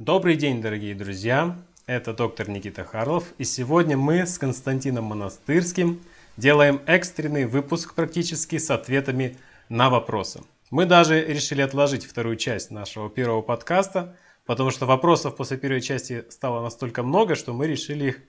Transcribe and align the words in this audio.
Добрый 0.00 0.36
день, 0.36 0.62
дорогие 0.62 0.94
друзья! 0.94 1.58
Это 1.86 2.14
доктор 2.14 2.48
Никита 2.48 2.84
Харлов, 2.84 3.34
и 3.36 3.44
сегодня 3.44 3.98
мы 3.98 4.24
с 4.24 4.38
Константином 4.38 5.04
Монастырским 5.04 6.00
делаем 6.38 6.80
экстренный 6.86 7.44
выпуск 7.44 7.94
практически 7.94 8.56
с 8.56 8.70
ответами 8.70 9.36
на 9.68 9.90
вопросы. 9.90 10.40
Мы 10.70 10.86
даже 10.86 11.22
решили 11.22 11.60
отложить 11.60 12.06
вторую 12.06 12.36
часть 12.36 12.70
нашего 12.70 13.10
первого 13.10 13.42
подкаста, 13.42 14.16
потому 14.46 14.70
что 14.70 14.86
вопросов 14.86 15.36
после 15.36 15.58
первой 15.58 15.82
части 15.82 16.24
стало 16.30 16.62
настолько 16.62 17.02
много, 17.02 17.34
что 17.34 17.52
мы 17.52 17.66
решили 17.66 18.06
их 18.06 18.20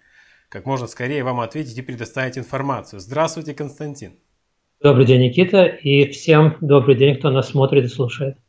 как 0.49 0.65
можно 0.65 0.87
скорее 0.87 1.23
вам 1.23 1.39
ответить 1.39 1.77
и 1.77 1.81
предоставить 1.81 2.37
информацию. 2.37 2.99
Здравствуйте, 2.99 3.53
Константин. 3.53 4.17
Добрый 4.83 5.05
день, 5.05 5.21
Никита, 5.21 5.63
и 5.67 6.11
всем 6.11 6.57
добрый 6.59 6.97
день, 6.97 7.15
кто 7.15 7.29
нас 7.29 7.47
смотрит 7.47 7.85
и 7.85 7.87
слушает. 7.87 8.40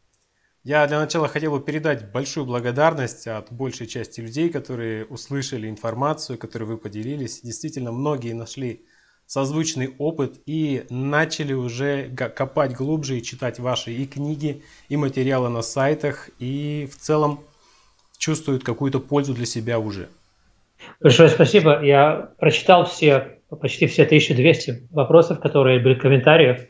Я 0.64 0.86
для 0.86 1.00
начала 1.00 1.26
хотел 1.26 1.50
бы 1.50 1.60
передать 1.60 2.12
большую 2.12 2.46
благодарность 2.46 3.26
от 3.26 3.50
большей 3.52 3.88
части 3.88 4.20
людей, 4.20 4.48
которые 4.48 5.04
услышали 5.06 5.68
информацию, 5.68 6.38
которой 6.38 6.64
вы 6.64 6.78
поделились. 6.78 7.40
Действительно, 7.42 7.90
многие 7.90 8.32
нашли 8.32 8.84
созвучный 9.26 9.92
опыт 9.98 10.40
и 10.46 10.84
начали 10.88 11.52
уже 11.52 12.10
копать 12.10 12.74
глубже 12.74 13.18
и 13.18 13.22
читать 13.22 13.58
ваши 13.58 13.92
и 13.92 14.06
книги, 14.06 14.62
и 14.88 14.96
материалы 14.96 15.48
на 15.48 15.62
сайтах, 15.62 16.30
и 16.38 16.88
в 16.92 16.96
целом 16.96 17.40
чувствуют 18.16 18.62
какую-то 18.62 19.00
пользу 19.00 19.34
для 19.34 19.46
себя 19.46 19.80
уже. 19.80 20.08
Большое 21.00 21.28
спасибо. 21.28 21.82
Я 21.82 22.34
прочитал 22.38 22.86
все, 22.86 23.40
почти 23.60 23.88
все 23.88 24.04
1200 24.04 24.88
вопросов, 24.92 25.40
которые 25.40 25.80
были 25.80 25.94
в 25.94 26.00
комментариях. 26.00 26.60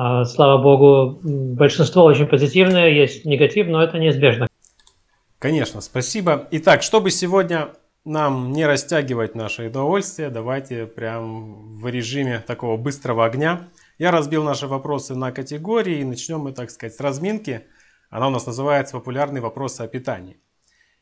А, 0.00 0.24
слава 0.24 0.62
богу, 0.62 1.18
большинство 1.24 2.04
очень 2.04 2.28
позитивное, 2.28 2.88
есть 2.88 3.24
негатив, 3.24 3.66
но 3.66 3.82
это 3.82 3.98
неизбежно. 3.98 4.46
Конечно, 5.40 5.80
спасибо. 5.80 6.46
Итак, 6.52 6.84
чтобы 6.84 7.10
сегодня 7.10 7.70
нам 8.04 8.52
не 8.52 8.64
растягивать 8.64 9.34
наше 9.34 9.66
удовольствие, 9.66 10.30
давайте 10.30 10.86
прям 10.86 11.80
в 11.80 11.88
режиме 11.88 12.38
такого 12.46 12.76
быстрого 12.76 13.24
огня. 13.24 13.70
Я 13.98 14.12
разбил 14.12 14.44
наши 14.44 14.68
вопросы 14.68 15.16
на 15.16 15.32
категории 15.32 15.98
и 15.98 16.04
начнем 16.04 16.42
мы, 16.42 16.52
так 16.52 16.70
сказать, 16.70 16.94
с 16.94 17.00
разминки. 17.00 17.66
Она 18.08 18.28
у 18.28 18.30
нас 18.30 18.46
называется 18.46 18.96
«Популярные 18.96 19.42
вопросы 19.42 19.80
о 19.80 19.88
питании». 19.88 20.36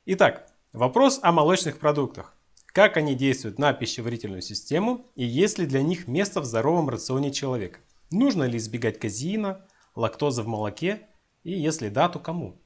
Итак, 0.07 0.47
вопрос 0.73 1.20
о 1.23 1.33
молочных 1.33 1.79
продуктах. 1.79 2.35
Как 2.73 2.97
они 2.97 3.15
действуют 3.15 3.59
на 3.59 3.75
пищеварительную 3.75 4.41
систему 4.41 5.05
и 5.17 5.27
есть 5.27 5.59
ли 5.59 5.67
для 5.67 5.83
них 5.83 6.09
место 6.09 6.41
в 6.41 6.47
здоровом 6.47 6.89
рационе 6.89 7.31
человека? 7.31 7.81
Нужно 8.11 8.45
ли 8.45 8.59
избегать 8.59 8.99
казеина, 8.99 9.67
лактозы 9.95 10.43
в 10.43 10.49
молоке? 10.49 11.01
И 11.45 11.53
если 11.53 11.89
да, 11.89 12.09
то 12.09 12.19
кому? 12.19 12.57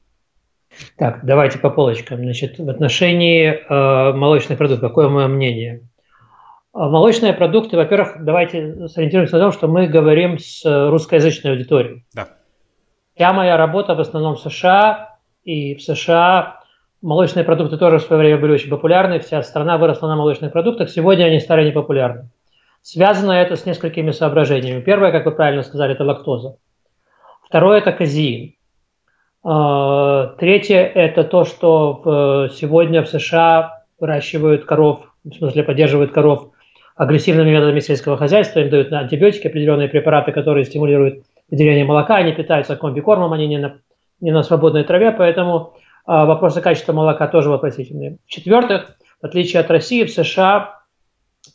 Так, 0.96 1.24
давайте 1.24 1.58
по 1.58 1.70
полочкам. 1.70 2.18
Значит, 2.18 2.58
в 2.58 2.68
отношении 2.68 3.48
э, 3.48 4.12
молочных 4.12 4.58
продуктов, 4.58 4.88
какое 4.88 5.08
мое 5.08 5.26
мнение? 5.26 5.88
А, 6.72 6.88
молочные 6.88 7.32
продукты, 7.32 7.76
во-первых, 7.76 8.24
давайте 8.24 8.88
сориентируемся 8.88 9.36
на 9.36 9.44
том, 9.44 9.52
что 9.52 9.66
мы 9.66 9.86
говорим 9.86 10.38
с 10.38 10.62
русскоязычной 10.64 11.52
аудиторией. 11.52 12.04
Да. 12.14 12.28
Вся 13.14 13.32
моя 13.32 13.56
работа 13.56 13.94
в 13.94 14.00
основном 14.00 14.36
в 14.36 14.40
США, 14.40 15.18
и 15.42 15.74
в 15.74 15.82
США 15.82 16.60
молочные 17.02 17.44
продукты 17.44 17.76
тоже 17.76 17.98
в 17.98 18.02
свое 18.02 18.20
время 18.22 18.38
были 18.38 18.52
очень 18.52 18.70
популярны, 18.70 19.18
вся 19.18 19.42
страна 19.42 19.78
выросла 19.78 20.08
на 20.08 20.16
молочных 20.16 20.52
продуктах, 20.52 20.90
сегодня 20.90 21.24
они 21.24 21.40
стали 21.40 21.68
непопулярны. 21.68 22.30
Связано 22.82 23.32
это 23.32 23.56
с 23.56 23.66
несколькими 23.66 24.10
соображениями. 24.10 24.80
Первое, 24.80 25.12
как 25.12 25.26
вы 25.26 25.32
правильно 25.32 25.62
сказали, 25.62 25.92
это 25.92 26.04
лактоза. 26.04 26.56
Второе– 27.44 27.78
это 27.80 27.92
казеин. 27.92 28.54
А, 29.42 30.34
третье– 30.38 30.78
это 30.94 31.24
то, 31.24 31.44
что 31.44 32.48
сегодня 32.54 33.02
в 33.02 33.08
США 33.08 33.84
выращивают 33.98 34.64
коров, 34.64 35.12
в 35.24 35.34
смысле 35.34 35.62
поддерживают 35.62 36.12
коров 36.12 36.50
агрессивными 36.96 37.50
методами 37.50 37.80
сельского 37.80 38.16
хозяйства, 38.16 38.60
им 38.60 38.70
дают 38.70 38.92
антибиотики, 38.92 39.46
определенные 39.46 39.88
препараты, 39.88 40.32
которые 40.32 40.64
стимулируют 40.64 41.24
выделение 41.50 41.84
молока, 41.84 42.16
они 42.16 42.32
питаются 42.32 42.76
комбикормом, 42.76 43.32
они 43.32 43.46
не 43.46 43.58
на, 43.58 43.78
не 44.20 44.32
на 44.32 44.42
свободной 44.42 44.84
траве, 44.84 45.10
поэтому 45.10 45.74
а, 46.06 46.26
вопросы 46.26 46.60
качества 46.60 46.92
молока 46.92 47.26
тоже 47.26 47.50
вопросительные. 47.50 48.18
В-четвертых, 48.26 48.96
в 49.20 49.26
отличие 49.26 49.60
от 49.60 49.70
России, 49.70 50.04
в 50.04 50.10
США 50.10 50.79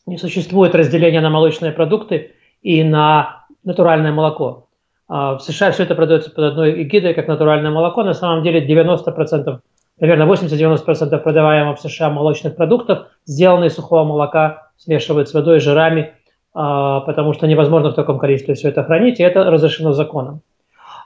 не 0.06 0.18
существует 0.18 0.76
разделения 0.76 1.22
на 1.22 1.30
молочные 1.30 1.72
продукты 1.72 2.34
и 2.62 2.84
на 2.84 3.46
натуральное 3.64 4.12
молоко. 4.12 4.68
А, 5.08 5.38
в 5.38 5.42
США 5.42 5.72
все 5.72 5.84
это 5.84 5.96
продается 5.96 6.32
под 6.32 6.46
одной 6.46 6.84
эгидой, 6.84 7.14
как 7.14 7.28
натуральное 7.28 7.72
молоко. 7.72 8.04
На 8.04 8.14
самом 8.14 8.44
деле 8.44 8.66
90%, 8.66 9.60
наверное, 10.00 10.28
80-90% 10.28 11.18
продаваемых 11.20 11.78
в 11.78 11.82
США 11.82 12.10
молочных 12.10 12.56
продуктов 12.56 13.08
сделаны 13.26 13.66
из 13.66 13.76
сухого 13.76 14.04
молока, 14.04 14.70
смешивают 14.78 15.30
с 15.30 15.34
водой, 15.34 15.60
жирами, 15.60 16.14
а, 16.54 17.02
потому 17.02 17.34
что 17.34 17.48
невозможно 17.48 17.90
в 17.90 17.96
таком 17.96 18.20
количестве 18.20 18.56
все 18.56 18.70
это 18.70 18.84
хранить, 18.84 19.20
и 19.20 19.24
это 19.24 19.44
разрешено 19.44 19.94
законом. 19.94 20.42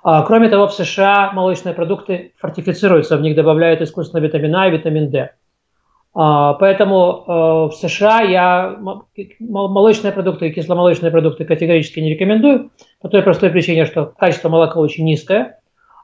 А, 0.04 0.24
кроме 0.24 0.50
того, 0.50 0.68
в 0.68 0.74
США 0.74 1.32
молочные 1.34 1.74
продукты 1.74 2.34
фортифицируются, 2.38 3.18
в 3.18 3.22
них 3.22 3.36
добавляют 3.36 3.82
искусственно 3.82 4.22
витамин 4.22 4.56
А 4.56 4.68
и 4.68 4.72
витамин 4.72 5.09
D. 5.09 5.32
А, 6.14 6.53
поэтому 6.53 7.24
э, 7.28 7.31
в 7.70 7.72
США 7.74 8.22
я 8.22 8.78
молочные 9.40 10.12
продукты 10.12 10.47
и 10.47 10.52
кисломолочные 10.52 11.12
продукты 11.12 11.46
категорически 11.46 12.00
не 12.00 12.12
рекомендую, 12.12 12.72
по 13.02 13.09
той 13.09 13.22
простой 13.22 13.52
причине, 13.52 13.86
что 13.86 14.06
качество 14.18 14.50
молока 14.50 14.80
очень 14.80 15.06
низкое. 15.06 15.59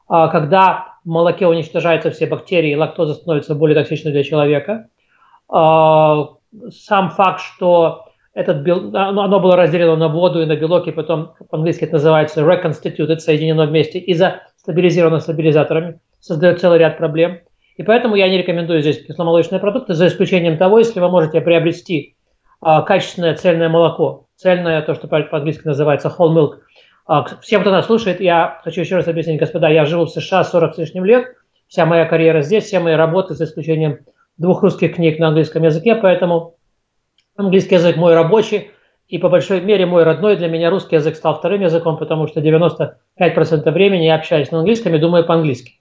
А, 0.08 0.28
когда 0.28 0.94
в 1.04 1.08
молоке 1.08 1.46
уничтожаются 1.46 2.10
все 2.10 2.26
бактерии, 2.26 2.74
лактоза 2.74 3.14
становится 3.14 3.54
более 3.54 3.74
токсичной 3.74 4.12
для 4.12 4.22
человека. 4.22 4.88
А, 5.48 6.28
сам 6.70 7.10
факт, 7.10 7.40
что 7.40 8.06
этот 8.32 8.58
бел... 8.58 8.94
оно 8.94 9.40
было 9.40 9.56
разделено 9.56 9.96
на 9.96 10.08
воду 10.08 10.42
и 10.42 10.46
на 10.46 10.56
белок, 10.56 10.86
и 10.86 10.92
потом 10.92 11.32
по-английски 11.50 11.84
это 11.84 11.94
называется 11.94 12.42
reconstituted, 12.42 13.18
соединено 13.18 13.66
вместе, 13.66 13.98
и 13.98 14.14
за 14.14 14.42
стабилизировано 14.56 15.20
стабилизаторами, 15.20 16.00
создает 16.20 16.60
целый 16.60 16.78
ряд 16.78 16.98
проблем. 16.98 17.40
И 17.76 17.82
поэтому 17.82 18.16
я 18.16 18.28
не 18.28 18.38
рекомендую 18.38 18.80
здесь 18.80 19.04
кисломолочные 19.04 19.60
продукты, 19.60 19.94
за 19.94 20.06
исключением 20.06 20.56
того, 20.56 20.78
если 20.78 20.98
вы 20.98 21.08
можете 21.08 21.40
приобрести 21.40 22.16
а, 22.60 22.82
качественное 22.82 23.34
цельное 23.34 23.68
молоко. 23.68 24.26
Цельное, 24.36 24.82
то, 24.82 24.94
что 24.94 25.08
по-английски 25.08 25.66
называется 25.66 26.12
whole 26.16 26.34
milk. 26.34 26.58
А, 27.06 27.24
всем, 27.40 27.60
кто 27.60 27.70
нас 27.70 27.86
слушает, 27.86 28.20
я 28.20 28.60
хочу 28.64 28.80
еще 28.80 28.96
раз 28.96 29.08
объяснить, 29.08 29.38
господа, 29.38 29.68
я 29.68 29.84
живу 29.84 30.06
в 30.06 30.10
США 30.10 30.42
40 30.44 30.74
с 30.74 30.78
лишним 30.78 31.04
лет, 31.04 31.26
вся 31.68 31.86
моя 31.86 32.06
карьера 32.06 32.42
здесь, 32.42 32.64
все 32.64 32.80
мои 32.80 32.94
работы, 32.94 33.34
за 33.34 33.44
исключением 33.44 34.00
двух 34.38 34.62
русских 34.62 34.96
книг 34.96 35.18
на 35.18 35.28
английском 35.28 35.62
языке, 35.62 35.94
поэтому 35.94 36.56
английский 37.36 37.76
язык 37.76 37.96
мой 37.96 38.14
рабочий, 38.14 38.70
и 39.08 39.18
по 39.18 39.28
большой 39.28 39.60
мере 39.60 39.86
мой 39.86 40.02
родной, 40.02 40.36
для 40.36 40.48
меня 40.48 40.70
русский 40.70 40.96
язык 40.96 41.14
стал 41.14 41.38
вторым 41.38 41.60
языком, 41.60 41.96
потому 41.96 42.26
что 42.26 42.40
95% 42.40 43.70
времени 43.70 44.04
я 44.04 44.16
общаюсь 44.16 44.50
на 44.50 44.58
английском 44.58 44.94
и 44.94 44.98
думаю 44.98 45.24
по-английски. 45.24 45.74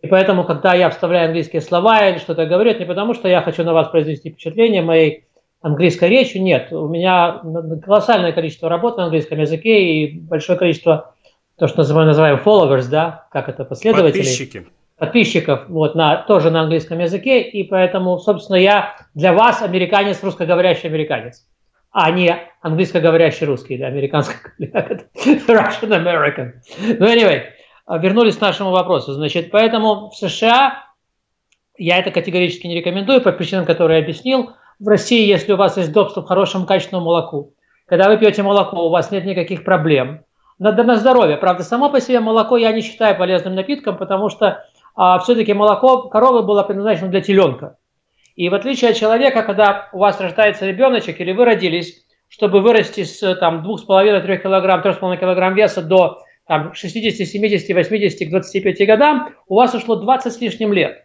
И 0.00 0.06
поэтому, 0.06 0.44
когда 0.44 0.74
я 0.74 0.90
вставляю 0.90 1.26
английские 1.26 1.60
слова 1.60 2.08
или 2.08 2.18
что-то 2.18 2.46
говорю, 2.46 2.70
это 2.70 2.80
не 2.80 2.86
потому, 2.86 3.14
что 3.14 3.28
я 3.28 3.42
хочу 3.42 3.64
на 3.64 3.72
вас 3.72 3.88
произвести 3.88 4.30
впечатление 4.30 4.82
моей 4.82 5.24
английской 5.60 6.08
речью, 6.08 6.42
нет. 6.42 6.72
У 6.72 6.88
меня 6.88 7.42
колоссальное 7.84 8.32
количество 8.32 8.68
работ 8.68 8.96
на 8.96 9.04
английском 9.04 9.40
языке 9.40 9.82
и 9.82 10.20
большое 10.20 10.56
количество, 10.56 11.14
то, 11.56 11.66
что 11.66 11.82
мы 11.94 12.04
называем 12.04 12.40
followers, 12.44 12.88
да, 12.88 13.26
как 13.32 13.48
это, 13.48 13.64
последователей. 13.64 14.22
Подписчики. 14.22 14.66
Подписчиков, 14.98 15.68
вот, 15.68 15.94
на, 15.94 16.16
тоже 16.16 16.50
на 16.50 16.62
английском 16.62 16.98
языке, 16.98 17.42
и 17.42 17.62
поэтому, 17.62 18.18
собственно, 18.18 18.56
я 18.56 18.96
для 19.14 19.32
вас 19.32 19.62
американец, 19.62 20.22
русскоговорящий 20.24 20.88
американец, 20.88 21.46
а 21.92 22.10
не 22.10 22.36
английскоговорящий 22.62 23.46
русский, 23.46 23.78
да, 23.78 23.86
американский, 23.86 24.34
Russian 24.58 25.90
American. 25.90 26.52
Ну, 26.98 27.06
anyway, 27.06 27.42
вернулись 27.96 28.36
к 28.36 28.40
нашему 28.40 28.70
вопросу. 28.70 29.14
Значит, 29.14 29.50
поэтому 29.50 30.10
в 30.10 30.14
США 30.14 30.84
я 31.78 31.98
это 31.98 32.10
категорически 32.10 32.66
не 32.66 32.76
рекомендую 32.76 33.22
по 33.22 33.32
причинам, 33.32 33.64
которые 33.64 33.98
я 33.98 34.04
объяснил. 34.04 34.50
В 34.78 34.88
России, 34.88 35.26
если 35.26 35.52
у 35.52 35.56
вас 35.56 35.76
есть 35.76 35.92
доступ 35.92 36.26
к 36.26 36.28
хорошему 36.28 36.66
качественному 36.66 37.06
молоку, 37.06 37.54
когда 37.86 38.08
вы 38.08 38.18
пьете 38.18 38.42
молоко, 38.42 38.86
у 38.86 38.90
вас 38.90 39.10
нет 39.10 39.24
никаких 39.24 39.64
проблем. 39.64 40.24
Надо 40.58 40.84
на 40.84 40.96
здоровье. 40.96 41.36
Правда, 41.36 41.62
само 41.62 41.88
по 41.88 42.00
себе 42.00 42.20
молоко 42.20 42.56
я 42.56 42.72
не 42.72 42.82
считаю 42.82 43.16
полезным 43.16 43.54
напитком, 43.54 43.96
потому 43.96 44.28
что 44.28 44.64
а, 44.94 45.18
все-таки 45.20 45.54
молоко 45.54 46.08
коровы 46.08 46.42
было 46.42 46.64
предназначено 46.64 47.08
для 47.08 47.20
теленка. 47.20 47.78
И 48.34 48.48
в 48.48 48.54
отличие 48.54 48.90
от 48.90 48.96
человека, 48.96 49.42
когда 49.42 49.88
у 49.92 49.98
вас 49.98 50.20
рождается 50.20 50.66
ребеночек 50.66 51.20
или 51.20 51.32
вы 51.32 51.44
родились, 51.44 52.04
чтобы 52.28 52.60
вырасти 52.60 53.04
с 53.04 53.34
там, 53.36 53.64
2,5-3 53.64 54.38
кг, 54.38 54.88
3,5 54.88 55.16
кг 55.16 55.54
веса 55.56 55.82
до 55.82 56.20
там, 56.48 56.72
60, 56.72 57.28
70, 57.28 57.76
80 57.76 58.26
к 58.26 58.30
25 58.30 58.86
годам, 58.86 59.34
у 59.46 59.56
вас 59.56 59.74
ушло 59.74 59.96
20 59.96 60.32
с 60.32 60.40
лишним 60.40 60.72
лет. 60.72 61.04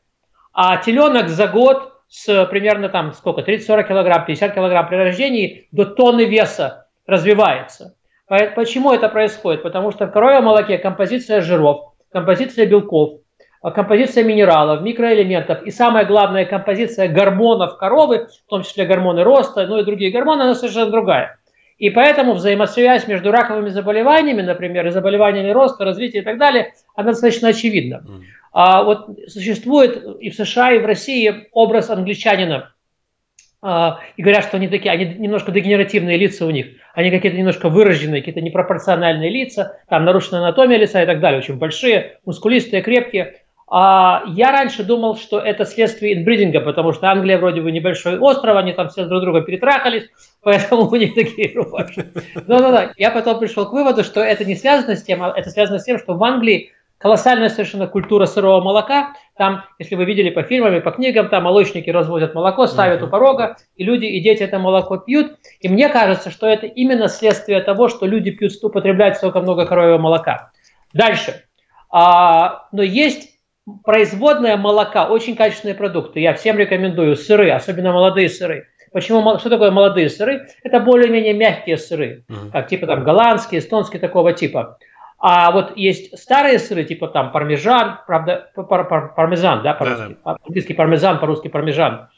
А 0.54 0.78
теленок 0.78 1.28
за 1.28 1.48
год 1.48 1.92
с 2.08 2.46
примерно 2.46 2.90
там 2.90 3.12
сколько, 3.14 3.42
30-40 3.42 3.88
килограмм, 3.88 4.26
50 4.26 4.54
килограмм 4.54 4.88
при 4.88 4.96
рождении 4.96 5.68
до 5.72 5.86
тонны 5.86 6.26
веса 6.26 6.88
развивается. 7.06 7.96
Почему 8.56 8.94
это 8.94 9.10
происходит? 9.10 9.64
Потому 9.64 9.92
что 9.92 10.08
в 10.08 10.12
коровьем 10.12 10.46
молоке 10.46 10.78
композиция 10.78 11.42
жиров, 11.42 11.94
композиция 12.12 12.66
белков, 12.66 13.20
композиция 13.62 14.24
минералов, 14.24 14.82
микроэлементов 14.82 15.64
и 15.64 15.72
самая 15.72 16.06
главная 16.06 16.46
композиция 16.46 17.10
гормонов 17.10 17.78
коровы, 17.78 18.28
в 18.28 18.50
том 18.50 18.64
числе 18.64 18.86
гормоны 18.86 19.24
роста, 19.24 19.68
ну 19.68 19.80
и 19.80 19.84
другие 19.84 20.12
гормоны, 20.12 20.44
она 20.44 20.56
совершенно 20.56 20.90
другая. 20.90 21.38
И 21.78 21.90
поэтому 21.90 22.34
взаимосвязь 22.34 23.08
между 23.08 23.32
раковыми 23.32 23.70
заболеваниями, 23.70 24.42
например, 24.42 24.88
и 24.88 24.92
заболеваниями 24.92 25.52
роста, 25.52 25.86
развития 25.86 26.20
и 26.20 26.24
так 26.24 26.38
далее, 26.38 26.74
она 26.96 27.12
достаточно 27.12 27.50
очевидна. 27.50 28.06
А 28.52 28.84
вот 28.84 29.10
существует 29.28 30.04
и 30.20 30.30
в 30.30 30.36
США, 30.36 30.74
и 30.74 30.80
в 30.80 30.86
России 30.86 31.48
образ 31.52 31.90
англичанина. 31.90 32.74
А, 33.66 34.02
и 34.18 34.22
говорят, 34.22 34.44
что 34.44 34.58
они 34.58 34.68
такие, 34.68 34.92
они 34.92 35.06
немножко 35.06 35.52
дегенеративные 35.52 36.18
лица 36.18 36.46
у 36.46 36.52
них. 36.52 36.68
Они 36.94 37.10
какие-то 37.10 37.38
немножко 37.38 37.70
выраженные, 37.70 38.22
какие-то 38.22 38.42
непропорциональные 38.42 39.30
лица, 39.30 39.80
там 39.88 40.04
нарушена 40.04 40.40
анатомия 40.40 40.78
лица 40.78 41.02
и 41.02 41.06
так 41.06 41.22
далее, 41.22 41.40
очень 41.40 41.56
большие, 41.56 42.20
мускулистые, 42.26 42.84
крепкие. 42.84 43.43
А 43.76 44.22
я 44.28 44.52
раньше 44.52 44.84
думал, 44.84 45.18
что 45.18 45.40
это 45.40 45.66
следствие 45.66 46.14
инбридинга, 46.14 46.60
потому 46.60 46.94
что 46.94 47.10
Англия 47.10 47.40
вроде 47.40 47.60
бы 47.60 47.72
небольшой 47.72 48.20
остров, 48.20 48.56
они 48.56 48.72
там 48.72 48.90
все 48.90 49.06
друг 49.06 49.24
друга 49.24 49.42
перетрахались, 49.42 50.12
поэтому 50.44 50.88
у 50.88 50.96
них 50.96 51.16
такие 51.16 51.56
рубашки. 51.56 52.06
Но-но-но, 52.46 52.92
я 52.98 53.10
потом 53.10 53.40
пришел 53.40 53.66
к 53.66 53.74
выводу, 53.74 54.04
что 54.04 54.22
это 54.22 54.46
не 54.46 54.56
связано 54.56 54.96
с 54.96 55.02
тем, 55.02 55.24
а 55.24 55.34
это 55.36 55.50
связано 55.50 55.80
с 55.80 55.86
тем, 55.86 55.98
что 55.98 56.14
в 56.14 56.24
Англии 56.24 56.72
колоссальная 57.00 57.50
совершенно 57.50 57.88
культура 57.88 58.28
сырого 58.28 58.62
молока. 58.62 59.16
Там, 59.38 59.64
если 59.80 59.96
вы 59.96 60.06
видели 60.06 60.30
по 60.30 60.44
фильмам 60.44 60.76
и 60.76 60.80
по 60.80 60.92
книгам, 60.92 61.30
там 61.30 61.46
молочники 61.46 61.90
разводят 61.90 62.36
молоко, 62.36 62.68
ставят 62.68 63.02
у 63.02 63.08
порога, 63.08 63.58
и 63.76 63.84
люди 63.84 64.06
и 64.06 64.20
дети 64.22 64.44
это 64.44 64.60
молоко 64.60 64.98
пьют. 64.98 65.40
И 65.62 65.68
мне 65.68 65.90
кажется, 65.90 66.30
что 66.30 66.46
это 66.46 66.68
именно 66.68 67.08
следствие 67.08 67.60
того, 67.62 67.90
что 67.90 68.06
люди 68.06 68.30
пьют, 68.30 68.52
употребляют 68.62 69.18
столько 69.18 69.42
много 69.42 69.66
коровьего 69.66 69.98
молока. 69.98 70.52
Дальше. 70.94 71.46
А, 71.90 72.68
но 72.72 72.84
есть 72.84 73.33
производная 73.84 74.58
молока, 74.58 75.08
очень 75.08 75.36
качественные 75.36 75.76
продукты. 75.76 76.20
Я 76.20 76.34
всем 76.34 76.58
рекомендую 76.58 77.16
сыры, 77.16 77.52
особенно 77.52 77.92
молодые 77.92 78.30
сыры. 78.30 78.68
Почему? 78.92 79.40
Что 79.40 79.50
такое 79.50 79.72
молодые 79.72 80.10
сыры? 80.10 80.48
Это 80.64 80.80
более-менее 80.80 81.34
мягкие 81.34 81.78
сыры, 81.78 82.26
как 82.52 82.68
типа 82.68 82.86
там 82.86 83.04
голландские, 83.04 83.60
эстонские 83.60 84.00
такого 84.00 84.34
типа. 84.34 84.78
А 85.18 85.52
вот 85.52 85.78
есть 85.78 86.18
старые 86.20 86.60
сыры, 86.60 86.84
типа 86.84 87.08
там 87.08 87.32
пармезан, 87.32 88.00
правда, 88.06 88.52
пар 88.56 88.88
пар 88.88 89.14
пармезан, 89.16 89.64
да, 89.64 89.74
по-русски, 89.74 90.02
да, 90.02 90.08
да. 90.10 90.16
по-английски 90.36 90.74
пармезан, 90.74 91.20
по-русски 91.20 91.48
пармезан. 91.48 92.10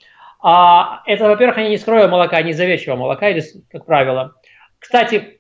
А, 0.42 1.02
это, 1.06 1.28
во-первых, 1.28 1.58
они 1.60 1.70
не 1.70 1.76
из 1.76 1.88
молока, 1.88 2.38
они 2.38 2.52
из 2.52 2.60
овечьего 2.60 2.96
молока, 2.96 3.30
или, 3.30 3.44
как 3.72 3.86
правило. 3.86 4.34
Кстати, 4.80 5.35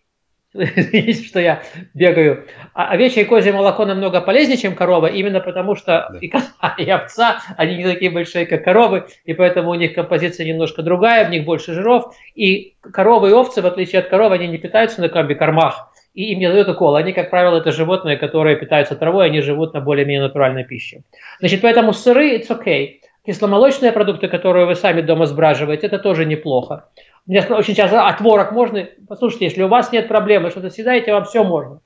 извините, 0.55 1.23
что 1.23 1.39
я 1.39 1.61
бегаю. 1.93 2.45
А 2.73 2.89
овечье 2.89 3.23
и 3.23 3.25
козье 3.25 3.51
молоко 3.51 3.85
намного 3.85 4.21
полезнее, 4.21 4.57
чем 4.57 4.75
корова, 4.75 5.07
именно 5.07 5.39
потому 5.39 5.75
что 5.75 6.07
да. 6.11 6.17
и 6.19 6.27
коза, 6.27 6.47
и 6.77 6.89
овца, 6.89 7.41
они 7.57 7.77
не 7.77 7.83
такие 7.83 8.11
большие, 8.11 8.45
как 8.45 8.63
коровы, 8.63 9.05
и 9.25 9.33
поэтому 9.33 9.71
у 9.71 9.75
них 9.75 9.93
композиция 9.93 10.45
немножко 10.45 10.81
другая, 10.81 11.27
в 11.27 11.29
них 11.29 11.45
больше 11.45 11.73
жиров. 11.73 12.15
И 12.35 12.75
коровы 12.81 13.29
и 13.29 13.33
овцы, 13.33 13.61
в 13.61 13.65
отличие 13.65 13.99
от 13.99 14.07
коров, 14.07 14.31
они 14.31 14.47
не 14.47 14.57
питаются 14.57 15.01
на 15.01 15.09
комби-кормах, 15.09 15.91
и 16.13 16.31
им 16.31 16.39
не 16.39 16.47
дают 16.47 16.69
укол. 16.69 16.95
Они, 16.95 17.11
как 17.11 17.29
правило, 17.29 17.57
это 17.57 17.71
животные, 17.71 18.17
которые 18.17 18.55
питаются 18.55 18.95
травой, 18.95 19.25
они 19.25 19.41
живут 19.41 19.73
на 19.73 19.81
более-менее 19.81 20.23
натуральной 20.23 20.63
пище. 20.63 21.03
Значит, 21.39 21.61
поэтому 21.61 21.93
сыры– 21.93 22.37
it's 22.37 22.49
okay. 22.49 22.99
Кисломолочные 23.25 23.91
продукты, 23.91 24.27
которые 24.27 24.67
вы 24.67 24.75
сами 24.75 25.01
дома 25.01 25.25
сбраживаете, 25.25 25.87
это 25.87 25.97
тоже 25.97 26.25
неплохо. 26.25 26.89
Мне 27.27 27.41
очень 27.41 27.73
часто, 27.73 28.05
а 28.05 28.13
творог 28.13 28.51
можно? 28.51 28.87
Послушайте, 29.07 29.45
если 29.45 29.63
у 29.63 29.67
вас 29.67 29.91
нет 29.91 30.07
проблем, 30.07 30.43
вы 30.43 30.51
что-то 30.51 30.69
съедаете, 30.69 31.11
вам 31.11 31.25
все 31.25 31.43
можно. 31.43 31.81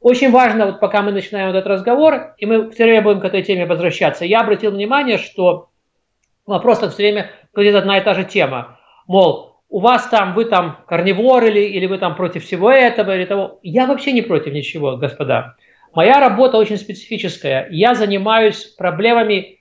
Очень 0.00 0.30
важно, 0.30 0.66
вот 0.66 0.80
пока 0.80 1.02
мы 1.02 1.12
начинаем 1.12 1.50
этот 1.50 1.66
разговор, 1.66 2.34
и 2.38 2.46
мы 2.46 2.70
все 2.70 2.84
время 2.84 3.02
будем 3.02 3.20
к 3.20 3.24
этой 3.24 3.42
теме 3.42 3.66
возвращаться, 3.66 4.24
я 4.24 4.40
обратил 4.40 4.70
внимание, 4.70 5.18
что 5.18 5.68
вопрос 6.46 6.78
все 6.78 6.88
время 6.88 7.30
будет 7.54 7.74
одна 7.74 7.98
и 7.98 8.04
та 8.04 8.14
же 8.14 8.24
тема. 8.24 8.78
Мол, 9.06 9.56
у 9.68 9.80
вас 9.80 10.06
там, 10.06 10.34
вы 10.34 10.46
там 10.46 10.78
карнивор 10.86 11.44
или, 11.44 11.60
или 11.60 11.86
вы 11.86 11.98
там 11.98 12.16
против 12.16 12.44
всего 12.44 12.70
этого 12.70 13.16
или 13.16 13.24
того. 13.24 13.58
Я 13.62 13.86
вообще 13.86 14.12
не 14.12 14.22
против 14.22 14.52
ничего, 14.52 14.96
господа. 14.96 15.56
Моя 15.94 16.20
работа 16.20 16.56
очень 16.56 16.76
специфическая. 16.76 17.68
Я 17.70 17.94
занимаюсь 17.94 18.64
проблемами 18.64 19.60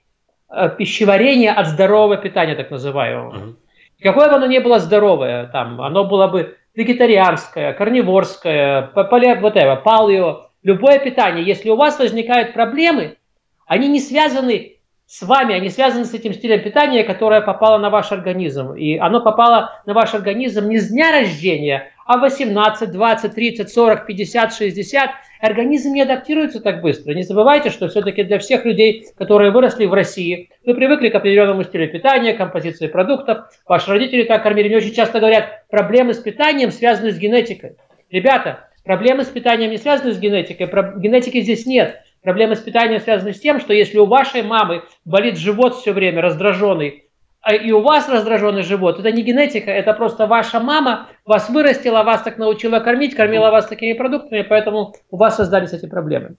э, 0.50 0.70
пищеварения 0.78 1.52
от 1.54 1.68
здорового 1.68 2.18
питания, 2.18 2.56
так 2.56 2.72
называемого. 2.72 3.56
Какое 4.02 4.30
бы 4.30 4.36
оно 4.36 4.46
ни 4.46 4.60
было 4.60 4.80
здоровое, 4.80 5.48
там, 5.48 5.82
оно 5.82 6.06
было 6.06 6.28
бы 6.28 6.58
вегетарианское, 6.74 7.74
карниворское, 7.74 8.92
whatever, 8.96 9.82
палео, 9.84 10.50
любое 10.64 11.00
питание, 11.00 11.46
если 11.46 11.70
у 11.70 11.76
вас 11.76 12.00
возникают 12.00 12.54
проблемы, 12.54 13.18
они 13.66 13.88
не 13.88 14.00
связаны 14.00 14.78
с 15.06 15.24
вами, 15.24 15.56
они 15.56 15.70
связаны 15.70 16.06
с 16.06 16.14
этим 16.14 16.34
стилем 16.34 16.62
питания, 16.62 17.04
которое 17.04 17.42
попало 17.42 17.78
на 17.80 17.90
ваш 17.90 18.12
организм. 18.12 18.74
И 18.74 18.98
оно 18.98 19.22
попало 19.22 19.82
на 19.86 19.94
ваш 19.94 20.14
организм 20.14 20.70
не 20.70 20.78
с 20.78 20.90
дня 20.90 21.12
рождения, 21.12 21.92
а 22.06 22.18
18, 22.20 22.92
20, 22.92 23.34
30, 23.34 23.70
40, 23.70 24.06
50, 24.06 24.54
60. 24.54 25.10
Организм 25.40 25.94
не 25.94 26.02
адаптируется 26.02 26.60
так 26.60 26.82
быстро. 26.82 27.14
Не 27.14 27.24
забывайте, 27.24 27.70
что 27.70 27.88
все-таки 27.88 28.24
для 28.24 28.40
всех 28.40 28.66
людей, 28.66 29.08
которые 29.18 29.52
выросли 29.52 29.86
в 29.86 29.94
России, 29.94 30.50
вы 30.66 30.74
привыкли 30.74 31.08
к 31.08 31.16
определенному 31.16 31.64
стилю 31.64 31.90
питания, 31.90 32.34
композиции 32.34 32.88
продуктов, 32.88 33.50
ваши 33.66 33.90
родители 33.90 34.24
так 34.24 34.44
кормили. 34.44 34.68
Мне 34.68 34.78
очень 34.78 34.94
часто 34.94 35.20
говорят, 35.20 35.66
проблемы 35.70 36.14
с 36.14 36.20
питанием 36.20 36.72
связаны 36.72 37.12
с 37.12 37.18
генетикой. 37.18 37.78
Ребята, 38.12 38.68
проблемы 38.84 39.24
с 39.24 39.28
питанием 39.28 39.72
не 39.72 39.78
связаны 39.78 40.12
с 40.12 40.20
генетикой, 40.20 40.68
генетики 40.68 41.40
здесь 41.40 41.66
нет. 41.66 42.02
Проблемы 42.22 42.58
с 42.58 42.60
питанием 42.60 43.00
связаны 43.00 43.34
с 43.34 43.40
тем, 43.40 43.62
что 43.62 43.74
если 43.74 43.98
у 43.98 44.06
вашей 44.06 44.42
мамы 44.42 44.84
болит 45.06 45.38
живот 45.38 45.78
все 45.78 45.94
время, 45.94 46.22
раздраженный, 46.22 47.06
и 47.48 47.72
у 47.72 47.82
вас 47.82 48.10
раздраженный 48.10 48.64
живот, 48.64 49.00
это 49.00 49.12
не 49.12 49.22
генетика, 49.22 49.72
это 49.72 49.94
просто 49.94 50.28
ваша 50.28 50.60
мама 50.60 51.08
вас 51.26 51.50
вырастила, 51.50 52.04
вас 52.04 52.22
так 52.22 52.38
научила 52.38 52.80
кормить, 52.80 53.16
кормила 53.16 53.50
вас 53.50 53.68
такими 53.68 53.94
продуктами, 53.94 54.42
поэтому 54.42 54.94
у 55.10 55.18
вас 55.18 55.38
создались 55.38 55.74
эти 55.74 55.86
проблемы. 55.86 56.36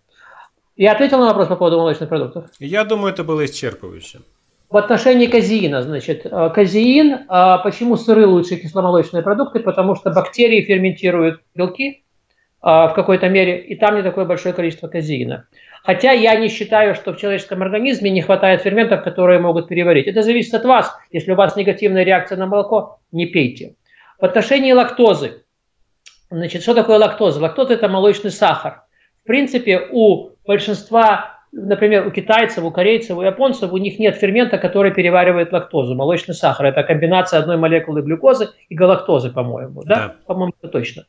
Я 0.77 0.93
ответил 0.93 1.19
на 1.19 1.27
вопрос 1.27 1.49
по 1.49 1.57
поводу 1.57 1.79
молочных 1.79 2.09
продуктов? 2.09 2.45
Я 2.59 2.85
думаю, 2.85 3.13
это 3.13 3.25
было 3.25 3.45
исчерпывающе. 3.45 4.21
В 4.71 4.77
отношении 4.77 5.27
казеина, 5.27 5.83
значит, 5.83 6.25
э, 6.25 6.51
казеин, 6.55 7.13
э, 7.13 7.57
почему 7.65 7.97
сыры 7.97 8.27
лучше 8.27 8.57
кисломолочные 8.57 9.23
продукты? 9.23 9.61
Потому 9.61 9.97
что 9.97 10.11
бактерии 10.11 10.63
ферментируют 10.63 11.41
белки 11.57 11.89
э, 11.89 12.67
в 12.67 12.93
какой-то 12.95 13.29
мере, 13.29 13.59
и 13.59 13.75
там 13.75 13.97
не 13.97 14.03
такое 14.03 14.27
большое 14.27 14.55
количество 14.55 14.87
казеина. 14.87 15.49
Хотя 15.83 16.13
я 16.13 16.37
не 16.37 16.49
считаю, 16.49 16.95
что 16.95 17.13
в 17.13 17.17
человеческом 17.17 17.63
организме 17.63 18.11
не 18.11 18.21
хватает 18.21 18.63
ферментов, 18.63 19.03
которые 19.03 19.41
могут 19.41 19.69
переварить. 19.69 20.07
Это 20.07 20.23
зависит 20.23 20.55
от 20.55 20.65
вас. 20.65 20.95
Если 21.11 21.33
у 21.33 21.37
вас 21.37 21.57
негативная 21.57 22.05
реакция 22.05 22.37
на 22.37 22.47
молоко, 22.47 23.01
не 23.13 23.27
пейте. 23.27 23.77
В 24.19 24.25
отношении 24.25 24.73
лактозы. 24.73 25.45
Значит, 26.31 26.63
что 26.63 26.75
такое 26.75 26.99
лактоза? 26.99 27.41
Лактоза– 27.41 27.73
это 27.75 27.89
молочный 27.89 28.31
сахар. 28.31 28.83
В 29.25 29.27
принципе, 29.27 29.89
у 29.91 30.31
большинства, 30.47 31.41
например, 31.51 32.07
у 32.07 32.11
китайцев, 32.11 32.63
у 32.63 32.71
корейцев, 32.71 33.17
у 33.17 33.23
японцев, 33.23 33.73
у 33.73 33.77
них 33.79 33.99
нет 33.99 34.17
фермента, 34.17 34.59
который 34.59 34.93
переваривает 34.93 35.53
лактозу. 35.53 35.95
Молочный 35.95 36.35
сахар– 36.35 36.67
это 36.67 36.83
комбинация 36.83 37.41
одной 37.41 37.57
молекулы 37.57 38.03
глюкозы 38.03 38.51
и 38.69 38.75
галактозы, 38.75 39.31
по-моему. 39.31 39.83
Да? 39.85 39.95
да. 39.95 40.17
По-моему, 40.27 40.53
это 40.61 40.71
точно. 40.71 41.07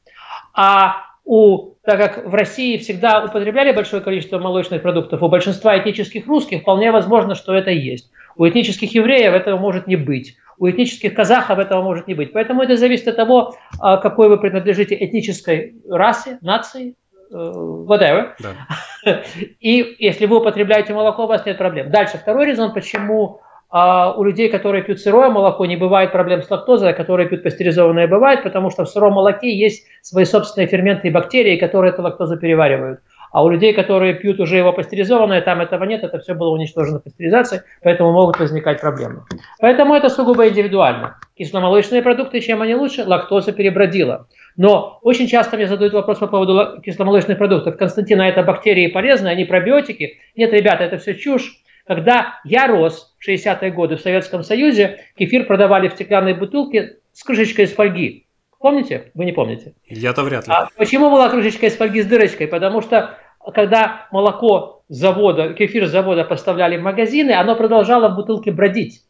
А 0.54 1.11
у, 1.24 1.76
так 1.84 1.98
как 2.00 2.28
в 2.28 2.34
России 2.34 2.78
всегда 2.78 3.24
употребляли 3.24 3.72
большое 3.72 4.02
количество 4.02 4.40
молочных 4.40 4.82
продуктов, 4.82 5.22
у 5.22 5.30
большинства 5.30 5.78
этнических 5.78 6.28
русских 6.28 6.62
вполне 6.62 6.92
возможно, 6.92 7.36
что 7.36 7.54
это 7.54 7.72
есть. 7.72 8.12
У 8.36 8.48
этнических 8.48 8.94
евреев 8.94 9.34
этого 9.34 9.58
может 9.58 9.88
не 9.88 9.96
быть. 9.96 10.38
У 10.58 10.70
этнических 10.70 11.14
казахов 11.14 11.60
этого 11.60 11.82
может 11.82 12.08
не 12.08 12.14
быть. 12.14 12.34
Поэтому 12.34 12.62
это 12.62 12.78
зависит 12.78 13.08
от 13.08 13.16
того, 13.16 13.56
а, 13.80 13.98
какой 13.98 14.30
вы 14.30 14.38
принадлежите 14.38 14.96
этнической 14.96 15.76
расе, 15.90 16.38
нации, 16.42 16.96
э, 17.32 17.36
whatever. 17.36 18.34
Да. 18.40 19.22
И 19.60 19.96
если 20.00 20.28
вы 20.28 20.38
употребляете 20.38 20.94
молоко, 20.94 21.24
у 21.24 21.28
вас 21.28 21.46
нет 21.46 21.58
проблем. 21.58 21.90
Дальше, 21.90 22.18
второй 22.18 22.46
резон, 22.46 22.74
почему 22.74 23.42
а 23.72 24.14
у 24.14 24.24
людей, 24.24 24.50
которые 24.50 24.84
пьют 24.84 25.00
сырое 25.00 25.30
молоко, 25.30 25.66
не 25.66 25.78
бывает 25.78 26.12
проблем 26.12 26.44
с 26.44 26.52
лактозой, 26.52 26.90
а 26.90 26.94
которые 26.94 27.30
пьют 27.30 27.44
пастеризованное, 27.44 28.08
бывает, 28.08 28.44
потому 28.44 28.70
что 28.70 28.84
в 28.84 28.90
сыром 28.90 29.14
молоке 29.14 29.56
есть 29.56 29.88
свои 30.02 30.26
собственные 30.26 30.68
ферменты 30.68 31.08
и 31.08 31.12
бактерии, 31.12 31.58
которые 31.58 31.94
эту 31.94 32.02
лактозу 32.02 32.38
переваривают. 32.38 33.00
А 33.32 33.46
у 33.46 33.50
людей, 33.50 33.72
которые 33.74 34.14
пьют 34.14 34.42
уже 34.42 34.58
его 34.58 34.74
пастеризованное, 34.74 35.42
там 35.42 35.62
этого 35.62 35.86
нет, 35.86 36.04
это 36.04 36.20
все 36.20 36.34
было 36.34 36.50
уничтожено 36.50 37.00
пастеризацией, 37.00 37.62
поэтому 37.82 38.12
могут 38.12 38.38
возникать 38.40 38.82
проблемы. 38.82 39.24
Поэтому 39.62 39.96
это 39.96 40.10
сугубо 40.10 40.50
индивидуально. 40.50 41.18
Кисломолочные 41.38 42.02
продукты, 42.02 42.42
чем 42.42 42.62
они 42.62 42.76
лучше? 42.76 43.06
Лактоза 43.06 43.54
перебродила. 43.54 44.28
Но 44.58 45.00
очень 45.02 45.28
часто 45.28 45.56
мне 45.56 45.68
задают 45.68 45.94
вопрос 45.94 46.18
по 46.18 46.28
поводу 46.28 46.82
кисломолочных 46.82 47.38
продуктов. 47.38 47.78
Константин, 47.78 48.20
а 48.20 48.28
это 48.28 48.44
бактерии 48.44 48.88
полезные, 48.88 49.32
они 49.32 49.46
пробиотики? 49.46 50.20
Нет, 50.36 50.52
ребята, 50.52 50.84
это 50.84 50.98
все 50.98 51.16
чушь. 51.16 51.54
Когда 51.92 52.40
я 52.46 52.68
рос 52.68 53.14
в 53.20 53.30
60-е 53.30 53.70
годы 53.72 53.98
в 53.98 54.00
Советском 54.00 54.44
Союзе, 54.44 55.02
кефир 55.18 55.46
продавали 55.46 55.90
в 55.90 55.92
стеклянной 55.92 56.34
бутылке 56.34 57.00
с 57.12 57.22
крышечкой 57.22 57.66
из 57.66 57.74
фольги. 57.74 58.28
Помните? 58.62 59.12
Вы 59.14 59.26
не 59.26 59.34
помните? 59.34 59.74
Я-то 59.90 60.24
вряд 60.24 60.48
ли. 60.48 60.54
А 60.56 60.70
почему 60.78 61.10
была 61.10 61.28
крышечка 61.28 61.66
из 61.66 61.76
фольги 61.76 62.02
с 62.02 62.06
дырочкой? 62.06 62.48
Потому 62.48 62.80
что 62.80 63.18
когда 63.54 64.08
молоко 64.10 64.84
завода, 64.88 65.54
кефир 65.54 65.86
завода 65.88 66.24
поставляли 66.24 66.78
в 66.78 66.82
магазины, 66.82 67.32
оно 67.32 67.58
продолжало 67.58 68.08
в 68.08 68.16
бутылке 68.16 68.54
бродить. 68.54 69.02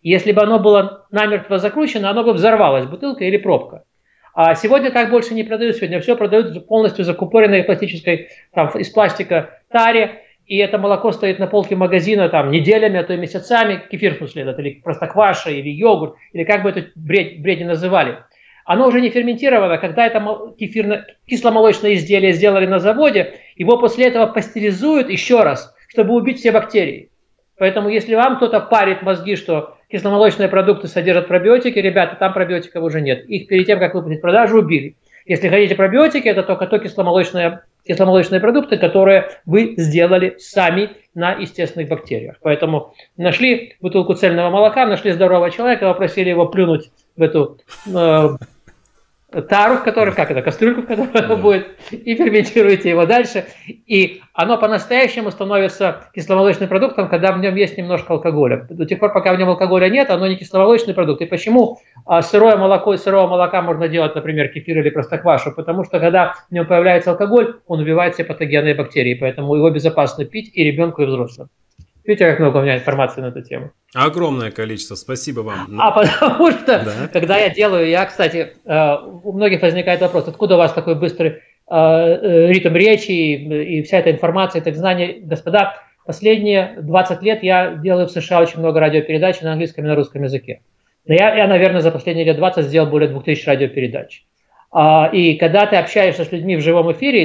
Если 0.00 0.32
бы 0.32 0.40
оно 0.40 0.58
было 0.58 1.04
намертво 1.10 1.58
закручено, 1.58 2.08
оно 2.08 2.24
бы 2.24 2.32
взорвалось, 2.32 2.86
бутылка 2.86 3.22
или 3.24 3.36
пробка. 3.36 3.84
А 4.32 4.54
сегодня 4.54 4.90
так 4.90 5.10
больше 5.10 5.34
не 5.34 5.44
продают. 5.44 5.76
Сегодня 5.76 6.00
все 6.00 6.16
продают 6.16 6.66
полностью 6.66 7.04
закупоренной 7.04 7.64
пластической, 7.64 8.30
там, 8.54 8.70
из 8.78 8.88
пластика 8.88 9.60
таре. 9.70 10.22
И 10.50 10.56
это 10.56 10.78
молоко 10.78 11.12
стоит 11.12 11.38
на 11.38 11.46
полке 11.46 11.76
магазина 11.76 12.28
там 12.28 12.50
неделями, 12.50 12.98
а 12.98 13.04
то 13.04 13.14
и 13.14 13.16
месяцами. 13.16 13.84
Кефир, 13.88 14.14
в 14.14 14.16
смысле, 14.16 14.42
этот, 14.42 14.58
или 14.58 14.80
простокваша, 14.82 15.50
или 15.50 15.68
йогурт, 15.68 16.16
или 16.32 16.42
как 16.42 16.64
бы 16.64 16.70
это 16.70 16.86
бред, 16.96 17.40
бред 17.40 17.64
называли. 17.64 18.18
Оно 18.64 18.88
уже 18.88 19.00
не 19.00 19.10
ферментировано. 19.10 19.78
Когда 19.78 20.04
это 20.06 20.20
кефирно, 20.58 21.06
кисломолочное 21.28 21.94
изделие 21.94 22.32
сделали 22.32 22.66
на 22.66 22.80
заводе, 22.80 23.34
его 23.54 23.78
после 23.78 24.08
этого 24.08 24.26
пастеризуют 24.26 25.08
еще 25.08 25.44
раз, 25.44 25.72
чтобы 25.86 26.14
убить 26.14 26.40
все 26.40 26.50
бактерии. 26.50 27.10
Поэтому 27.56 27.88
если 27.88 28.16
вам 28.16 28.38
кто-то 28.38 28.58
парит 28.58 29.02
мозги, 29.02 29.36
что 29.36 29.76
кисломолочные 29.88 30.48
продукты 30.48 30.88
содержат 30.88 31.28
пробиотики, 31.28 31.78
ребята, 31.78 32.16
там 32.16 32.32
пробиотиков 32.32 32.82
уже 32.82 33.00
нет. 33.00 33.24
Их 33.26 33.46
перед 33.46 33.66
тем, 33.66 33.78
как 33.78 33.94
выпустить 33.94 34.18
в 34.18 34.22
продажу, 34.22 34.58
убили. 34.58 34.96
Если 35.26 35.48
хотите 35.48 35.76
пробиотики, 35.76 36.26
это 36.26 36.42
только 36.42 36.66
то 36.66 36.80
кисломолочные, 36.80 37.60
кисломолочные 37.86 38.40
продукты, 38.40 38.76
которые 38.76 39.30
вы 39.46 39.74
сделали 39.76 40.36
сами 40.38 40.90
на 41.14 41.32
естественных 41.32 41.88
бактериях. 41.88 42.36
Поэтому 42.42 42.94
нашли 43.16 43.76
бутылку 43.80 44.14
цельного 44.14 44.50
молока, 44.50 44.86
нашли 44.86 45.10
здорового 45.12 45.50
человека, 45.50 45.86
попросили 45.86 46.28
его 46.28 46.46
плюнуть 46.46 46.90
в 47.16 47.22
эту 47.22 47.58
э, 47.86 48.28
тару, 49.48 49.76
в 49.76 49.82
которой, 49.82 50.14
как 50.14 50.30
это, 50.30 50.42
кастрюльку, 50.42 50.82
в 50.82 50.86
которой 50.86 51.24
оно 51.24 51.36
будет, 51.36 51.68
и 51.90 52.14
ферментируете 52.14 52.90
его 52.90 53.06
дальше. 53.06 53.44
И 53.66 54.20
оно 54.34 54.58
по-настоящему 54.58 55.30
становится 55.30 56.04
кисломолочным 56.14 56.68
продуктом, 56.68 57.08
когда 57.08 57.32
в 57.32 57.38
нем 57.38 57.54
есть 57.54 57.78
немножко 57.78 58.12
алкоголя. 58.12 58.66
До 58.68 58.84
тех 58.84 58.98
пор, 58.98 59.12
пока 59.12 59.32
в 59.32 59.38
нем 59.38 59.48
алкоголя 59.48 59.88
нет, 59.88 60.10
оно 60.10 60.26
не 60.26 60.36
кисломолочный 60.36 60.94
продукт. 60.94 61.22
И 61.22 61.26
почему 61.26 61.78
а, 62.06 62.22
сырое 62.22 62.56
молоко 62.56 62.94
из 62.94 63.02
сырого 63.02 63.28
молока 63.28 63.62
можно 63.62 63.88
делать, 63.88 64.14
например, 64.14 64.48
кефир 64.48 64.78
или 64.78 64.90
простоквашу? 64.90 65.52
Потому 65.52 65.84
что 65.84 66.00
когда 66.00 66.34
в 66.48 66.52
нем 66.52 66.66
появляется 66.66 67.10
алкоголь, 67.10 67.56
он 67.66 67.80
убивает 67.80 68.14
все 68.14 68.24
патогенные 68.24 68.74
бактерии, 68.74 69.14
поэтому 69.14 69.54
его 69.54 69.70
безопасно 69.70 70.24
пить 70.24 70.50
и 70.54 70.64
ребенку, 70.64 71.02
и 71.02 71.06
взрослым. 71.06 71.48
Видите, 72.04 72.30
как 72.30 72.38
много 72.40 72.58
у 72.58 72.62
меня 72.62 72.76
информации 72.76 73.20
на 73.20 73.26
эту 73.26 73.42
тему. 73.42 73.72
Огромное 73.94 74.50
количество, 74.50 74.94
спасибо 74.94 75.40
вам. 75.40 75.80
А 75.80 75.90
потому 75.90 76.50
что, 76.52 76.82
да. 76.84 77.08
когда 77.12 77.38
я 77.38 77.50
делаю, 77.50 77.88
я, 77.88 78.04
кстати, 78.06 78.54
э, 78.64 78.96
у 79.22 79.32
многих 79.32 79.62
возникает 79.62 80.00
вопрос, 80.00 80.28
откуда 80.28 80.54
у 80.54 80.58
вас 80.58 80.72
такой 80.72 80.94
быстрый 80.94 81.30
э, 81.30 81.40
э, 81.70 82.46
ритм 82.48 82.74
речи 82.74 83.10
и 83.10 83.82
вся 83.82 83.98
эта 83.98 84.10
информация, 84.12 84.62
так 84.62 84.76
знания. 84.76 85.20
Господа, 85.20 85.74
последние 86.06 86.76
20 86.80 87.22
лет 87.22 87.42
я 87.42 87.74
делаю 87.74 88.06
в 88.06 88.12
США 88.12 88.40
очень 88.40 88.60
много 88.60 88.80
радиопередач 88.80 89.40
на 89.40 89.52
английском 89.52 89.84
и 89.84 89.88
на 89.88 89.94
русском 89.94 90.22
языке. 90.22 90.62
Но 91.06 91.14
я, 91.14 91.34
я, 91.34 91.46
наверное, 91.46 91.80
за 91.80 91.90
последние 91.90 92.26
лет 92.26 92.36
20 92.36 92.66
сделал 92.66 92.88
более 92.88 93.08
2000 93.08 93.46
радиопередач. 93.46 94.24
А, 94.72 95.10
и 95.12 95.34
когда 95.34 95.66
ты 95.66 95.76
общаешься 95.76 96.24
с 96.24 96.30
людьми 96.30 96.56
в 96.56 96.60
живом 96.60 96.92
эфире, 96.92 97.24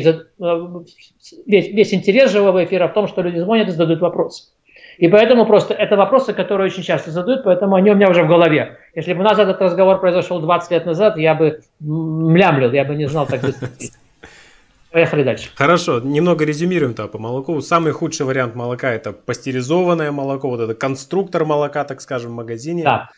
весь, 1.45 1.67
весь 1.69 1.93
интерес 1.93 2.31
живого 2.31 2.63
эфира 2.63 2.87
в 2.87 2.93
том, 2.93 3.07
что 3.07 3.21
люди 3.21 3.37
звонят 3.37 3.67
и 3.67 3.71
задают 3.71 4.01
вопросы. 4.01 4.51
И 4.97 5.07
поэтому 5.07 5.45
просто 5.45 5.73
это 5.73 5.97
вопросы, 5.97 6.33
которые 6.33 6.67
очень 6.67 6.83
часто 6.83 7.11
задают, 7.11 7.43
поэтому 7.43 7.75
они 7.75 7.91
у 7.91 7.95
меня 7.95 8.09
уже 8.09 8.23
в 8.23 8.27
голове. 8.27 8.77
Если 8.95 9.13
бы 9.13 9.21
у 9.21 9.23
нас 9.23 9.37
этот 9.37 9.61
разговор 9.61 9.99
произошел 9.99 10.39
20 10.39 10.71
лет 10.71 10.85
назад, 10.85 11.17
я 11.17 11.35
бы 11.35 11.61
млямлил, 11.79 12.71
я 12.71 12.85
бы 12.85 12.95
не 12.95 13.07
знал 13.07 13.25
так 13.25 13.41
быстро. 13.41 13.69
Поехали 14.91 15.23
дальше. 15.23 15.49
Хорошо, 15.55 15.99
немного 15.99 16.45
резюмируем-то 16.45 17.07
по 17.07 17.17
молоку. 17.17 17.59
Самый 17.59 17.91
худший 17.91 18.25
вариант 18.25 18.55
молока 18.55 18.93
это 18.93 19.11
пастеризованное 19.11 20.11
молоко, 20.11 20.49
вот 20.49 20.61
это 20.61 20.73
конструктор 20.73 21.43
молока, 21.43 21.83
так 21.83 21.99
скажем, 21.99 22.31
в 22.31 22.35
магазине. 22.35 22.83
Да. 22.83 23.09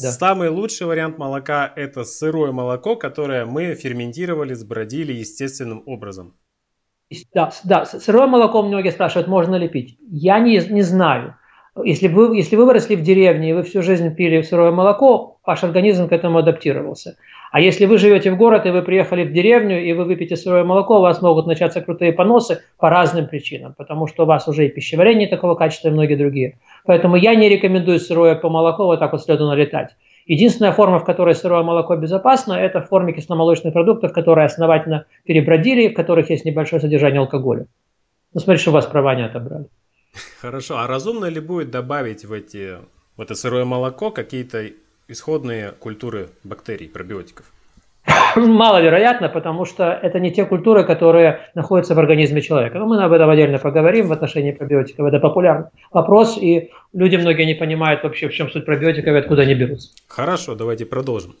Да. 0.00 0.12
Самый 0.12 0.48
лучший 0.48 0.86
вариант 0.86 1.18
молока 1.18 1.70
это 1.76 2.04
сырое 2.04 2.52
молоко, 2.52 2.96
которое 2.96 3.44
мы 3.44 3.74
ферментировали, 3.74 4.54
сбродили 4.54 5.12
естественным 5.12 5.82
образом. 5.86 6.36
Да, 7.34 7.50
да, 7.64 7.84
сырое 7.84 8.26
молоко 8.26 8.62
многие 8.62 8.90
спрашивают, 8.90 9.28
можно 9.28 9.56
ли 9.56 9.68
пить. 9.68 9.96
Я 10.10 10.38
не, 10.38 10.58
не 10.70 10.82
знаю. 10.82 11.34
Если 11.82 12.06
вы, 12.06 12.36
если 12.36 12.54
вы 12.54 12.66
выросли 12.66 12.94
в 12.94 13.02
деревне 13.02 13.50
и 13.50 13.52
вы 13.52 13.64
всю 13.64 13.82
жизнь 13.82 14.14
пили 14.14 14.42
сырое 14.42 14.70
молоко, 14.70 15.38
ваш 15.44 15.64
организм 15.64 16.08
к 16.08 16.12
этому 16.12 16.38
адаптировался. 16.38 17.16
А 17.50 17.60
если 17.60 17.86
вы 17.86 17.98
живете 17.98 18.30
в 18.30 18.36
город 18.36 18.66
и 18.66 18.70
вы 18.70 18.82
приехали 18.82 19.24
в 19.24 19.32
деревню 19.32 19.82
и 19.82 19.92
вы 19.92 20.04
выпьете 20.04 20.36
сырое 20.36 20.64
молоко, 20.64 20.98
у 20.98 21.02
вас 21.02 21.20
могут 21.20 21.46
начаться 21.46 21.80
крутые 21.80 22.12
поносы 22.12 22.62
по 22.78 22.90
разным 22.90 23.26
причинам, 23.26 23.74
потому 23.76 24.06
что 24.06 24.22
у 24.22 24.26
вас 24.26 24.46
уже 24.46 24.66
и 24.66 24.68
пищеварение 24.68 25.28
такого 25.28 25.54
качества, 25.54 25.88
и 25.88 25.90
многие 25.90 26.16
другие. 26.16 26.58
Поэтому 26.84 27.16
я 27.16 27.34
не 27.34 27.48
рекомендую 27.48 27.98
сырое 27.98 28.36
по 28.36 28.48
молоко 28.48 28.86
вот 28.86 29.00
так 29.00 29.12
вот 29.12 29.22
следу 29.22 29.46
налетать. 29.46 29.90
Единственная 30.26 30.72
форма, 30.72 30.98
в 30.98 31.04
которой 31.04 31.34
сырое 31.34 31.62
молоко 31.62 31.96
безопасно, 31.96 32.54
это 32.54 32.80
в 32.80 32.88
форме 32.88 33.12
кисломолочных 33.12 33.74
продуктов, 33.74 34.12
которые 34.12 34.46
основательно 34.46 35.04
перебродили, 35.24 35.88
в 35.88 35.94
которых 35.94 36.30
есть 36.30 36.44
небольшое 36.46 36.80
содержание 36.80 37.20
алкоголя. 37.20 37.66
Ну, 38.32 38.40
смотри, 38.40 38.60
что 38.60 38.70
у 38.70 38.74
вас 38.74 38.86
права 38.86 39.14
не 39.14 39.24
отобрали. 39.24 39.66
Хорошо. 40.40 40.78
А 40.78 40.86
разумно 40.86 41.26
ли 41.26 41.40
будет 41.40 41.70
добавить 41.70 42.24
в, 42.24 42.32
эти, 42.32 42.78
в 43.16 43.20
это 43.20 43.34
сырое 43.34 43.64
молоко 43.64 44.10
какие-то 44.10 44.70
исходные 45.08 45.72
культуры 45.72 46.30
бактерий, 46.42 46.88
пробиотиков? 46.88 47.44
Маловероятно, 48.36 49.28
потому 49.28 49.64
что 49.64 49.98
это 50.02 50.20
не 50.20 50.30
те 50.30 50.44
культуры, 50.44 50.84
которые 50.84 51.40
находятся 51.54 51.94
в 51.94 51.98
организме 51.98 52.42
человека. 52.42 52.78
Но 52.78 52.86
мы 52.86 53.02
об 53.02 53.12
этом 53.12 53.30
отдельно 53.30 53.58
поговорим 53.58 54.08
в 54.08 54.12
отношении 54.12 54.52
пробиотиков. 54.52 55.06
Это 55.06 55.18
популярный 55.18 55.68
вопрос, 55.92 56.36
и 56.38 56.70
люди 56.92 57.16
многие 57.16 57.46
не 57.46 57.54
понимают 57.54 58.02
вообще, 58.02 58.28
в 58.28 58.32
чем 58.32 58.50
суть 58.50 58.66
пробиотиков 58.66 59.14
и 59.14 59.18
откуда 59.18 59.42
они 59.42 59.54
берутся. 59.54 59.90
Хорошо, 60.08 60.54
давайте 60.54 60.84
продолжим. 60.84 61.34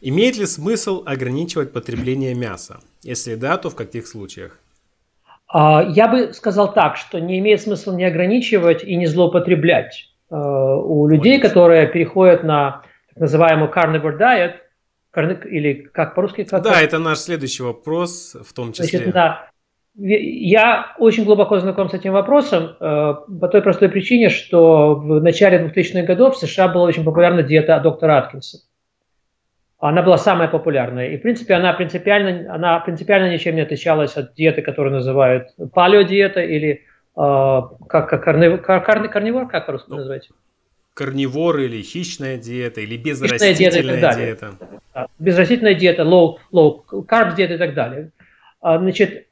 Имеет 0.00 0.38
ли 0.38 0.46
смысл 0.46 1.02
ограничивать 1.06 1.72
потребление 1.72 2.34
мяса? 2.34 2.80
Если 3.02 3.34
да, 3.34 3.56
то 3.58 3.70
в 3.70 3.76
каких 3.76 4.06
случаях? 4.06 4.58
А, 5.46 5.84
я 5.88 6.08
бы 6.08 6.32
сказал 6.32 6.72
так, 6.72 6.96
что 6.96 7.20
не 7.20 7.38
имеет 7.38 7.60
смысла 7.60 7.92
не 7.92 8.04
ограничивать 8.04 8.82
и 8.82 8.96
не 8.96 9.06
злоупотреблять. 9.06 10.08
А, 10.30 10.76
у 10.76 11.06
людей, 11.06 11.38
которые 11.38 11.86
переходят 11.86 12.42
на 12.42 12.82
так 13.08 13.18
называемый 13.18 13.68
carnivore 13.68 14.18
diet– 14.18 14.52
или 15.16 15.88
как 15.92 16.14
по-русски? 16.14 16.44
Как 16.44 16.62
да, 16.62 16.80
это 16.80 16.98
наш 16.98 17.18
следующий 17.18 17.62
вопрос 17.62 18.36
в 18.42 18.52
том 18.52 18.72
числе. 18.72 18.98
Значит, 18.98 19.14
да. 19.14 19.46
Я 19.94 20.94
очень 20.98 21.24
глубоко 21.24 21.58
знаком 21.58 21.90
с 21.90 21.94
этим 21.94 22.12
вопросом 22.12 22.76
э, 22.80 23.14
по 23.40 23.48
той 23.48 23.60
простой 23.60 23.88
причине, 23.88 24.28
что 24.28 24.94
в 24.94 25.20
начале 25.20 25.58
2000-х 25.58 26.02
годов 26.02 26.36
в 26.36 26.38
США 26.38 26.68
была 26.68 26.84
очень 26.84 27.04
популярна 27.04 27.42
диета 27.42 27.78
доктора 27.80 28.18
Аткинса. 28.18 28.60
Она 29.80 30.02
была 30.02 30.16
самая 30.16 30.48
популярная. 30.48 31.08
И, 31.08 31.16
в 31.16 31.22
принципе, 31.22 31.54
она 31.54 31.72
принципиально, 31.72 32.54
она 32.54 32.78
принципиально 32.80 33.32
ничем 33.32 33.56
не 33.56 33.62
отличалась 33.62 34.16
от 34.16 34.34
диеты, 34.34 34.62
которую 34.62 34.94
называют 34.94 35.48
палеодиета 35.72 36.40
или 36.40 36.82
э, 37.16 37.62
как, 37.88 38.08
как 38.08 38.22
карнивор, 38.22 38.60
карнивор, 38.60 39.48
как 39.48 39.66
по-русски 39.66 39.90
ну, 39.90 39.96
называете? 39.96 40.30
Карнивор 41.00 41.58
или 41.60 41.80
хищная 41.80 42.36
диета, 42.36 42.82
или 42.82 42.98
безрастительная 42.98 43.54
диета. 43.54 44.14
диета. 44.14 44.52
Да, 44.94 45.06
безрастительная 45.18 45.74
диета, 45.74 46.02
low, 46.02 46.36
low 46.52 46.82
carb 46.90 47.34
диета 47.36 47.54
и 47.54 47.58
так 47.58 47.72
далее. 47.72 48.10
А, 48.60 48.78
значит, 48.78 49.26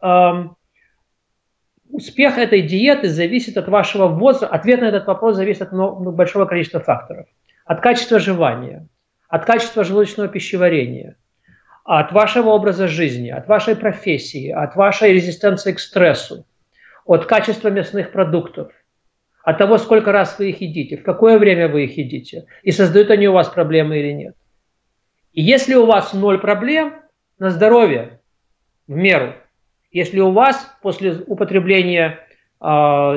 успех 1.90 2.38
этой 2.38 2.62
диеты 2.62 3.08
зависит 3.08 3.58
от 3.58 3.68
вашего 3.68 4.06
возраста. 4.06 4.46
Ответ 4.46 4.80
на 4.80 4.86
этот 4.86 5.06
вопрос 5.06 5.36
зависит 5.36 5.60
от 5.60 5.72
ну, 5.72 6.10
большого 6.10 6.46
количества 6.46 6.80
факторов. 6.80 7.26
От 7.66 7.82
качества 7.82 8.18
жевания, 8.18 8.86
от 9.28 9.44
качества 9.44 9.84
желудочного 9.84 10.30
пищеварения, 10.30 11.16
от 11.84 12.12
вашего 12.12 12.48
образа 12.48 12.88
жизни, 12.88 13.28
от 13.28 13.46
вашей 13.46 13.76
профессии, 13.76 14.50
от 14.50 14.74
вашей 14.74 15.12
резистенции 15.12 15.72
к 15.72 15.80
стрессу, 15.80 16.46
от 17.04 17.26
качества 17.26 17.68
мясных 17.68 18.10
продуктов, 18.10 18.72
от 19.48 19.56
того, 19.56 19.78
сколько 19.78 20.12
раз 20.12 20.38
вы 20.38 20.50
их 20.50 20.60
едите, 20.60 20.98
в 20.98 21.02
какое 21.02 21.38
время 21.38 21.68
вы 21.68 21.84
их 21.84 21.96
едите, 21.96 22.44
и 22.62 22.70
создают 22.70 23.08
они 23.08 23.28
у 23.28 23.32
вас 23.32 23.48
проблемы 23.48 23.98
или 23.98 24.12
нет. 24.12 24.34
И 25.32 25.40
если 25.40 25.74
у 25.74 25.86
вас 25.86 26.12
ноль 26.12 26.38
проблем 26.38 26.96
на 27.38 27.48
здоровье, 27.48 28.20
в 28.86 28.94
меру, 28.94 29.32
если 29.90 30.20
у 30.20 30.32
вас 30.32 30.76
после 30.82 31.12
употребления 31.26 32.18
э, 32.60 32.66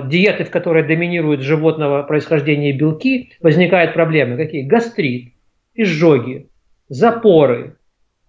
диеты, 0.05 0.45
в 0.45 0.51
которой 0.51 0.87
доминируют 0.87 1.41
животного 1.41 2.03
происхождения 2.03 2.71
белки, 2.71 3.33
возникают 3.41 3.93
проблемы, 3.93 4.37
какие? 4.37 4.61
Гастрит, 4.61 5.33
изжоги, 5.73 6.47
запоры, 6.87 7.75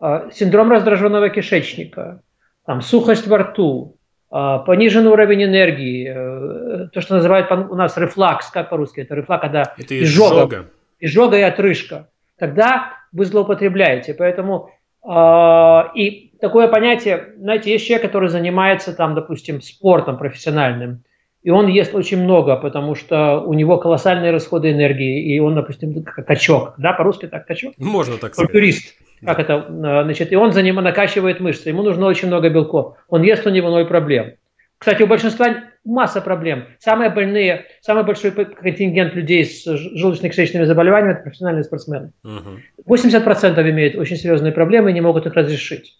э, 0.00 0.30
синдром 0.32 0.72
раздраженного 0.72 1.28
кишечника, 1.28 2.20
там, 2.66 2.80
сухость 2.80 3.28
во 3.28 3.38
рту, 3.38 3.96
пониженный 4.32 5.10
уровень 5.10 5.44
энергии, 5.44 6.08
э, 6.08 6.88
то, 6.88 7.00
что 7.02 7.16
называют 7.16 7.50
у 7.50 7.74
нас 7.74 7.98
рефлакс, 7.98 8.50
как 8.50 8.70
по-русски, 8.70 9.00
это 9.00 9.14
рефлакс, 9.14 9.42
когда 9.42 9.74
это 9.76 10.02
изжога, 10.02 10.36
изжога, 10.36 10.66
изжога 11.00 11.38
и 11.38 11.42
отрыжка, 11.42 12.08
тогда 12.38 12.94
вы 13.12 13.26
злоупотребляете. 13.26 14.14
Поэтому 14.14 14.70
э, 15.06 15.82
и 15.94 16.32
такое 16.40 16.68
понятие, 16.68 17.34
знаете, 17.38 17.72
есть 17.72 17.86
человек, 17.86 18.06
который 18.06 18.30
занимается 18.30 18.94
там, 18.94 19.14
допустим, 19.14 19.60
спортом 19.60 20.16
профессиональным, 20.16 21.04
и 21.42 21.50
он 21.50 21.66
ест 21.66 21.94
очень 21.94 22.22
много, 22.22 22.56
потому 22.56 22.94
что 22.94 23.40
у 23.40 23.52
него 23.52 23.76
колоссальные 23.76 24.30
расходы 24.30 24.72
энергии, 24.72 25.34
и 25.34 25.40
он, 25.40 25.56
допустим, 25.56 26.02
как 26.04 26.26
качок, 26.26 26.74
да, 26.78 26.94
по-русски 26.94 27.26
так, 27.26 27.46
качок? 27.46 27.74
Можно 27.76 28.16
так 28.16 28.32
сказать. 28.32 28.50
Турист. 28.50 28.94
Как 29.24 29.38
это, 29.38 29.66
э, 29.68 30.04
значит, 30.04 30.32
и 30.32 30.36
он 30.36 30.52
за 30.52 30.62
ним 30.62 30.76
накачивает 30.76 31.40
мышцы, 31.40 31.68
ему 31.68 31.82
нужно 31.82 32.06
очень 32.06 32.28
много 32.28 32.48
белков. 32.48 32.96
Он 33.08 33.22
ест, 33.22 33.46
у 33.46 33.50
него 33.50 33.70
ноль 33.70 33.86
проблем. 33.86 34.32
Кстати, 34.78 35.02
у 35.02 35.06
большинства 35.06 35.54
масса 35.84 36.20
проблем. 36.20 36.64
Самые 36.80 37.10
больные, 37.10 37.66
самый 37.82 38.04
большой 38.04 38.32
контингент 38.32 39.14
людей 39.14 39.44
с 39.44 39.66
желудочно-кишечными 39.66 40.64
заболеваниями– 40.64 41.12
это 41.14 41.22
профессиональные 41.22 41.64
спортсмены. 41.64 42.12
Угу. 42.24 42.96
80% 42.96 43.70
имеют 43.70 43.96
очень 43.96 44.16
серьезные 44.16 44.52
проблемы 44.52 44.90
и 44.90 44.94
не 44.94 45.00
могут 45.00 45.26
их 45.26 45.34
разрешить. 45.34 45.98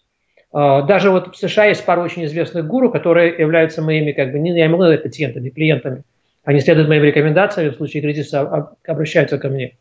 А, 0.51 0.81
даже 0.81 1.11
вот 1.11 1.33
в 1.33 1.37
США 1.37 1.65
есть 1.65 1.85
пару 1.85 2.01
очень 2.01 2.25
известных 2.25 2.67
гуру, 2.67 2.91
которые 2.91 3.33
являются 3.37 3.81
моими, 3.81 4.11
как 4.11 4.31
бы, 4.31 4.39
не, 4.39 4.57
я 4.57 4.69
могу 4.69 4.83
назвать 4.83 5.03
пациентами, 5.03 5.49
клиентами. 5.49 6.03
Они 6.43 6.59
следуют 6.59 6.89
моим 6.89 7.03
рекомендациям, 7.03 7.73
в 7.73 7.77
случае 7.77 8.03
кризиса 8.03 8.41
а, 8.41 8.75
обращаются 8.85 9.37
ко 9.37 9.49
мне. 9.49 9.77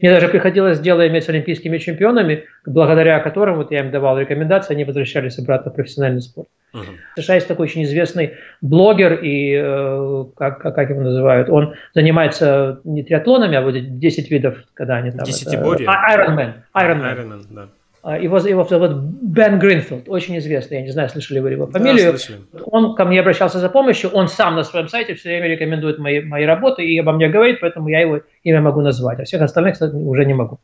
Мне 0.00 0.12
даже 0.12 0.28
приходилось 0.28 0.80
дело 0.80 1.06
иметь 1.08 1.24
с 1.24 1.28
олимпийскими 1.28 1.78
чемпионами, 1.78 2.44
благодаря 2.64 3.18
которым 3.20 3.56
вот 3.56 3.70
я 3.70 3.80
им 3.80 3.90
давал 3.90 4.18
рекомендации, 4.18 4.74
они 4.74 4.84
возвращались 4.84 5.38
обратно 5.38 5.70
в 5.70 5.74
профессиональный 5.74 6.20
спорт. 6.20 6.48
Uh-huh. 6.74 6.84
В 7.16 7.22
США 7.22 7.36
есть 7.36 7.48
такой 7.48 7.64
очень 7.64 7.84
известный 7.84 8.34
блогер, 8.60 9.14
и 9.14 9.54
э, 9.56 10.24
как, 10.36 10.60
как 10.60 10.90
его 10.90 11.00
называют, 11.00 11.48
он 11.48 11.74
занимается 11.94 12.80
не 12.84 13.02
триатлонами, 13.02 13.56
а 13.56 13.62
вот 13.62 13.74
10 13.74 14.30
видов, 14.30 14.58
когда 14.74 14.96
они 14.96 15.10
там... 15.10 15.24
Десятиборье? 15.24 15.86
Ironman. 15.86 16.52
Ironman, 16.74 17.16
Ironman 17.16 17.42
да. 17.50 17.68
А, 18.06 18.16
его, 18.16 18.38
его 18.38 18.62
зовут 18.62 18.92
Бен 19.20 19.58
Гринфилд, 19.58 20.08
очень 20.08 20.38
известный, 20.38 20.76
я 20.76 20.82
не 20.84 20.90
знаю, 20.90 21.08
слышали 21.08 21.40
вы 21.40 21.50
его 21.50 21.66
фамилию. 21.66 22.14
Да, 22.52 22.60
он 22.66 22.94
ко 22.94 23.04
мне 23.04 23.18
обращался 23.18 23.58
за 23.58 23.68
помощью, 23.68 24.10
он 24.10 24.28
сам 24.28 24.54
на 24.54 24.62
своем 24.62 24.86
сайте 24.86 25.16
все 25.16 25.30
время 25.30 25.48
рекомендует 25.48 25.98
мои, 25.98 26.20
мои 26.20 26.44
работы 26.44 26.84
и 26.84 26.96
обо 27.00 27.10
мне 27.10 27.28
говорит, 27.28 27.58
поэтому 27.60 27.88
я 27.88 28.02
его 28.02 28.20
имя 28.44 28.60
могу 28.60 28.80
назвать, 28.80 29.18
а 29.18 29.24
всех 29.24 29.42
остальных, 29.42 29.72
кстати, 29.72 29.92
уже 29.92 30.24
не 30.24 30.34
могу. 30.34 30.60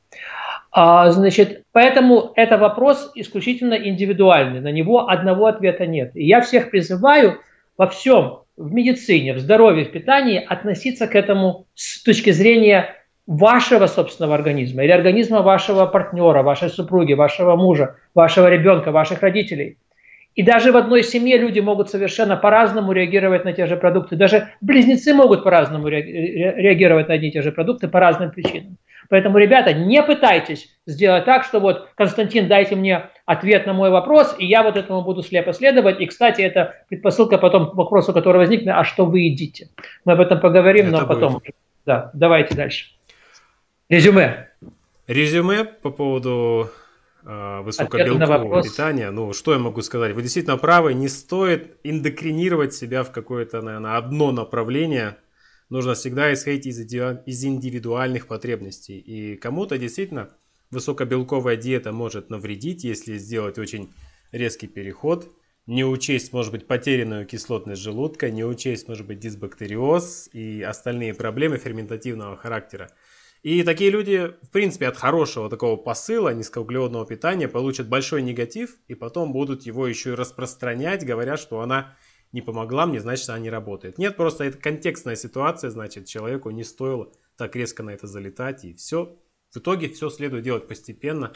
А, 0.70 1.10
значит, 1.10 1.64
поэтому 1.72 2.30
это 2.36 2.58
вопрос 2.58 3.10
исключительно 3.16 3.74
индивидуальный, 3.74 4.60
на 4.60 4.70
него 4.70 5.08
одного 5.08 5.46
ответа 5.46 5.84
нет. 5.84 6.12
И 6.14 6.24
я 6.24 6.42
всех 6.42 6.70
призываю 6.70 7.40
во 7.76 7.88
всем, 7.88 8.42
в 8.56 8.72
медицине, 8.72 9.34
в 9.34 9.40
здоровье, 9.40 9.84
в 9.84 9.90
питании 9.90 10.38
относиться 10.38 11.08
к 11.08 11.16
этому 11.16 11.66
с 11.74 12.04
точки 12.04 12.30
зрения 12.30 12.94
вашего 13.26 13.86
собственного 13.86 14.34
организма 14.34 14.82
или 14.82 14.90
организма 14.90 15.42
вашего 15.42 15.86
партнера, 15.86 16.42
вашей 16.42 16.68
супруги, 16.68 17.12
вашего 17.12 17.56
мужа, 17.56 17.96
вашего 18.14 18.48
ребенка, 18.48 18.90
ваших 18.90 19.22
родителей. 19.22 19.78
И 20.34 20.42
даже 20.42 20.72
в 20.72 20.76
одной 20.76 21.02
семье 21.02 21.36
люди 21.36 21.60
могут 21.60 21.90
совершенно 21.90 22.36
по-разному 22.36 22.92
реагировать 22.92 23.44
на 23.44 23.52
те 23.52 23.66
же 23.66 23.76
продукты. 23.76 24.16
Даже 24.16 24.48
близнецы 24.62 25.12
могут 25.12 25.44
по-разному 25.44 25.88
реагировать 25.88 27.08
на 27.08 27.14
одни 27.14 27.28
и 27.28 27.32
те 27.32 27.42
же 27.42 27.52
продукты 27.52 27.86
по 27.88 28.00
разным 28.00 28.30
причинам. 28.30 28.78
Поэтому, 29.10 29.36
ребята, 29.36 29.74
не 29.74 30.02
пытайтесь 30.02 30.68
сделать 30.86 31.26
так, 31.26 31.44
что 31.44 31.60
вот, 31.60 31.88
Константин, 31.96 32.48
дайте 32.48 32.76
мне 32.76 33.10
ответ 33.26 33.66
на 33.66 33.74
мой 33.74 33.90
вопрос, 33.90 34.34
и 34.38 34.46
я 34.46 34.62
вот 34.62 34.78
этому 34.78 35.02
буду 35.02 35.22
слепо 35.22 35.52
следовать. 35.52 36.00
И, 36.00 36.06
кстати, 36.06 36.40
это 36.40 36.76
предпосылка 36.88 37.36
потом 37.36 37.70
к 37.70 37.74
вопросу, 37.74 38.14
который 38.14 38.38
возникнет, 38.38 38.74
а 38.74 38.84
что 38.84 39.04
вы 39.04 39.20
едите? 39.20 39.68
Мы 40.06 40.14
об 40.14 40.20
этом 40.20 40.40
поговорим, 40.40 40.86
это 40.86 41.00
но 41.00 41.06
потом. 41.06 41.32
Будет. 41.34 41.54
Да, 41.84 42.10
давайте 42.14 42.54
дальше. 42.54 42.86
Резюме. 43.92 44.48
Резюме 45.06 45.64
по 45.64 45.90
поводу 45.90 46.70
э, 47.26 47.60
высокобелкового 47.60 48.62
питания. 48.62 49.10
Ну, 49.10 49.34
что 49.34 49.52
я 49.52 49.58
могу 49.58 49.82
сказать? 49.82 50.14
Вы 50.14 50.22
действительно 50.22 50.56
правы, 50.56 50.94
не 50.94 51.08
стоит 51.08 51.76
индокринировать 51.84 52.72
себя 52.72 53.02
в 53.02 53.12
какое-то, 53.12 53.60
наверное, 53.60 53.98
одно 53.98 54.32
направление. 54.32 55.18
Нужно 55.68 55.92
всегда 55.92 56.32
исходить 56.32 56.64
из, 56.64 56.80
из 56.80 57.44
индивидуальных 57.44 58.28
потребностей. 58.28 58.98
И 58.98 59.36
кому-то 59.36 59.76
действительно 59.76 60.30
высокобелковая 60.70 61.56
диета 61.56 61.92
может 61.92 62.30
навредить, 62.30 62.84
если 62.84 63.18
сделать 63.18 63.58
очень 63.58 63.92
резкий 64.32 64.68
переход, 64.68 65.30
не 65.66 65.84
учесть, 65.84 66.32
может 66.32 66.50
быть, 66.50 66.66
потерянную 66.66 67.26
кислотность 67.26 67.82
желудка, 67.82 68.30
не 68.30 68.42
учесть, 68.42 68.88
может 68.88 69.06
быть, 69.06 69.18
дисбактериоз 69.18 70.30
и 70.32 70.62
остальные 70.62 71.12
проблемы 71.12 71.58
ферментативного 71.58 72.38
характера. 72.38 72.88
И 73.42 73.64
такие 73.64 73.90
люди, 73.90 74.34
в 74.42 74.50
принципе, 74.50 74.86
от 74.86 74.96
хорошего 74.96 75.50
такого 75.50 75.76
посыла 75.76 76.32
низкоуглеводного 76.32 77.04
питания 77.04 77.48
получат 77.48 77.88
большой 77.88 78.22
негатив, 78.22 78.76
и 78.86 78.94
потом 78.94 79.32
будут 79.32 79.62
его 79.62 79.86
еще 79.86 80.10
и 80.10 80.14
распространять, 80.14 81.04
говоря, 81.04 81.36
что 81.36 81.60
она 81.60 81.96
не 82.30 82.40
помогла 82.40 82.86
мне, 82.86 83.00
значит, 83.00 83.28
она 83.28 83.40
не 83.40 83.50
работает. 83.50 83.98
Нет, 83.98 84.16
просто 84.16 84.44
это 84.44 84.58
контекстная 84.58 85.16
ситуация, 85.16 85.70
значит, 85.70 86.06
человеку 86.06 86.50
не 86.50 86.62
стоило 86.62 87.12
так 87.36 87.56
резко 87.56 87.82
на 87.82 87.90
это 87.90 88.06
залетать, 88.06 88.64
и 88.64 88.74
все. 88.74 89.18
В 89.50 89.56
итоге 89.56 89.88
все 89.88 90.08
следует 90.08 90.44
делать 90.44 90.68
постепенно 90.68 91.32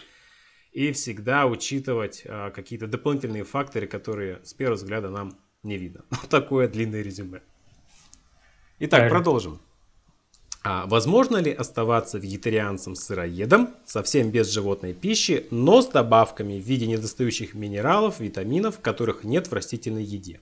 и 0.73 0.93
всегда 0.93 1.47
учитывать 1.47 2.23
а, 2.25 2.51
какие-то 2.51 2.87
дополнительные 2.87 3.45
факторы, 3.45 3.89
которые 3.89 4.41
с 4.45 4.55
первого 4.55 4.77
взгляда 4.77 5.11
нам 5.11 5.39
не 5.65 5.77
видно. 5.77 6.05
Вот 6.11 6.31
такое 6.31 6.69
длинное 6.69 7.03
резюме. 7.03 7.43
Итак, 8.79 9.01
Правильно. 9.01 9.19
продолжим. 9.19 9.61
А 10.69 10.85
возможно 10.87 11.37
ли 11.37 11.53
оставаться 11.53 12.19
вегетарианцем-сыроедом, 12.19 13.69
совсем 13.85 14.33
без 14.33 14.53
животной 14.53 14.95
пищи, 14.95 15.45
но 15.53 15.81
с 15.81 15.87
добавками 15.87 16.59
в 16.59 16.65
виде 16.65 16.89
недостающих 16.89 17.55
минералов, 17.55 18.19
витаминов, 18.19 18.81
которых 18.81 19.23
нет 19.23 19.47
в 19.47 19.53
растительной 19.53 20.03
еде? 20.03 20.41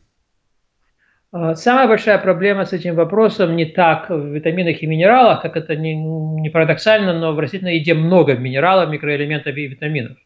А, 1.30 1.54
самая 1.54 1.88
большая 1.88 2.16
проблема 2.16 2.64
с 2.64 2.72
этим 2.72 2.94
вопросом 2.94 3.54
не 3.54 3.66
так 3.66 4.08
в 4.08 4.24
витаминах 4.28 4.82
и 4.82 4.86
минералах, 4.86 5.42
как 5.42 5.58
это 5.58 5.76
не, 5.76 5.94
не 5.94 6.48
парадоксально, 6.48 7.12
но 7.12 7.34
в 7.34 7.38
растительной 7.38 7.76
еде 7.76 7.92
много 7.92 8.34
минералов, 8.34 8.88
микроэлементов 8.88 9.54
и 9.54 9.66
витаминов. 9.66 10.16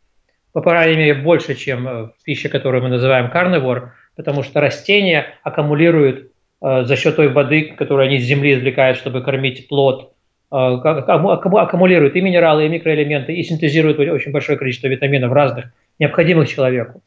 По 0.52 0.62
крайней 0.62 0.96
мере, 0.96 1.14
больше, 1.14 1.56
чем 1.56 1.87
в 1.87 2.12
пище, 2.22 2.48
которую 2.48 2.84
мы 2.84 2.88
называем 2.88 3.32
карнивор, 3.32 3.94
потому 4.14 4.44
что 4.44 4.61
растения 4.61 5.34
аккумулируют 5.42 6.27
за 6.61 6.97
счет 6.97 7.16
той 7.16 7.29
воды, 7.29 7.75
которую 7.77 8.07
они 8.07 8.18
с 8.18 8.25
земли 8.25 8.55
извлекают, 8.55 8.99
чтобы 8.99 9.23
кормить 9.23 9.68
плод, 9.68 10.12
э, 10.51 10.57
аккумулируют 10.57 12.16
и 12.16 12.21
минералы, 12.21 12.66
и 12.66 12.68
микроэлементы, 12.68 13.33
и 13.33 13.42
синтезируют 13.42 13.99
очень 13.99 14.33
большое 14.33 14.59
количество 14.59 14.88
витаминов 14.88 15.33
разных, 15.33 15.66
необходимых 15.99 16.49
человеку. 16.49 17.03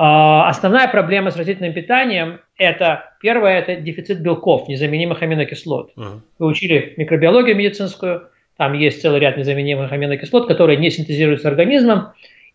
А, 0.00 0.48
основная 0.48 0.86
проблема 0.86 1.32
с 1.32 1.36
растительным 1.36 1.72
питанием– 1.72 2.38
это, 2.56 3.14
первое, 3.20 3.58
это 3.58 3.74
дефицит 3.74 4.20
белков, 4.20 4.68
незаменимых 4.68 5.22
аминокислот. 5.22 5.90
Uh-huh. 5.96 6.20
Вы 6.38 6.46
учили 6.46 6.94
микробиологию 6.96 7.56
медицинскую, 7.56 8.28
там 8.56 8.74
есть 8.74 9.02
целый 9.02 9.18
ряд 9.18 9.36
незаменимых 9.36 9.90
аминокислот, 9.90 10.46
которые 10.46 10.76
не 10.76 10.90
синтезируются 10.90 11.48
организмом, 11.48 12.12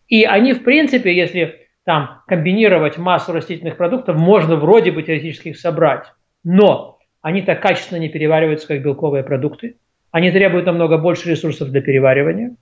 и 0.08 0.24
они, 0.24 0.54
в 0.54 0.64
принципе, 0.64 1.14
если 1.14 1.63
там 1.84 2.22
комбинировать 2.26 2.98
массу 2.98 3.32
растительных 3.32 3.76
продуктов, 3.76 4.16
можно 4.16 4.56
вроде 4.56 4.90
бы 4.90 5.02
теоретически 5.02 5.48
их 5.48 5.58
собрать. 5.58 6.12
Но 6.42 6.98
они 7.22 7.42
так 7.42 7.60
качественно 7.60 7.98
не 7.98 8.08
перевариваются, 8.08 8.68
как 8.68 8.82
белковые 8.82 9.22
продукты. 9.22 9.76
Они 10.10 10.30
требуют 10.30 10.66
намного 10.66 10.98
больше 10.98 11.30
ресурсов 11.30 11.70
для 11.70 11.80
переваривания. 11.80 12.56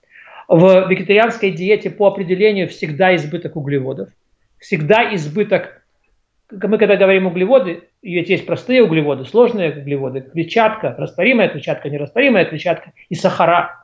В 0.48 0.88
вегетарианской 0.88 1.50
диете 1.50 1.90
по 1.90 2.08
определению 2.08 2.68
всегда 2.68 3.14
избыток 3.14 3.56
углеводов. 3.56 4.08
Всегда 4.58 5.14
избыток, 5.14 5.82
мы 6.50 6.78
когда 6.78 6.96
говорим 6.96 7.26
углеводы, 7.26 7.84
ведь 8.02 8.28
есть 8.28 8.46
простые 8.46 8.82
углеводы, 8.82 9.24
сложные 9.24 9.72
углеводы, 9.72 10.20
клетчатка, 10.22 10.94
растворимая 10.98 11.48
клетчатка, 11.48 11.88
нерастворимая 11.90 12.44
клетчатка 12.44 12.92
и 13.08 13.14
сахара. 13.14 13.81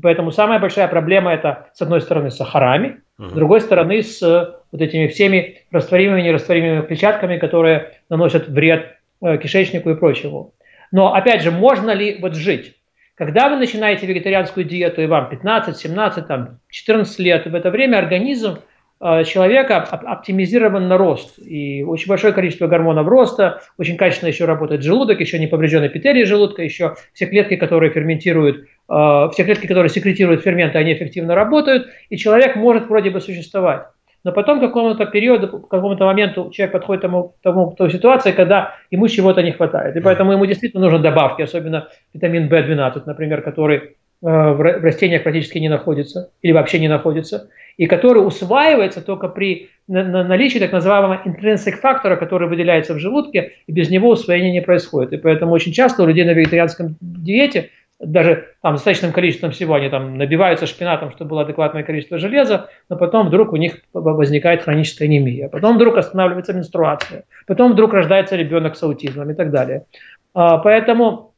Поэтому 0.00 0.30
самая 0.30 0.58
большая 0.58 0.88
проблема 0.88 1.32
это, 1.32 1.68
с 1.74 1.82
одной 1.82 2.00
стороны, 2.00 2.30
с 2.30 2.36
сахарами, 2.36 3.00
uh-huh. 3.18 3.30
с 3.30 3.32
другой 3.32 3.60
стороны, 3.60 4.02
с 4.02 4.22
э, 4.22 4.52
вот 4.70 4.80
этими 4.80 5.08
всеми 5.08 5.62
растворимыми 5.70 6.20
и 6.20 6.24
нерастворимыми 6.24 6.86
клетчатками, 6.86 7.38
которые 7.38 7.92
наносят 8.08 8.48
вред 8.48 8.96
э, 9.22 9.38
кишечнику 9.38 9.90
и 9.90 9.94
прочему. 9.94 10.54
Но, 10.92 11.14
опять 11.14 11.42
же, 11.42 11.50
можно 11.50 11.90
ли 11.90 12.18
вот 12.20 12.34
жить? 12.34 12.74
Когда 13.14 13.48
вы 13.48 13.56
начинаете 13.56 14.06
вегетарианскую 14.06 14.64
диету, 14.64 15.02
и 15.02 15.06
вам 15.06 15.28
15, 15.28 15.76
17, 15.76 16.26
там, 16.26 16.60
14 16.68 17.18
лет, 17.18 17.46
в 17.46 17.54
это 17.54 17.70
время 17.70 17.98
организм 17.98 18.58
Э, 19.00 19.22
человека 19.22 19.82
оптимизирован 19.82 20.88
на 20.88 20.98
рост. 20.98 21.38
И 21.38 21.84
очень 21.84 22.08
большое 22.08 22.32
количество 22.32 22.66
гормонов 22.66 23.06
роста, 23.06 23.62
очень 23.76 23.96
качественно 23.96 24.28
еще 24.28 24.44
работает 24.44 24.82
желудок, 24.82 25.20
еще 25.20 25.38
не 25.38 25.46
поврежден 25.46 25.86
эпителий 25.86 26.24
желудка, 26.24 26.62
еще 26.62 26.96
все 27.12 27.26
клетки, 27.26 27.54
которые 27.54 27.92
ферментируют, 27.92 28.66
все 28.88 29.44
клетки, 29.44 29.66
которые 29.66 29.90
секретируют 29.90 30.42
ферменты, 30.42 30.78
они 30.78 30.94
эффективно 30.94 31.34
работают, 31.34 31.88
и 32.08 32.16
человек 32.16 32.56
может 32.56 32.88
вроде 32.88 33.10
бы 33.10 33.20
существовать. 33.20 33.82
Но 34.24 34.32
потом 34.32 34.58
к 34.58 34.62
какому-то 34.62 35.06
периоду, 35.06 35.48
к 35.48 35.68
какому-то 35.68 36.04
моменту 36.04 36.50
человек 36.50 36.72
подходит 36.72 37.02
к 37.02 37.06
тому, 37.06 37.34
тому, 37.42 37.74
той 37.76 37.90
ситуации, 37.90 38.32
когда 38.32 38.74
ему 38.90 39.06
чего-то 39.08 39.42
не 39.42 39.52
хватает. 39.52 39.96
И 39.96 40.00
поэтому 40.00 40.32
ему 40.32 40.44
действительно 40.46 40.82
нужны 40.82 40.98
добавки, 40.98 41.42
особенно 41.42 41.88
витамин 42.12 42.48
В12, 42.48 43.02
например, 43.06 43.42
который 43.42 43.96
в 44.20 44.60
растениях 44.60 45.22
практически 45.22 45.58
не 45.58 45.68
находится 45.68 46.32
или 46.42 46.50
вообще 46.50 46.80
не 46.80 46.88
находится, 46.88 47.50
и 47.76 47.86
который 47.86 48.18
усваивается 48.18 49.00
только 49.00 49.28
при 49.28 49.68
наличии 49.86 50.58
так 50.58 50.72
называемого 50.72 51.20
интринсик 51.24 51.78
фактора, 51.78 52.16
который 52.16 52.48
выделяется 52.48 52.94
в 52.94 52.98
желудке, 52.98 53.52
и 53.68 53.72
без 53.72 53.90
него 53.90 54.10
усвоение 54.10 54.50
не 54.50 54.60
происходит. 54.60 55.12
И 55.12 55.16
поэтому 55.18 55.52
очень 55.52 55.72
часто 55.72 56.02
у 56.02 56.06
людей 56.06 56.24
на 56.24 56.32
вегетарианском 56.32 56.96
диете 57.00 57.70
даже 58.00 58.48
там 58.62 58.74
достаточным 58.74 59.12
количеством 59.12 59.50
всего 59.50 59.74
они 59.74 59.88
там 59.88 60.16
набиваются 60.16 60.66
шпинатом, 60.66 61.10
чтобы 61.10 61.30
было 61.30 61.42
адекватное 61.42 61.82
количество 61.82 62.18
железа, 62.18 62.68
но 62.88 62.96
потом 62.96 63.26
вдруг 63.26 63.52
у 63.52 63.56
них 63.56 63.78
возникает 63.92 64.62
хроническая 64.62 65.08
анемия, 65.08 65.48
потом 65.48 65.76
вдруг 65.76 65.96
останавливается 65.96 66.52
менструация, 66.52 67.24
потом 67.46 67.72
вдруг 67.72 67.92
рождается 67.92 68.36
ребенок 68.36 68.76
с 68.76 68.82
аутизмом 68.82 69.30
и 69.30 69.34
так 69.34 69.50
далее. 69.50 69.84
А, 70.32 70.58
поэтому 70.58 71.34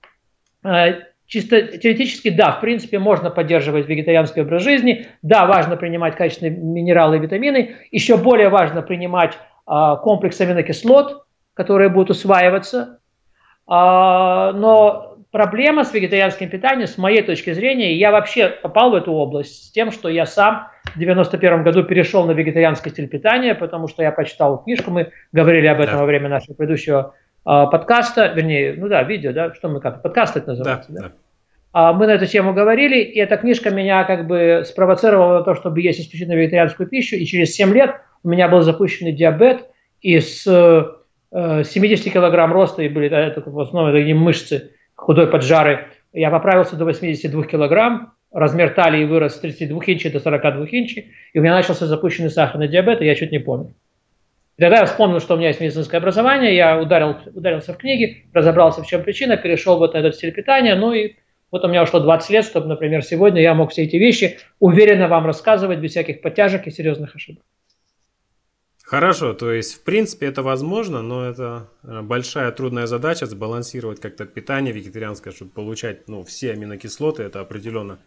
а, 0.62 0.88
чисто 1.26 1.62
теоретически, 1.78 2.28
да, 2.28 2.52
в 2.52 2.60
принципе, 2.60 2.98
можно 2.98 3.30
поддерживать 3.30 3.88
вегетарианский 3.88 4.42
образ 4.42 4.62
жизни, 4.62 5.06
да, 5.22 5.46
важно 5.46 5.76
принимать 5.76 6.14
качественные 6.14 6.54
минералы 6.54 7.16
и 7.16 7.20
витамины, 7.20 7.76
еще 7.90 8.18
более 8.18 8.50
важно 8.50 8.82
принимать 8.82 9.38
а, 9.66 9.96
комплекс 9.96 10.38
аминокислот, 10.38 11.24
которые 11.54 11.88
будут 11.88 12.10
усваиваться, 12.10 12.98
но 13.66 15.09
проблема 15.30 15.84
с 15.84 15.92
вегетарианским 15.92 16.48
питанием, 16.48 16.86
с 16.86 16.98
моей 16.98 17.22
точки 17.22 17.52
зрения, 17.52 17.94
я 17.94 18.10
вообще 18.10 18.48
попал 18.48 18.90
в 18.90 18.94
эту 18.94 19.12
область 19.12 19.68
с 19.68 19.70
тем, 19.70 19.92
что 19.92 20.08
я 20.08 20.26
сам 20.26 20.68
в 20.94 20.98
91 20.98 21.62
году 21.62 21.84
перешел 21.84 22.24
на 22.26 22.32
вегетарианский 22.32 22.90
стиль 22.90 23.08
питания, 23.08 23.54
потому 23.54 23.88
что 23.88 24.02
я 24.02 24.12
прочитал 24.12 24.62
книжку, 24.62 24.90
мы 24.90 25.12
говорили 25.32 25.66
об 25.66 25.80
этом 25.80 25.94
да. 25.94 26.00
во 26.00 26.06
время 26.06 26.28
нашего 26.28 26.54
предыдущего 26.54 27.14
э, 27.46 27.66
подкаста, 27.70 28.32
вернее, 28.34 28.74
ну 28.76 28.88
да, 28.88 29.02
видео, 29.02 29.32
да, 29.32 29.54
что 29.54 29.68
мы 29.68 29.80
как, 29.80 30.02
подкаст 30.02 30.36
это 30.36 30.48
называется, 30.48 30.92
да? 30.92 31.00
да? 31.00 31.12
А 31.72 31.92
мы 31.92 32.08
на 32.08 32.12
эту 32.12 32.26
тему 32.26 32.52
говорили, 32.52 32.98
и 32.98 33.18
эта 33.20 33.36
книжка 33.36 33.70
меня 33.70 34.02
как 34.02 34.26
бы 34.26 34.64
спровоцировала 34.66 35.38
на 35.38 35.44
то, 35.44 35.54
чтобы 35.54 35.80
есть 35.80 36.00
исключительно 36.00 36.34
вегетарианскую 36.34 36.88
пищу, 36.88 37.14
и 37.14 37.24
через 37.24 37.54
7 37.54 37.72
лет 37.72 37.94
у 38.24 38.28
меня 38.28 38.48
был 38.48 38.62
запущенный 38.62 39.12
диабет, 39.12 39.66
и 40.00 40.18
с 40.18 40.44
э, 40.46 41.62
70 41.64 42.12
килограмм 42.12 42.52
роста, 42.52 42.82
и 42.82 42.88
были 42.88 43.08
да, 43.08 43.20
это, 43.20 43.42
в 43.48 43.60
основном 43.60 43.94
такие 43.94 44.16
мышцы, 44.16 44.72
худой 45.00 45.26
поджары, 45.26 45.88
я 46.12 46.30
поправился 46.30 46.76
до 46.76 46.84
82 46.84 47.44
килограмм, 47.44 48.12
размер 48.32 48.74
талии 48.74 49.04
вырос 49.04 49.36
с 49.36 49.40
32 49.40 49.80
инчей 49.86 50.10
до 50.10 50.20
42 50.20 50.66
инчей, 50.70 51.12
и 51.32 51.38
у 51.38 51.42
меня 51.42 51.54
начался 51.54 51.86
запущенный 51.86 52.30
сахарный 52.30 52.68
диабет, 52.68 53.00
и 53.00 53.06
я 53.06 53.14
чуть 53.14 53.32
не 53.32 53.38
помню. 53.38 53.74
И 54.56 54.62
тогда 54.62 54.80
я 54.80 54.84
вспомнил, 54.84 55.20
что 55.20 55.34
у 55.34 55.36
меня 55.38 55.48
есть 55.48 55.60
медицинское 55.60 55.96
образование, 55.96 56.54
я 56.54 56.78
ударил, 56.78 57.16
ударился 57.34 57.72
в 57.72 57.78
книги, 57.78 58.26
разобрался, 58.34 58.82
в 58.82 58.86
чем 58.86 59.02
причина, 59.02 59.36
перешел 59.38 59.78
вот 59.78 59.94
на 59.94 59.98
этот 59.98 60.16
стиль 60.16 60.32
питания, 60.32 60.74
ну 60.74 60.92
и 60.92 61.14
вот 61.50 61.64
у 61.64 61.68
меня 61.68 61.82
ушло 61.82 62.00
20 62.00 62.30
лет, 62.30 62.44
чтобы, 62.44 62.66
например, 62.66 63.02
сегодня 63.02 63.40
я 63.40 63.54
мог 63.54 63.70
все 63.70 63.84
эти 63.84 63.96
вещи 63.96 64.38
уверенно 64.58 65.08
вам 65.08 65.24
рассказывать 65.24 65.78
без 65.78 65.92
всяких 65.92 66.20
подтяжек 66.20 66.66
и 66.66 66.70
серьезных 66.70 67.16
ошибок. 67.16 67.42
Хорошо, 68.90 69.34
то 69.34 69.52
есть 69.52 69.74
в 69.74 69.82
принципе 69.82 70.26
это 70.26 70.42
возможно, 70.42 71.00
но 71.00 71.24
это 71.24 71.70
э, 71.84 72.02
большая 72.02 72.50
трудная 72.50 72.88
задача 72.88 73.24
сбалансировать 73.26 74.00
как-то 74.00 74.24
питание 74.24 74.74
вегетарианское, 74.74 75.32
чтобы 75.32 75.52
получать 75.52 76.08
ну, 76.08 76.24
все 76.24 76.50
аминокислоты. 76.50 77.22
Это 77.22 77.38
определенно 77.38 78.00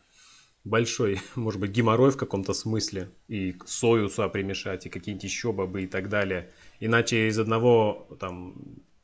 большой, 0.65 1.21
может 1.35 1.61
быть, 1.61 1.71
геморрой 1.71 2.11
в 2.11 2.17
каком-то 2.17 2.51
смысле. 2.53 3.11
И 3.29 3.55
сою 3.65 4.09
сюда 4.09 4.27
примешать, 4.27 4.85
и 4.85 4.89
какие-нибудь 4.89 5.23
еще 5.23 5.53
бобы 5.53 5.83
и 5.83 5.87
так 5.87 6.09
далее. 6.09 6.49
Иначе 6.81 7.29
из 7.29 7.39
одного, 7.39 8.05
там, 8.19 8.55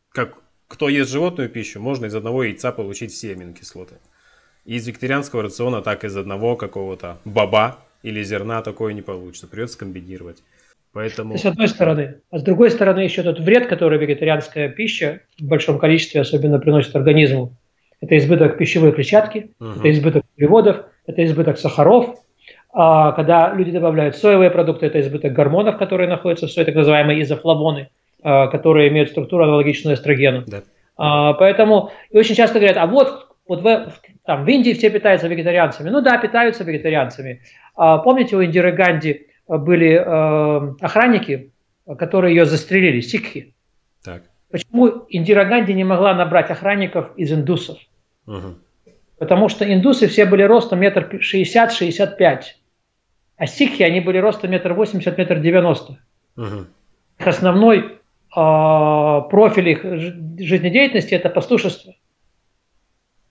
как 0.09 0.41
кто 0.67 0.89
ест 0.89 1.09
животную 1.09 1.49
пищу, 1.49 1.79
можно 1.79 2.07
из 2.07 2.13
одного 2.13 2.43
яйца 2.43 2.73
получить 2.73 3.13
все 3.13 3.31
аминокислоты. 3.31 3.99
Из 4.65 4.85
вегетарианского 4.85 5.43
рациона 5.43 5.81
так 5.81 6.03
из 6.03 6.17
одного 6.17 6.57
какого-то 6.57 7.21
боба 7.23 7.79
или 8.03 8.21
зерна 8.21 8.61
такое 8.63 8.91
не 8.91 9.01
получится. 9.01 9.47
Придется 9.47 9.77
комбинировать. 9.77 10.43
Поэтому... 10.93 11.37
С 11.37 11.45
одной 11.45 11.67
стороны. 11.67 12.21
А 12.31 12.39
с 12.39 12.43
другой 12.43 12.71
стороны 12.71 13.01
еще 13.01 13.21
тот 13.23 13.39
вред, 13.39 13.67
который 13.67 13.99
вегетарианская 13.99 14.69
пища 14.69 15.21
в 15.39 15.47
большом 15.47 15.77
количестве 15.77 16.21
особенно 16.21 16.59
приносит 16.59 16.95
организму. 16.95 17.55
Это 18.01 18.17
избыток 18.17 18.57
пищевой 18.57 18.91
клетчатки, 18.93 19.51
угу. 19.59 19.71
это 19.79 19.91
избыток 19.91 20.23
углеводов, 20.35 20.85
это 21.05 21.23
избыток 21.25 21.57
сахаров. 21.57 22.15
А 22.71 23.11
когда 23.13 23.53
люди 23.53 23.71
добавляют 23.71 24.15
соевые 24.15 24.51
продукты, 24.51 24.85
это 24.85 24.99
избыток 25.01 25.33
гормонов, 25.33 25.77
которые 25.77 26.07
находятся 26.07 26.47
в 26.47 26.51
сое, 26.51 26.65
так 26.65 26.75
называемые 26.75 27.21
изофлавоны, 27.23 27.89
а, 28.23 28.47
которые 28.47 28.89
имеют 28.89 29.09
структуру 29.09 29.43
аналогичную 29.43 29.95
эстрогену. 29.95 30.43
Да. 30.47 30.61
А, 30.97 31.33
поэтому 31.33 31.91
и 32.11 32.17
очень 32.17 32.35
часто 32.35 32.59
говорят, 32.59 32.77
а 32.77 32.85
вот, 32.85 33.27
вот 33.47 33.61
в, 33.61 33.91
там, 34.25 34.45
в 34.45 34.47
Индии 34.47 34.73
все 34.73 34.89
питаются 34.89 35.27
вегетарианцами. 35.27 35.89
Ну 35.89 36.01
да, 36.01 36.17
питаются 36.17 36.63
вегетарианцами. 36.63 37.41
А, 37.75 37.97
помните 37.97 38.35
у 38.35 38.43
Индиры 38.43 38.71
Ганди 38.71 39.27
были 39.57 39.93
э, 39.93 40.75
охранники, 40.79 41.51
которые 41.97 42.35
ее 42.35 42.45
застрелили, 42.45 43.01
сикхи. 43.01 43.55
Так. 44.03 44.23
Почему 44.51 45.05
Индира 45.09 45.43
Ганди 45.45 45.73
не 45.73 45.83
могла 45.83 46.13
набрать 46.13 46.51
охранников 46.51 47.11
из 47.17 47.33
индусов? 47.33 47.77
Угу. 48.27 48.55
Потому 49.17 49.49
что 49.49 49.65
индусы 49.71 50.07
все 50.07 50.25
были 50.25 50.43
ростом 50.43 50.79
метр 50.79 51.19
шестьдесят, 51.19 51.73
шестьдесят 51.73 52.17
пять, 52.17 52.57
а 53.37 53.47
сикхи, 53.47 53.83
они 53.83 53.99
были 53.99 54.17
ростом 54.19 54.51
метр 54.51 54.73
восемьдесят, 54.73 55.17
метр 55.17 55.39
девяносто. 55.39 55.97
Угу. 56.37 56.67
Основной 57.17 57.79
э, 57.79 57.91
профиль 58.33 59.69
их 59.69 59.83
жизнедеятельности– 59.83 61.13
это 61.15 61.29
пастушество. 61.29 61.93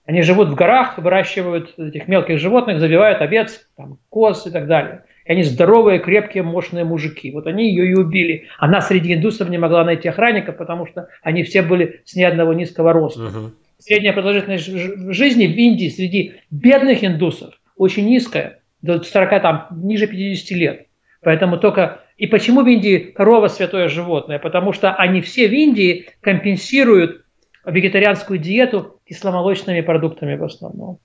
Они 0.05 0.23
живут 0.23 0.49
в 0.49 0.55
горах, 0.55 0.99
выращивают 0.99 1.79
этих 1.79 2.09
мелких 2.09 2.39
животных, 2.39 2.81
забивают 2.81 3.21
овец, 3.21 3.69
там, 3.77 3.99
коз 4.09 4.47
и 4.47 4.51
так 4.51 4.67
далее. 4.67 5.05
И 5.29 5.33
они 5.33 5.43
здоровые, 5.43 5.99
крепкие, 5.99 6.43
мощные 6.43 6.85
мужики. 6.85 7.31
Вот 7.31 7.47
они 7.47 7.69
ее 7.69 7.91
и 7.91 7.95
убили. 7.95 8.49
Она 8.59 8.81
среди 8.81 9.13
индусов 9.13 9.51
не 9.51 9.59
могла 9.59 9.85
найти 9.85 10.09
охранника, 10.09 10.53
потому 10.53 10.87
что 10.87 11.09
они 11.23 11.43
все 11.43 11.61
были 11.61 12.01
с 12.07 12.17
ни 12.17 12.23
одного 12.23 12.55
низкого 12.55 12.95
роста. 12.95 13.21
Uh-huh. 13.21 13.51
Средняя 13.79 14.15
продолжительность 14.15 14.65
жизни 15.13 15.47
в 15.47 15.55
Индии 15.55 15.91
среди 15.91 16.37
бедных 16.51 17.05
индусов 17.05 17.55
очень 17.77 18.07
низкая, 18.07 18.61
до 18.81 19.03
40, 19.03 19.43
там, 19.43 19.69
ниже 19.71 20.07
50 20.07 20.51
лет. 20.59 20.87
Поэтому 21.23 21.59
только... 21.59 22.01
И 22.17 22.27
почему 22.27 22.63
в 22.63 22.67
Индии 22.67 22.97
корова 22.97 23.49
святое 23.49 23.89
животное? 23.89 24.39
Потому 24.39 24.73
что 24.73 24.95
они 24.95 25.21
все 25.21 25.47
в 25.47 25.53
Индии 25.53 26.07
компенсируют 26.23 27.25
вегетарианскую 27.67 28.39
диету 28.39 28.99
кисломолочными 29.07 29.83
продуктами 29.83 30.37
в 30.37 30.45
основном. 30.45 31.01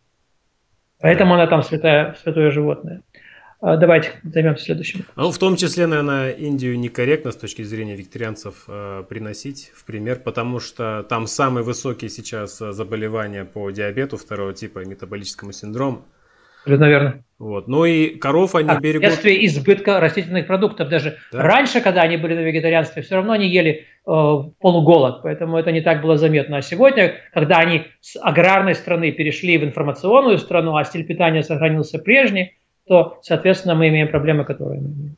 Поэтому 1.02 1.34
она 1.34 1.48
там 1.48 1.62
святое, 1.62 2.16
святое 2.24 2.50
животное. 2.50 3.02
А, 3.65 3.78
давайте 3.78 4.12
займемся 4.23 4.65
следующим. 4.65 5.06
Ну, 5.15 5.32
в 5.32 5.38
том 5.38 5.56
числе, 5.56 5.88
наверное, 5.88 6.32
Индию 6.32 6.78
некорректно 6.78 7.32
с 7.32 7.38
точки 7.38 7.62
зрения 7.62 7.95
викторианцев 7.95 8.65
э, 8.67 9.06
приносить 9.08 9.71
в 9.73 9.86
пример, 9.86 10.19
потому 10.19 10.60
что 10.60 11.06
там 11.08 11.28
самые 11.28 11.63
высокие 11.63 12.10
сейчас 12.10 12.60
э, 12.62 12.73
заболевания 12.73 13.45
по 13.45 13.71
диабету 13.71 14.17
второго 14.17 14.54
типа 14.54 14.80
и 14.80 14.86
метаболическому 14.86 15.54
синдрому. 15.54 16.04
Наверное. 16.65 17.23
Вот. 17.39 17.69
Ну 17.69 17.86
и 17.86 18.17
коров 18.17 18.56
они 18.56 18.69
а, 18.69 18.82
берегут... 18.82 19.06
Вследствие 19.06 19.45
избытка 19.45 20.02
растительных 20.02 20.45
продуктов. 20.45 20.89
Даже 20.89 21.17
да. 21.32 21.41
раньше, 21.43 21.80
когда 21.80 22.02
они 22.02 22.17
были 22.17 22.36
на 22.36 22.41
вегетарианстве, 22.41 23.02
все 23.02 23.15
равно 23.15 23.32
они 23.32 23.47
ели 23.47 23.69
э, 23.69 23.84
полуголод, 24.06 25.21
поэтому 25.23 25.58
это 25.58 25.71
не 25.71 25.80
так 25.80 26.02
было 26.02 26.17
заметно. 26.17 26.58
А 26.58 26.62
сегодня, 26.62 27.15
когда 27.34 27.60
они 27.60 27.86
с 28.02 28.19
аграрной 28.21 28.76
страны 28.76 29.13
перешли 29.13 29.58
в 29.58 29.63
информационную 29.63 30.38
страну, 30.38 30.76
а 30.76 30.84
стиль 30.84 31.06
питания 31.06 31.43
сохранился 31.43 31.97
прежний, 31.97 32.58
то, 32.88 33.19
соответственно, 33.22 33.76
мы 33.76 33.89
имеем 33.89 34.10
проблемы, 34.10 34.46
которые 34.46 34.82
мы 34.82 34.88
имеем. 34.88 35.17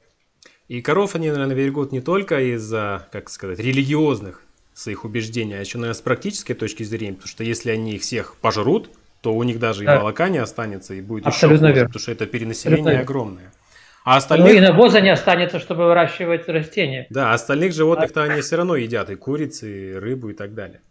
И 0.68 0.82
коров 0.82 1.16
они, 1.16 1.30
наверное, 1.30 1.56
берегут 1.56 1.92
не 1.92 2.02
только 2.02 2.40
из-за, 2.56 3.08
как 3.12 3.30
сказать, 3.30 3.60
религиозных 3.60 4.42
своих 4.74 5.06
убеждений, 5.06 5.54
а 5.54 5.60
еще, 5.60 5.78
наверное, 5.78 5.98
с 5.98 6.02
практической 6.02 6.54
точки 6.54 6.84
зрения, 6.84 7.14
потому 7.14 7.30
что 7.30 7.44
если 7.44 7.70
они 7.70 7.96
их 7.96 8.02
всех 8.02 8.36
пожрут, 8.42 8.90
то 9.22 9.34
у 9.34 9.44
них 9.44 9.60
даже 9.60 9.84
да. 9.84 9.96
и 9.96 10.00
молока 10.00 10.30
не 10.30 10.38
останется, 10.38 10.94
и 10.94 11.02
будет 11.02 11.28
Абсолютно 11.28 11.68
еще 11.68 11.74
хуже, 11.74 11.74
верно. 11.74 11.88
потому 11.90 12.02
что 12.02 12.12
это 12.12 12.26
перенаселение 12.26 13.00
огромное. 13.00 13.52
А 14.04 14.18
остальных... 14.18 14.52
Ну 14.52 14.58
и 14.58 14.60
навоза 14.60 15.02
не 15.02 15.10
останется, 15.10 15.60
чтобы 15.60 15.86
выращивать 15.86 16.48
растения. 16.48 17.08
Да, 17.10 17.34
остальных 17.34 17.74
животных-то 17.74 18.24
они 18.24 18.42
все 18.42 18.58
равно 18.58 18.76
едят, 18.76 19.10
и 19.10 19.16
курицы, 19.16 19.94
и 19.94 19.94
рыбу, 19.94 20.30
и 20.30 20.34
так 20.34 20.54
далее. 20.54 20.82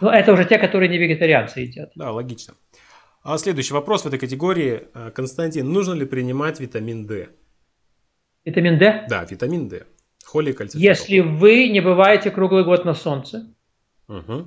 Ну, 0.00 0.08
это 0.08 0.32
уже 0.32 0.44
те, 0.44 0.58
которые 0.58 0.88
не 0.88 0.98
вегетарианцы 0.98 1.60
едят. 1.60 1.92
Да, 1.94 2.10
логично. 2.10 2.54
А 3.28 3.38
следующий 3.38 3.74
вопрос 3.74 4.04
в 4.04 4.06
этой 4.06 4.20
категории. 4.20 4.82
Э, 4.94 5.10
Константин, 5.10 5.68
нужно 5.72 5.94
ли 5.94 6.06
принимать 6.06 6.60
витамин 6.60 7.08
D? 7.08 7.30
Витамин 8.44 8.78
D? 8.78 9.06
Да, 9.08 9.26
витамин 9.28 9.68
D. 9.68 9.82
Холикальциферол. 10.24 10.80
Если 10.80 11.18
вы 11.18 11.68
не 11.68 11.80
бываете 11.80 12.30
круглый 12.30 12.64
год 12.64 12.84
на 12.84 12.94
солнце, 12.94 13.52
угу. 14.06 14.46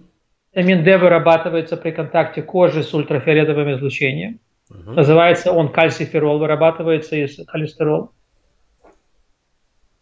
витамин 0.53 0.85
D 0.85 0.97
вырабатывается 0.97 1.75
при 1.75 1.91
контакте 1.91 2.41
кожи 2.41 2.81
с 2.81 2.93
ультрафиолетовым 2.93 3.73
излучением. 3.73 4.39
Угу. 4.69 4.91
Называется 4.93 5.51
он 5.51 5.73
кальциферол, 5.73 6.39
вырабатывается 6.39 7.17
из 7.17 7.37
холестерола. 7.47 8.13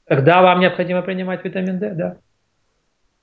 Тогда 0.05 0.43
вам 0.43 0.59
необходимо 0.59 1.01
принимать 1.01 1.43
витамин 1.43 1.79
D, 1.79 1.95
да. 1.95 2.17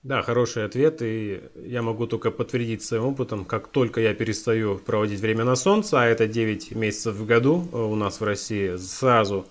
Да, 0.05 0.21
хороший 0.21 0.67
ответ, 0.67 1.01
и 1.01 1.41
я 1.57 1.81
могу 1.81 2.07
только 2.07 2.31
подтвердить 2.31 2.83
своим 2.83 3.07
опытом, 3.07 3.47
как 3.47 3.69
только 3.69 4.03
я 4.03 4.13
перестаю 4.13 4.77
проводить 4.77 5.21
время 5.21 5.45
на 5.45 5.57
солнце, 5.57 6.03
а 6.03 6.05
это 6.05 6.27
9 6.27 6.73
месяцев 6.77 7.15
в 7.15 7.25
году 7.25 7.67
э, 7.73 7.77
у 7.79 7.95
нас 7.95 8.21
в 8.21 8.25
России, 8.25 8.77
сразу 8.77 9.47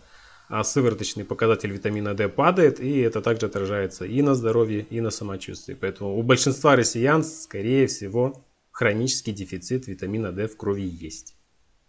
а 0.50 0.63
сывороточный 0.63 1.26
показатель 1.26 1.72
витамина 1.72 2.13
D 2.13 2.30
падает, 2.30 2.80
и 2.80 3.00
это 3.00 3.24
также 3.24 3.48
отражается 3.48 4.06
и 4.06 4.22
на 4.22 4.36
здоровье, 4.36 4.86
и 4.88 5.02
на 5.02 5.10
самочувствии. 5.10 5.74
Поэтому 5.74 6.16
у 6.16 6.22
большинства 6.22 6.76
россиян, 6.76 7.24
скорее 7.24 7.88
всего, 7.88 8.46
хронический 8.70 9.32
дефицит 9.32 9.88
витамина 9.88 10.32
D 10.32 10.48
в 10.48 10.56
крови 10.56 10.86
есть. 10.86 11.36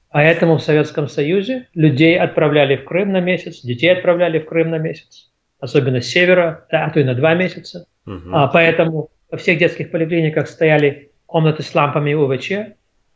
Поэтому 0.09 0.57
в 0.57 0.63
Советском 0.63 1.09
Союзе 1.09 1.69
людей 1.75 2.19
отправляли 2.19 2.77
в 2.77 2.85
Крым 2.85 3.13
на 3.13 3.21
месяц, 3.21 3.61
детей 3.61 3.93
отправляли 3.93 4.39
в 4.39 4.47
Крым 4.47 4.71
на 4.71 4.79
месяц, 4.79 5.31
особенно 5.59 6.01
с 6.01 6.07
севера, 6.07 6.67
а 6.71 6.89
то 6.89 7.01
и 7.01 7.05
на 7.05 7.15
два 7.15 7.35
месяца. 7.35 7.87
Угу. 8.07 8.31
А, 8.33 8.49
поэтому 8.49 9.09
во 9.31 9.39
всех 9.39 9.59
детских 9.59 9.91
поликлиниках 9.91 10.49
стояли 10.49 11.11
комнаты 11.27 11.63
с 11.63 11.75
лампами 11.75 12.15
УВЧ, 12.15 12.53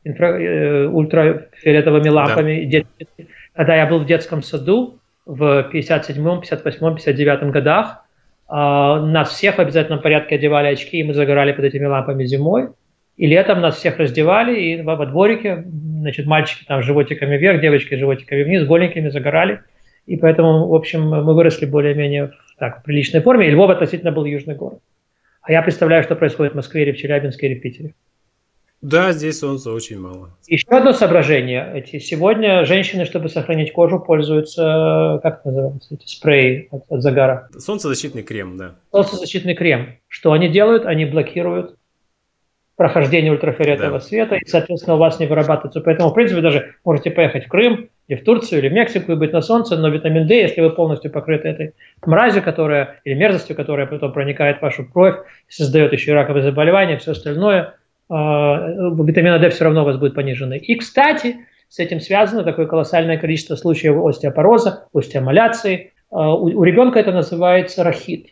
инфра, 0.05 0.27
э, 0.41 0.87
ультрафиолетовыми 0.87 2.09
лампами. 2.09 2.65
Да. 2.71 3.25
Когда 3.55 3.77
я 3.77 3.87
был 3.87 4.01
в 4.01 4.07
детском 4.07 4.43
саду 4.43 4.99
в 5.27 5.65
57, 5.65 6.41
58, 6.41 6.95
59 6.97 7.51
годах, 7.51 8.05
э, 8.49 8.53
нас 8.53 9.31
всех 9.31 9.57
в 9.57 9.61
обязательном 9.61 10.01
порядке 10.01 10.37
одевали 10.37 10.69
очки, 10.69 10.99
и 10.99 11.05
мы 11.05 11.15
загорали 11.15 11.53
под 11.53 11.65
этими 11.67 11.87
лампами 11.87 12.25
зимой. 12.25 12.69
И 13.17 13.27
летом 13.27 13.61
нас 13.61 13.77
всех 13.77 13.99
раздевали, 13.99 14.59
и 14.59 14.83
во, 14.83 14.95
во 14.97 15.05
дворике, 15.07 15.65
значит, 15.67 16.27
мальчики 16.27 16.65
там 16.65 16.83
животиками 16.83 17.37
вверх, 17.37 17.61
девочки 17.61 17.97
животиками 17.97 18.45
вниз, 18.45 18.65
голенькими 18.65 19.09
загорали. 19.09 19.61
И 20.07 20.17
поэтому, 20.17 20.69
в 20.69 20.75
общем, 20.75 21.09
мы 21.09 21.35
выросли 21.35 21.67
более-менее 21.67 22.31
так, 22.59 22.81
в 22.81 22.83
приличной 22.83 23.21
форме. 23.21 23.49
И 23.49 23.51
Львов 23.51 23.71
относительно 23.71 24.13
был 24.13 24.25
южный 24.25 24.55
город. 24.55 24.81
А 25.43 25.53
я 25.53 25.63
представляю, 25.63 26.03
что 26.03 26.17
происходит 26.17 26.53
в 26.53 26.57
Москве 26.57 26.83
или 26.83 26.93
в 26.93 26.97
Челябинске 26.97 27.47
или 27.47 27.59
в 27.59 27.63
Питере. 27.63 27.95
Да, 28.81 29.13
здесь 29.13 29.41
солнца 29.41 29.73
очень 29.73 29.99
мало. 29.99 30.31
Еще 30.47 30.69
одно 30.69 30.93
соображение. 30.93 31.69
Эти, 31.75 31.99
сегодня 31.99 32.65
женщины, 32.65 33.07
чтобы 33.07 33.29
сохранить 33.29 33.73
кожу, 33.73 33.99
пользуются, 33.99 35.19
как 35.23 35.41
это 35.41 35.49
называется, 35.49 35.95
эти 35.95 36.07
спреи 36.07 36.69
от, 36.71 36.85
от 36.89 37.03
загара. 37.03 37.49
Солнцезащитный 37.59 38.23
крем, 38.23 38.57
да. 38.57 38.77
Солнцезащитный 38.93 39.55
крем. 39.55 39.97
Что 40.07 40.33
они 40.33 40.49
делают? 40.49 40.87
Они 40.87 41.07
блокируют 41.07 41.77
прохождение 42.77 43.33
ультрафиолетового 43.33 43.99
да. 43.99 44.05
света, 44.05 44.37
и, 44.37 44.47
соответственно, 44.47 44.95
у 44.95 44.99
вас 44.99 45.19
не 45.19 45.27
вырабатывается. 45.27 45.81
Поэтому, 45.81 46.11
в 46.11 46.15
принципе, 46.15 46.41
даже 46.41 46.77
можете 46.85 47.11
поехать 47.11 47.47
в 47.47 47.49
Крым, 47.49 47.89
или 48.09 48.17
в 48.17 48.25
Турцию, 48.25 48.61
или 48.61 48.69
в 48.69 48.73
Мексику 48.73 49.13
и 49.13 49.17
быть 49.17 49.33
на 49.33 49.43
солнце, 49.43 49.77
но 49.77 49.89
витамин 49.89 50.27
D, 50.27 50.41
если 50.41 50.63
вы 50.63 50.71
полностью 50.71 51.11
покрыты 51.11 51.49
этой 51.49 51.75
мразью, 52.05 52.43
которая, 52.43 53.01
или 53.05 53.15
мерзостью, 53.15 53.55
которая 53.55 53.87
потом 53.87 54.13
проникает 54.13 54.59
в 54.59 54.63
вашу 54.63 54.87
кровь, 54.87 55.17
создает 55.49 55.93
еще 55.93 56.13
и 56.13 56.15
раковые 56.15 56.43
заболевания, 56.43 56.97
все 56.97 57.13
остальное, 57.13 57.75
э, 58.11 58.15
витамина 58.15 59.39
D 59.39 59.51
все 59.51 59.65
равно 59.65 59.83
у 59.83 59.85
вас 59.85 59.99
будет 59.99 60.15
понижены. 60.15 60.57
И, 60.57 60.75
кстати, 60.77 61.37
с 61.69 61.79
этим 61.79 62.01
связано 62.01 62.45
такое 62.45 62.67
колоссальное 62.67 63.19
количество 63.19 63.57
случаев 63.57 64.03
остеопороза, 64.03 64.89
остеомаляции. 64.95 65.93
Э, 66.11 66.17
у, 66.17 66.45
у 66.45 66.65
ребенка 66.65 66.99
это 66.99 67.13
называется 67.13 67.85
рахит. 67.85 68.29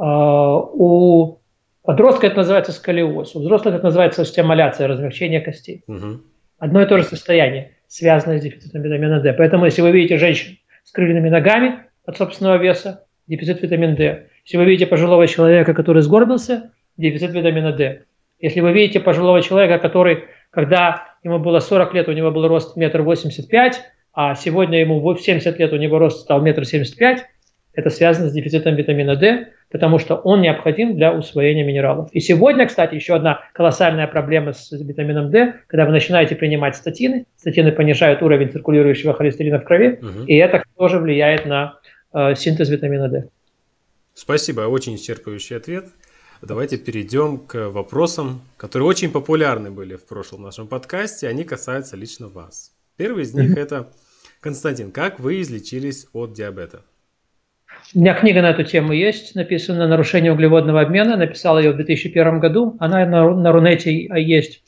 Э, 0.00 0.02
у 0.02 1.38
подростка 1.84 2.26
это 2.26 2.38
называется 2.38 2.72
сколиоз, 2.72 3.36
у 3.36 3.40
взрослых 3.40 3.76
это 3.76 3.84
называется 3.84 4.22
остеомаляция, 4.22 4.88
размягчение 4.88 5.40
костей. 5.40 5.84
Угу. 5.86 6.22
Одно 6.58 6.82
и 6.82 6.86
то 6.86 6.98
же 6.98 7.04
состояние 7.04 7.73
связанные 7.94 8.40
с 8.40 8.42
дефицитом 8.42 8.82
витамина 8.82 9.20
D. 9.20 9.32
Поэтому, 9.34 9.66
если 9.66 9.80
вы 9.80 9.92
видите 9.92 10.18
женщин 10.18 10.58
с 10.82 10.90
крыльями 10.90 11.28
ногами 11.28 11.84
от 12.04 12.16
собственного 12.16 12.56
веса, 12.56 13.06
дефицит 13.28 13.62
витамина 13.62 13.94
D. 13.94 14.26
Если 14.44 14.56
вы 14.56 14.64
видите 14.64 14.86
пожилого 14.86 15.28
человека, 15.28 15.74
который 15.74 16.02
сгорбился, 16.02 16.72
дефицит 16.96 17.32
витамина 17.32 17.72
D. 17.72 18.02
Если 18.40 18.58
вы 18.60 18.72
видите 18.72 18.98
пожилого 18.98 19.40
человека, 19.42 19.78
который, 19.78 20.24
когда 20.50 21.06
ему 21.22 21.38
было 21.38 21.60
40 21.60 21.94
лет, 21.94 22.08
у 22.08 22.12
него 22.12 22.32
был 22.32 22.48
рост 22.48 22.76
метр 22.76 23.02
восемьдесят 23.02 23.48
пять, 23.48 23.80
а 24.12 24.34
сегодня 24.34 24.80
ему 24.80 24.98
в 24.98 25.16
70 25.16 25.56
лет 25.60 25.72
у 25.72 25.76
него 25.76 26.00
рост 26.00 26.22
стал 26.22 26.42
метр 26.42 26.64
семьдесят 26.64 26.96
пять, 26.96 27.24
это 27.74 27.90
связано 27.90 28.28
с 28.28 28.32
дефицитом 28.32 28.76
витамина 28.76 29.16
D, 29.16 29.48
потому 29.70 29.98
что 29.98 30.16
он 30.16 30.40
необходим 30.40 30.96
для 30.96 31.12
усвоения 31.12 31.64
минералов. 31.64 32.08
И 32.12 32.20
сегодня, 32.20 32.66
кстати, 32.66 32.94
еще 32.94 33.14
одна 33.14 33.40
колоссальная 33.52 34.06
проблема 34.06 34.52
с 34.52 34.70
витамином 34.72 35.30
D, 35.30 35.54
когда 35.66 35.84
вы 35.84 35.92
начинаете 35.92 36.36
принимать 36.36 36.76
статины, 36.76 37.26
статины 37.36 37.72
понижают 37.72 38.22
уровень 38.22 38.50
циркулирующего 38.52 39.14
холестерина 39.14 39.58
в 39.58 39.64
крови, 39.64 39.98
угу. 40.00 40.24
и 40.26 40.36
это 40.36 40.62
тоже 40.76 40.98
влияет 40.98 41.46
на 41.46 41.78
э, 42.12 42.34
синтез 42.34 42.68
витамина 42.70 43.08
D. 43.08 43.28
Спасибо, 44.14 44.62
очень 44.62 44.94
исчерпывающий 44.94 45.56
ответ. 45.56 45.86
Давайте 46.40 46.76
перейдем 46.76 47.38
к 47.38 47.70
вопросам, 47.70 48.42
которые 48.56 48.86
очень 48.86 49.10
популярны 49.10 49.70
были 49.70 49.96
в 49.96 50.06
прошлом 50.06 50.42
нашем 50.42 50.68
подкасте. 50.68 51.26
Они 51.26 51.42
касаются 51.42 51.96
лично 51.96 52.28
вас. 52.28 52.72
Первый 52.96 53.24
из 53.24 53.34
них 53.34 53.56
это 53.56 53.88
Константин, 54.40 54.92
как 54.92 55.18
вы 55.20 55.40
излечились 55.40 56.06
от 56.12 56.34
диабета? 56.34 56.82
У 57.94 58.00
меня 58.00 58.14
книга 58.14 58.42
на 58.42 58.50
эту 58.50 58.64
тему 58.64 58.92
есть, 58.92 59.36
написана 59.36 59.86
«Нарушение 59.86 60.32
углеводного 60.32 60.80
обмена». 60.80 61.16
Написал 61.16 61.60
ее 61.60 61.70
в 61.70 61.76
2001 61.76 62.40
году. 62.40 62.76
Она 62.80 63.06
на, 63.06 63.30
на 63.30 63.52
Рунете 63.52 64.08
есть 64.20 64.62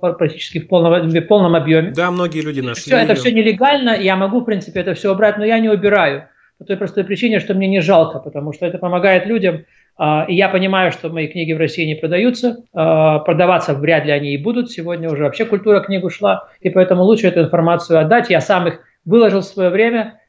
практически 0.00 0.60
в 0.60 0.68
полном, 0.68 1.10
в 1.10 1.20
полном 1.22 1.54
объеме. 1.56 1.90
Да, 1.90 2.10
многие 2.10 2.40
люди 2.40 2.60
нашли 2.60 2.82
все, 2.82 2.96
ее. 2.96 3.04
Это 3.04 3.14
все 3.14 3.32
нелегально, 3.32 3.90
я 3.90 4.16
могу, 4.16 4.40
в 4.40 4.44
принципе, 4.44 4.80
это 4.80 4.94
все 4.94 5.12
убрать, 5.12 5.36
но 5.36 5.44
я 5.44 5.58
не 5.58 5.68
убираю. 5.68 6.28
По 6.58 6.64
той 6.64 6.78
простой 6.78 7.04
причине, 7.04 7.38
что 7.38 7.52
мне 7.52 7.68
не 7.68 7.80
жалко, 7.80 8.18
потому 8.18 8.54
что 8.54 8.64
это 8.64 8.78
помогает 8.78 9.26
людям. 9.26 9.64
А, 9.98 10.24
и 10.26 10.34
я 10.34 10.48
понимаю, 10.48 10.90
что 10.90 11.10
мои 11.10 11.28
книги 11.28 11.52
в 11.52 11.58
России 11.58 11.84
не 11.84 11.96
продаются. 11.96 12.64
А, 12.72 13.18
продаваться 13.18 13.74
вряд 13.74 14.06
ли 14.06 14.12
они 14.12 14.32
и 14.32 14.38
будут. 14.38 14.70
Сегодня 14.70 15.10
уже 15.10 15.24
вообще 15.24 15.44
культура 15.44 15.80
книг 15.80 16.02
ушла. 16.02 16.48
И 16.60 16.70
поэтому 16.70 17.02
лучше 17.02 17.26
эту 17.26 17.40
информацию 17.40 17.98
отдать. 17.98 18.30
Я 18.30 18.40
сам 18.40 18.68
их 18.68 18.80
выложил 19.04 19.40
в 19.40 19.44
свое 19.44 19.68
время 19.68 20.19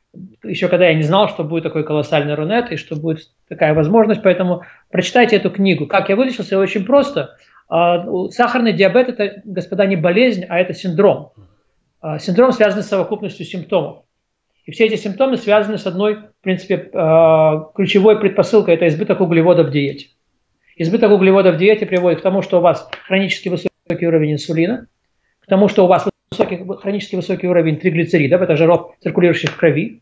еще 0.43 0.67
когда 0.67 0.88
я 0.88 0.93
не 0.93 1.04
знал, 1.04 1.30
что 1.30 1.43
будет 1.43 1.63
такой 1.63 1.84
колоссальный 1.84 2.36
рунет 2.36 2.71
и 2.71 2.76
что 2.76 2.95
будет 2.95 3.30
такая 3.47 3.74
возможность, 3.74 4.21
поэтому 4.21 4.63
прочитайте 4.89 5.38
эту 5.38 5.50
книгу. 5.50 5.88
Как 5.88 6.10
я 6.10 6.15
вылечился? 6.15 6.60
Очень 6.60 6.86
просто. 6.86 7.38
А, 7.69 8.06
сахарный 8.30 8.74
диабет– 8.74 9.08
это, 9.10 9.41
господа, 9.45 9.86
не 9.86 9.95
болезнь, 9.95 10.45
а 10.50 10.60
это 10.60 10.74
синдром. 10.74 11.32
А, 12.02 12.19
синдром 12.19 12.52
связан 12.52 12.84
с 12.84 12.88
совокупностью 12.88 13.45
симптомов. 13.45 14.04
И 14.65 14.71
все 14.71 14.86
эти 14.86 14.95
симптомы 14.95 15.38
связаны 15.38 15.78
с 15.78 15.88
одной, 15.88 16.15
в 16.15 16.41
принципе, 16.41 16.89
а, 16.93 17.71
ключевой 17.74 18.19
предпосылкой– 18.19 18.74
это 18.76 18.88
избыток 18.88 19.21
углеводов 19.21 19.67
в 19.67 19.71
диете. 19.71 20.08
Избыток 20.76 21.12
углеводов 21.12 21.56
в 21.56 21.58
диете 21.58 21.86
приводит 21.86 22.19
к 22.19 22.24
тому, 22.24 22.41
что 22.41 22.58
у 22.58 22.62
вас 22.62 22.89
хронически 23.08 23.50
высокий 23.50 24.08
уровень 24.08 24.34
инсулина, 24.34 24.88
к 25.39 25.47
тому, 25.47 25.69
что 25.69 25.86
у 25.86 25.88
вас 25.88 26.08
высокий, 26.31 26.63
хронически 26.81 27.15
высокий 27.15 27.47
уровень 27.47 27.77
триглицеридов, 27.77 28.41
это 28.41 28.55
жиров, 28.55 28.95
циркулирующих 29.01 29.51
в 29.51 29.57
крови, 29.57 30.01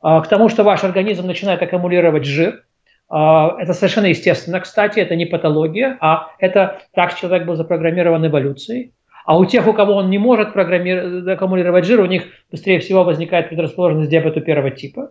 а, 0.00 0.20
к 0.22 0.28
тому, 0.28 0.48
что 0.48 0.64
ваш 0.64 0.84
организм 0.84 1.26
начинает 1.26 1.62
аккумулировать 1.62 2.24
жир. 2.24 2.64
А, 3.08 3.56
это 3.58 3.74
совершенно 3.74 4.06
естественно, 4.06 4.60
кстати, 4.60 5.00
это 5.00 5.14
не 5.16 5.26
патология, 5.26 5.98
а 6.00 6.30
это 6.38 6.80
так 6.94 7.14
человек 7.14 7.46
был 7.46 7.56
запрограммирован 7.56 8.26
эволюцией. 8.26 8.92
А 9.26 9.36
у 9.36 9.44
тех, 9.44 9.66
у 9.66 9.72
кого 9.72 9.94
он 9.94 10.08
не 10.08 10.18
может 10.18 10.56
аккумулировать 10.56 11.84
жир, 11.84 12.00
у 12.00 12.06
них 12.06 12.24
быстрее 12.50 12.78
всего 12.78 13.04
возникает 13.04 13.48
предрасположенность 13.48 14.08
диабету 14.08 14.40
первого 14.40 14.70
типа. 14.70 15.10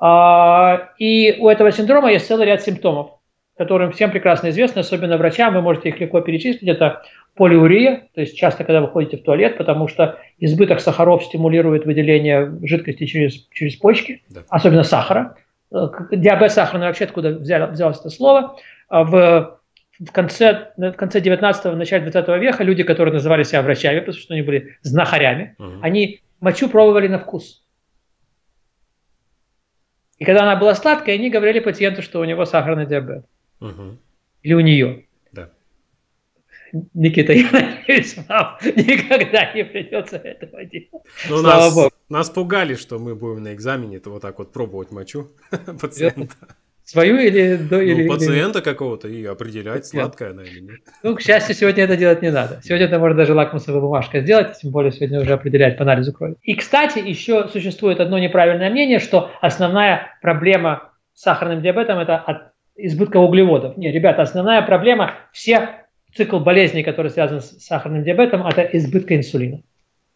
А, 0.00 0.90
и 0.98 1.36
у 1.38 1.48
этого 1.48 1.72
синдрома 1.72 2.10
есть 2.10 2.26
целый 2.26 2.46
ряд 2.46 2.62
симптомов, 2.62 3.18
которым 3.58 3.92
всем 3.92 4.10
прекрасно 4.10 4.48
известны, 4.48 4.80
особенно 4.80 5.18
врачам, 5.18 5.52
вы 5.52 5.60
можете 5.60 5.90
их 5.90 6.00
легко 6.00 6.20
перечислить. 6.20 6.68
Это 6.68 7.02
полиурия, 7.34 8.08
то 8.14 8.20
есть 8.20 8.36
часто, 8.36 8.64
когда 8.64 8.80
вы 8.80 8.88
ходите 8.88 9.16
в 9.16 9.22
туалет, 9.22 9.58
потому 9.58 9.88
что 9.88 10.18
избыток 10.38 10.80
сахаров 10.80 11.24
стимулирует 11.24 11.84
выделение 11.84 12.56
жидкости 12.62 13.06
через, 13.06 13.48
через 13.52 13.76
почки, 13.76 14.22
да. 14.28 14.42
особенно 14.48 14.84
сахара. 14.84 15.36
Э, 15.72 15.88
диабет 16.12 16.52
сахарный 16.52 16.86
вообще 16.86 17.04
откуда 17.04 17.30
взял, 17.30 17.70
взялось 17.70 17.98
это 17.98 18.10
слово. 18.10 18.56
А 18.88 19.02
в, 19.02 19.58
в 19.98 20.12
конце, 20.12 20.72
в 20.76 20.92
конце 20.92 21.20
19-го, 21.20 21.74
начале 21.74 22.08
20 22.08 22.28
века 22.40 22.62
люди, 22.62 22.84
которые 22.84 23.12
называли 23.12 23.42
себя 23.42 23.62
врачами, 23.62 24.00
потому 24.00 24.18
что 24.18 24.34
они 24.34 24.42
были 24.42 24.76
знахарями, 24.82 25.56
угу. 25.58 25.72
они 25.82 26.20
мочу 26.40 26.68
пробовали 26.68 27.08
на 27.08 27.18
вкус. 27.18 27.64
И 30.18 30.24
когда 30.24 30.42
она 30.42 30.54
была 30.56 30.74
сладкая, 30.76 31.16
они 31.16 31.30
говорили 31.30 31.58
пациенту, 31.58 32.00
что 32.00 32.20
у 32.20 32.24
него 32.24 32.44
сахарный 32.44 32.86
диабет. 32.86 33.24
Угу. 33.60 33.98
Или 34.42 34.54
у 34.54 34.60
нее. 34.60 35.03
Никита, 36.94 37.32
я 37.32 37.48
надеюсь, 37.52 38.16
вам 38.28 38.56
никогда 38.62 39.52
не 39.54 39.64
придется 39.64 40.16
этого 40.16 40.64
делать. 40.64 40.90
Ну, 41.28 41.42
нас, 41.42 41.74
Богу. 41.74 41.90
Нас 42.08 42.30
пугали, 42.30 42.74
что 42.74 42.98
мы 42.98 43.14
будем 43.14 43.42
на 43.42 43.54
экзамене 43.54 43.96
это 43.98 44.10
вот 44.10 44.22
так 44.22 44.38
вот 44.38 44.52
пробовать 44.52 44.90
мочу 44.90 45.30
пациента. 45.80 46.34
Свою 46.84 47.16
или 47.16 47.56
до 47.56 47.76
ну, 47.76 47.80
или 47.80 48.06
пациента 48.06 48.58
или... 48.58 48.64
какого-то 48.64 49.08
и 49.08 49.24
определять, 49.24 49.86
сладкая 49.86 50.32
она 50.32 50.42
или 50.42 50.60
нет. 50.60 50.80
Ну, 51.02 51.16
к 51.16 51.22
счастью, 51.22 51.54
сегодня 51.54 51.84
это 51.84 51.96
делать 51.96 52.20
не 52.20 52.30
надо. 52.30 52.60
Сегодня 52.62 52.86
это 52.86 52.98
можно 52.98 53.16
даже 53.16 53.32
лакмусовая 53.32 53.80
бумажка 53.80 54.20
сделать, 54.20 54.58
тем 54.60 54.70
более 54.70 54.92
сегодня 54.92 55.20
уже 55.20 55.32
определять 55.32 55.78
по 55.78 55.84
анализу 55.84 56.12
крови. 56.12 56.36
И, 56.42 56.54
кстати, 56.54 56.98
еще 56.98 57.48
существует 57.48 58.00
одно 58.00 58.18
неправильное 58.18 58.68
мнение, 58.68 58.98
что 58.98 59.30
основная 59.40 60.18
проблема 60.20 60.92
с 61.14 61.22
сахарным 61.22 61.62
диабетом 61.62 62.00
это 62.00 62.16
от 62.16 62.52
избытка 62.76 63.16
углеводов. 63.16 63.78
Нет, 63.78 63.94
ребята, 63.94 64.22
основная 64.22 64.60
проблема, 64.60 65.14
все 65.32 65.83
цикл 66.16 66.38
болезней, 66.38 66.82
который 66.82 67.10
связан 67.10 67.40
с 67.40 67.58
сахарным 67.58 68.04
диабетом, 68.04 68.46
это 68.46 68.62
избытка 68.62 69.16
инсулина. 69.16 69.60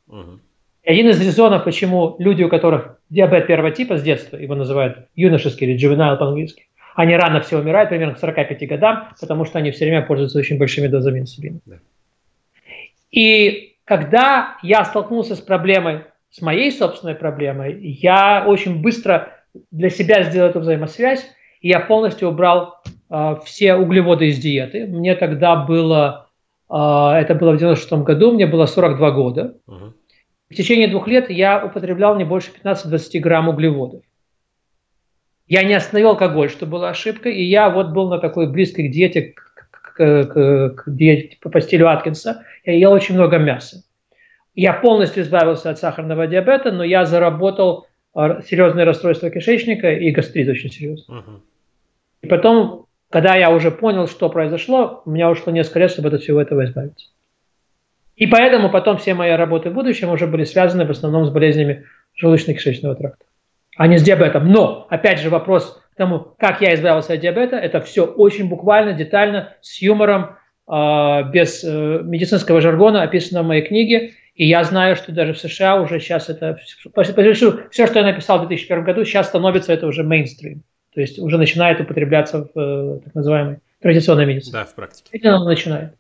Угу. 0.09 0.41
И 0.85 0.91
один 0.91 1.09
из 1.09 1.21
резонов, 1.21 1.65
почему 1.65 2.17
люди, 2.19 2.43
у 2.43 2.49
которых 2.49 2.99
диабет 3.11 3.47
первого 3.47 3.71
типа 3.71 3.99
с 3.99 4.03
детства, 4.03 4.37
его 4.37 4.55
называют 4.55 5.09
юношеский 5.15 5.67
или 5.67 5.79
juvenile 5.79 6.17
по-английски, 6.17 6.69
они 6.95 7.15
рано 7.15 7.41
все 7.41 7.59
умирают, 7.59 7.91
примерно 7.91 8.15
к 8.15 8.19
45 8.19 8.69
годам, 8.69 9.09
потому 9.21 9.45
что 9.45 9.59
они 9.59 9.71
все 9.71 9.85
время 9.85 10.03
пользуются 10.03 10.39
очень 10.39 10.59
большими 10.59 10.89
дозами 10.89 11.21
инсулина. 11.21 11.61
Да. 11.65 11.77
И 13.11 13.77
когда 13.85 14.57
я 14.63 14.85
столкнулся 14.85 15.37
с 15.37 15.41
проблемой, 15.41 16.03
с 16.31 16.41
моей 16.41 16.71
собственной 16.73 17.15
проблемой, 17.15 17.79
я 17.81 18.45
очень 18.47 18.83
быстро 18.83 19.33
для 19.71 19.91
себя 19.91 20.25
сделал 20.25 20.51
эту 20.51 20.61
взаимосвязь, 20.61 21.25
и 21.61 21.69
я 21.69 21.81
полностью 21.81 22.29
убрал 22.29 22.83
все 23.45 23.75
углеводы 23.75 24.29
из 24.29 24.39
диеты. 24.39 24.87
Мне 24.87 25.15
тогда 25.15 25.57
было, 25.57 26.29
э, 26.71 26.75
это 26.75 27.35
было 27.35 27.53
в 27.53 27.59
96 27.59 28.05
году, 28.05 28.33
мне 28.33 28.47
было 28.47 28.67
42 28.67 29.11
года. 29.13 29.57
Uh-huh. 29.67 29.93
В 30.51 30.55
течение 30.55 30.89
двух 30.89 31.07
лет 31.07 31.31
я 31.31 31.65
употреблял 31.65 32.17
не 32.17 32.25
больше 32.25 32.51
15-20 32.63 33.19
грамм 33.21 33.49
углеводов. 33.49 34.03
Я 35.47 35.63
не 35.63 35.75
остановил 35.75 36.11
алкоголь, 36.11 36.51
что 36.51 36.67
была 36.67 36.91
ошибкой, 36.91 37.37
и 37.37 37.43
я 37.43 37.71
вот 37.71 37.91
был 37.91 38.09
на 38.09 38.19
такой 38.19 38.51
близкой 38.51 38.89
диете 38.89 39.35
к, 39.35 39.69
к, 39.71 40.25
к, 40.25 40.71
к 40.77 40.85
диете 40.87 41.39
по 41.41 41.61
стилю 41.61 41.89
Аткинса. 41.89 42.45
Я 42.65 42.75
ел 42.75 42.93
очень 42.93 43.15
много 43.15 43.39
мяса. 43.39 43.83
Я 44.55 44.75
полностью 44.75 45.23
избавился 45.23 45.71
от 45.71 45.79
сахарного 45.79 46.27
диабета, 46.27 46.73
но 46.73 46.85
я 46.85 47.07
заработал 47.07 47.87
а, 48.15 48.43
серьезные 48.43 48.85
расстройства 48.85 49.31
кишечника 49.31 49.93
и 49.93 50.11
гастрит 50.11 50.49
очень 50.49 50.71
серьезный. 50.71 51.17
Uh-huh. 51.17 51.41
И 52.23 52.27
потом, 52.27 52.87
когда 53.11 53.35
я 53.37 53.51
уже 53.51 53.71
понял, 53.71 54.07
что 54.07 54.29
произошло, 54.29 55.03
у 55.05 55.11
меня 55.11 55.31
ушло 55.31 55.53
несколько 55.53 55.81
лет, 55.81 55.91
чтобы 55.91 56.09
от 56.09 56.21
всего 56.21 56.41
этого 56.41 56.65
избавиться. 56.65 57.07
И 58.17 58.27
поэтому 58.27 58.71
потом 58.71 58.99
все 58.99 59.15
мои 59.15 59.31
работы 59.31 59.71
в 59.71 59.75
будущем 59.75 60.11
уже 60.11 60.27
были 60.27 60.45
связаны 60.45 60.85
в 60.85 60.91
основном 60.91 61.25
с 61.25 61.31
болезнями 61.31 61.85
желудочно-кишечного 62.21 62.97
тракта, 62.97 63.25
а 63.77 63.87
не 63.87 63.97
с 63.99 64.03
диабетом. 64.03 64.51
Но, 64.51 64.87
опять 64.91 65.21
же, 65.21 65.31
вопрос 65.31 65.81
к 65.93 65.97
тому, 65.97 66.35
как 66.39 66.61
я 66.61 66.75
избавился 66.75 67.15
от 67.15 67.21
диабета, 67.21 67.57
это 67.57 67.81
все 67.81 68.05
очень 68.05 68.49
буквально, 68.49 68.93
детально, 68.93 69.55
с 69.61 69.81
юмором, 69.81 70.37
а, 70.67 71.23
без 71.23 71.65
э, 71.65 72.01
медицинского 72.03 72.61
жаргона 72.61 73.03
описано 73.03 73.43
в 73.43 73.47
моей 73.47 73.63
книге. 73.63 74.13
И 74.35 74.47
я 74.47 74.63
знаю, 74.65 74.97
что 74.97 75.13
даже 75.13 75.33
в 75.33 75.39
США 75.39 75.81
уже 75.81 75.99
сейчас 75.99 76.29
это... 76.29 76.59
Все, 77.71 77.87
что 77.87 77.99
я 77.99 78.05
написал 78.05 78.39
в 78.39 78.49
2001 78.49 78.85
году, 78.85 79.05
сейчас 79.05 79.29
становится 79.29 79.73
это 79.73 79.87
уже 79.87 80.03
мейнстрим. 80.03 80.63
То 80.95 81.01
есть 81.01 81.19
уже 81.19 81.39
начинает 81.39 81.81
употребляться 81.81 82.49
в 82.55 82.59
э, 82.59 83.01
так 83.05 83.15
называемой 83.15 83.59
традиционной 83.81 84.27
медицине. 84.27 84.53
Да, 84.53 84.65
в 84.65 84.75
практике. 84.75 85.09
Это 85.13 85.35
оно 85.35 85.45
начинает. 85.45 85.95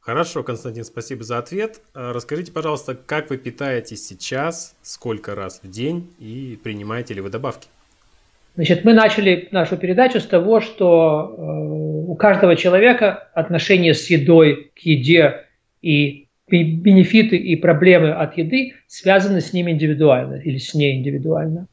Хорошо, 0.00 0.42
Константин, 0.42 0.84
спасибо 0.84 1.22
за 1.22 1.38
ответ. 1.38 1.80
А, 1.94 2.12
расскажите, 2.12 2.50
пожалуйста, 2.50 2.94
как 2.94 3.30
вы 3.30 3.38
питаетесь 3.38 4.04
сейчас, 4.04 4.74
сколько 4.82 5.36
раз 5.36 5.60
в 5.62 5.70
день 5.70 6.10
и 6.18 6.58
принимаете 6.62 7.14
ли 7.14 7.20
вы 7.20 7.30
добавки? 7.30 7.68
Значит, 8.56 8.84
мы 8.84 8.94
начали 8.94 9.48
нашу 9.52 9.76
передачу 9.76 10.18
с 10.18 10.26
того, 10.26 10.60
что 10.60 11.34
э, 11.38 12.10
у 12.10 12.14
каждого 12.16 12.56
человека 12.56 13.30
отношение 13.32 13.94
с 13.94 14.10
едой 14.10 14.72
к 14.74 14.80
еде 14.80 15.46
и 15.80 16.26
бенефиты 16.50 17.36
и 17.36 17.56
проблемы 17.56 18.10
от 18.10 18.36
еды 18.36 18.74
связаны 18.88 19.40
с 19.40 19.52
ним 19.52 19.70
индивидуально 19.70 20.34
или 20.34 20.58
с 20.58 20.74
ней 20.74 20.98
индивидуально. 20.98 21.68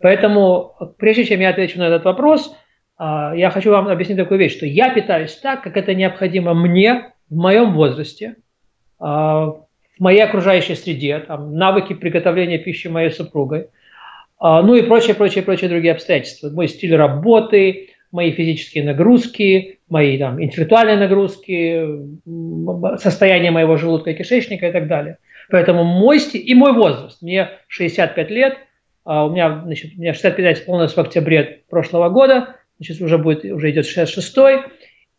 Поэтому, 0.00 0.74
прежде 0.98 1.24
чем 1.24 1.40
я 1.40 1.50
отвечу 1.50 1.78
на 1.78 1.88
этот 1.88 2.04
вопрос, 2.04 2.56
а, 2.96 3.34
я 3.34 3.50
хочу 3.50 3.70
вам 3.70 3.88
объяснить 3.88 4.18
такую 4.18 4.38
вещь, 4.38 4.56
что 4.56 4.66
я 4.66 4.92
питаюсь 4.94 5.36
так, 5.36 5.62
как 5.62 5.76
это 5.76 5.94
необходимо 5.94 6.54
мне 6.54 7.12
в 7.28 7.36
моем 7.36 7.74
возрасте, 7.74 8.36
а, 8.98 9.46
в 9.46 9.66
моей 9.98 10.20
окружающей 10.20 10.74
среде, 10.74 11.18
там, 11.20 11.54
навыки 11.54 11.92
приготовления 11.92 12.58
пищи 12.58 12.88
моей 12.88 13.10
супругой, 13.10 13.68
а, 14.38 14.62
ну 14.62 14.74
и 14.74 14.82
прочие, 14.82 15.14
прочие, 15.14 15.44
прочие 15.44 15.68
другие 15.68 15.92
обстоятельства. 15.92 16.48
Мой 16.48 16.68
стиль 16.68 16.96
работы, 16.96 17.90
мои 18.10 18.32
физические 18.32 18.84
нагрузки, 18.84 19.80
мои 19.88 20.18
там, 20.18 20.42
интеллектуальные 20.42 20.96
нагрузки, 20.96 21.84
состояние 22.96 23.50
моего 23.50 23.76
желудка 23.76 24.10
и 24.10 24.14
кишечника 24.14 24.68
и 24.68 24.72
так 24.72 24.88
далее. 24.88 25.18
Поэтому 25.50 25.84
мой 25.84 26.18
стиль 26.20 26.42
и 26.44 26.54
мой 26.54 26.72
возраст. 26.72 27.20
Мне 27.20 27.50
65 27.68 28.30
лет, 28.30 28.56
а 29.04 29.26
у 29.26 29.30
меня, 29.30 29.62
значит, 29.64 29.92
у 29.96 30.00
меня 30.00 30.12
65 30.12 30.38
лет 30.38 30.58
исполнилось 30.58 30.94
в 30.94 30.98
октябре 30.98 31.62
прошлого 31.68 32.08
года, 32.08 32.56
значит, 32.78 33.00
уже, 33.00 33.18
будет, 33.18 33.44
уже 33.44 33.70
идет 33.70 33.86
66 33.86 34.36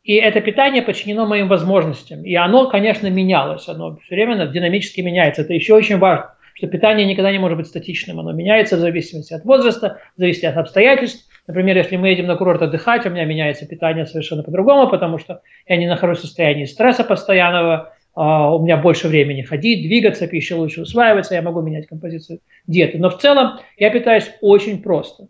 и 0.03 0.15
это 0.15 0.41
питание 0.41 0.81
подчинено 0.81 1.27
моим 1.27 1.47
возможностям. 1.47 2.23
И 2.23 2.33
оно, 2.33 2.69
конечно, 2.69 3.07
менялось. 3.07 3.67
Оно 3.67 3.97
все 3.97 4.15
время 4.15 4.47
динамически 4.47 5.01
меняется. 5.01 5.43
Это 5.43 5.53
еще 5.53 5.75
очень 5.75 5.99
важно, 5.99 6.33
что 6.55 6.67
питание 6.67 7.05
никогда 7.05 7.31
не 7.31 7.37
может 7.37 7.57
быть 7.57 7.67
статичным. 7.67 8.19
Оно 8.19 8.31
меняется 8.31 8.77
в 8.77 8.79
зависимости 8.79 9.33
от 9.33 9.45
возраста, 9.45 9.99
в 10.15 10.19
зависимости 10.19 10.45
от 10.47 10.57
обстоятельств. 10.57 11.29
Например, 11.45 11.77
если 11.77 11.97
мы 11.97 12.09
едем 12.09 12.25
на 12.25 12.35
курорт 12.35 12.61
отдыхать, 12.63 13.05
у 13.05 13.09
меня 13.09 13.25
меняется 13.25 13.67
питание 13.67 14.05
совершенно 14.05 14.41
по-другому, 14.41 14.89
потому 14.89 15.19
что 15.19 15.41
я 15.67 15.77
не 15.77 15.87
нахожусь 15.87 16.19
в 16.19 16.21
состоянии 16.21 16.65
стресса 16.65 17.03
постоянного, 17.03 17.93
у 18.13 18.63
меня 18.63 18.77
больше 18.77 19.07
времени 19.07 19.41
ходить, 19.41 19.87
двигаться, 19.87 20.27
пища 20.27 20.57
лучше 20.57 20.81
усваивается, 20.81 21.35
я 21.35 21.41
могу 21.41 21.61
менять 21.61 21.87
композицию 21.87 22.39
диеты. 22.67 22.97
Но 22.97 23.09
в 23.09 23.17
целом 23.19 23.59
я 23.77 23.89
питаюсь 23.89 24.29
очень 24.41 24.81
просто. 24.81 25.27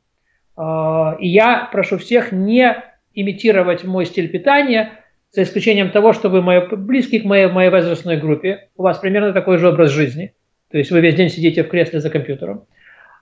А, 0.57 1.15
и 1.19 1.27
я 1.27 1.69
прошу 1.71 1.97
всех 1.97 2.31
не 2.31 2.75
имитировать 3.13 3.83
мой 3.83 4.05
стиль 4.05 4.29
питания, 4.29 4.91
за 5.31 5.43
исключением 5.43 5.91
того, 5.91 6.13
что 6.13 6.29
вы 6.29 6.41
мои, 6.41 6.59
близки 6.59 7.19
к 7.19 7.25
моей, 7.25 7.47
моей 7.47 7.69
возрастной 7.69 8.17
группе, 8.17 8.69
у 8.75 8.83
вас 8.83 8.97
примерно 8.99 9.33
такой 9.33 9.57
же 9.57 9.69
образ 9.69 9.91
жизни, 9.91 10.33
то 10.69 10.77
есть 10.77 10.91
вы 10.91 10.99
весь 10.99 11.15
день 11.15 11.29
сидите 11.29 11.63
в 11.63 11.69
кресле 11.69 11.99
за 11.99 12.09
компьютером, 12.09 12.65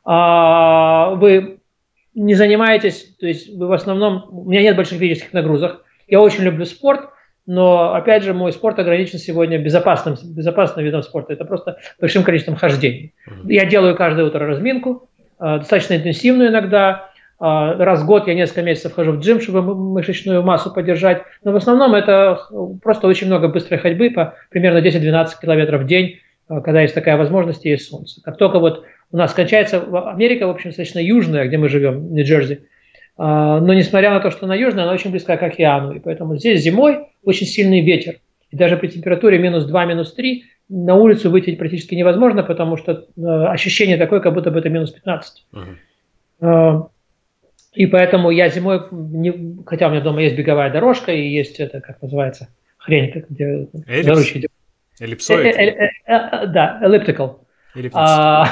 а, 0.03 1.11
вы 1.15 1.59
не 2.15 2.33
занимаетесь, 2.33 3.15
то 3.19 3.27
есть 3.27 3.55
вы 3.55 3.67
в 3.67 3.71
основном, 3.71 4.25
у 4.31 4.49
меня 4.49 4.61
нет 4.61 4.75
больших 4.75 4.97
физических 4.97 5.33
нагрузок, 5.33 5.85
я 6.07 6.19
очень 6.19 6.43
люблю 6.43 6.65
спорт, 6.65 7.09
но, 7.49 7.95
опять 7.95 8.21
же, 8.21 8.35
мой 8.35 8.51
спорт 8.51 8.77
ограничен 8.77 9.17
сегодня 9.17 9.57
безопасным, 9.57 10.15
безопасным 10.23 10.85
видом 10.85 11.01
спорта. 11.01 11.33
Это 11.33 11.45
просто 11.45 11.79
большим 11.99 12.21
количеством 12.21 12.55
хождений. 12.55 13.15
Я 13.43 13.65
делаю 13.65 13.95
каждое 13.95 14.23
утро 14.23 14.45
разминку, 14.45 15.09
а, 15.39 15.57
достаточно 15.57 15.95
интенсивную 15.95 16.51
иногда. 16.51 17.09
А, 17.39 17.73
раз 17.73 18.03
в 18.03 18.05
год 18.05 18.27
я 18.27 18.35
несколько 18.35 18.61
месяцев 18.61 18.93
хожу 18.93 19.13
в 19.13 19.19
джим, 19.21 19.41
чтобы 19.41 19.63
мышечную 19.73 20.43
массу 20.43 20.71
поддержать. 20.71 21.23
Но 21.43 21.51
в 21.51 21.55
основном 21.55 21.95
это 21.95 22.39
просто 22.83 23.07
очень 23.07 23.25
много 23.25 23.47
быстрой 23.47 23.79
ходьбы 23.79 24.11
по 24.11 24.35
примерно 24.51 24.77
10-12 24.77 25.29
километров 25.41 25.81
в 25.81 25.87
день, 25.87 26.19
а, 26.49 26.61
когда 26.61 26.83
есть 26.83 26.93
такая 26.93 27.17
возможность 27.17 27.65
и 27.65 27.69
есть 27.71 27.89
солнце. 27.89 28.21
Как 28.21 28.37
только 28.37 28.59
вот 28.59 28.85
у 29.11 29.17
нас 29.17 29.33
кончается 29.33 29.81
Америка, 30.11 30.45
в 30.45 30.51
общем, 30.51 30.69
достаточно 30.69 30.99
южная, 30.99 31.47
где 31.47 31.57
мы 31.57 31.67
живем, 31.67 32.13
Нью-Джерси, 32.13 32.59
но 33.21 33.73
несмотря 33.73 34.11
на 34.11 34.21
то, 34.21 34.31
что 34.31 34.45
она 34.45 34.55
южная, 34.55 34.85
она 34.85 34.93
очень 34.93 35.11
близка 35.11 35.35
к 35.35 35.43
океану. 35.43 35.93
И 35.93 35.99
поэтому 35.99 36.37
здесь 36.37 36.61
зимой 36.61 37.07
очень 37.23 37.45
сильный 37.45 37.81
ветер. 37.81 38.15
И 38.49 38.55
даже 38.55 38.77
при 38.77 38.87
температуре 38.87 39.37
минус 39.37 39.65
2, 39.65 39.85
минус 39.85 40.13
3 40.13 40.45
на 40.69 40.95
улицу 40.95 41.29
выйти 41.29 41.55
практически 41.55 41.95
невозможно, 41.95 42.43
потому 42.43 42.77
что 42.77 42.91
э, 43.17 43.21
ощущение 43.21 43.97
такое, 43.97 44.21
как 44.21 44.33
будто 44.33 44.51
бы 44.51 44.59
это 44.59 44.69
минус 44.69 44.91
15. 44.91 45.45
Uh-huh. 46.41 46.89
И 47.73 47.85
поэтому 47.85 48.31
я 48.31 48.49
зимой, 48.49 48.81
не, 48.91 49.63
хотя 49.65 49.87
у 49.87 49.91
меня 49.91 50.01
дома 50.01 50.21
есть 50.21 50.35
беговая 50.35 50.71
дорожка 50.71 51.11
и 51.11 51.27
есть 51.29 51.59
это, 51.59 51.81
как 51.81 52.01
называется, 52.01 52.49
хрень, 52.77 53.11
как, 53.11 53.29
где 53.29 53.67
Эллипс? 53.87 54.33
Эллипсоид? 54.99 55.55
Э, 55.55 55.61
э, 55.61 55.89
э, 56.05 56.47
да, 56.47 56.79
elliptical. 56.83 57.37
А, 57.93 58.47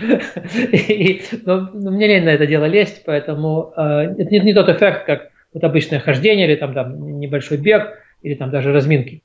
и, 0.00 1.22
но, 1.44 1.70
но 1.72 1.90
мне 1.90 2.06
лень 2.06 2.24
на 2.24 2.30
это 2.30 2.46
дело 2.46 2.64
лезть, 2.64 3.02
поэтому 3.04 3.72
э, 3.76 4.14
это 4.18 4.30
не, 4.30 4.40
не 4.40 4.54
тот 4.54 4.68
эффект, 4.68 5.04
как 5.06 5.30
вот 5.52 5.62
обычное 5.62 6.00
хождение 6.00 6.46
или 6.46 6.56
там, 6.56 6.74
там 6.74 7.20
небольшой 7.20 7.58
бег 7.58 7.98
или 8.22 8.34
там 8.34 8.50
даже 8.50 8.72
разминки. 8.72 9.22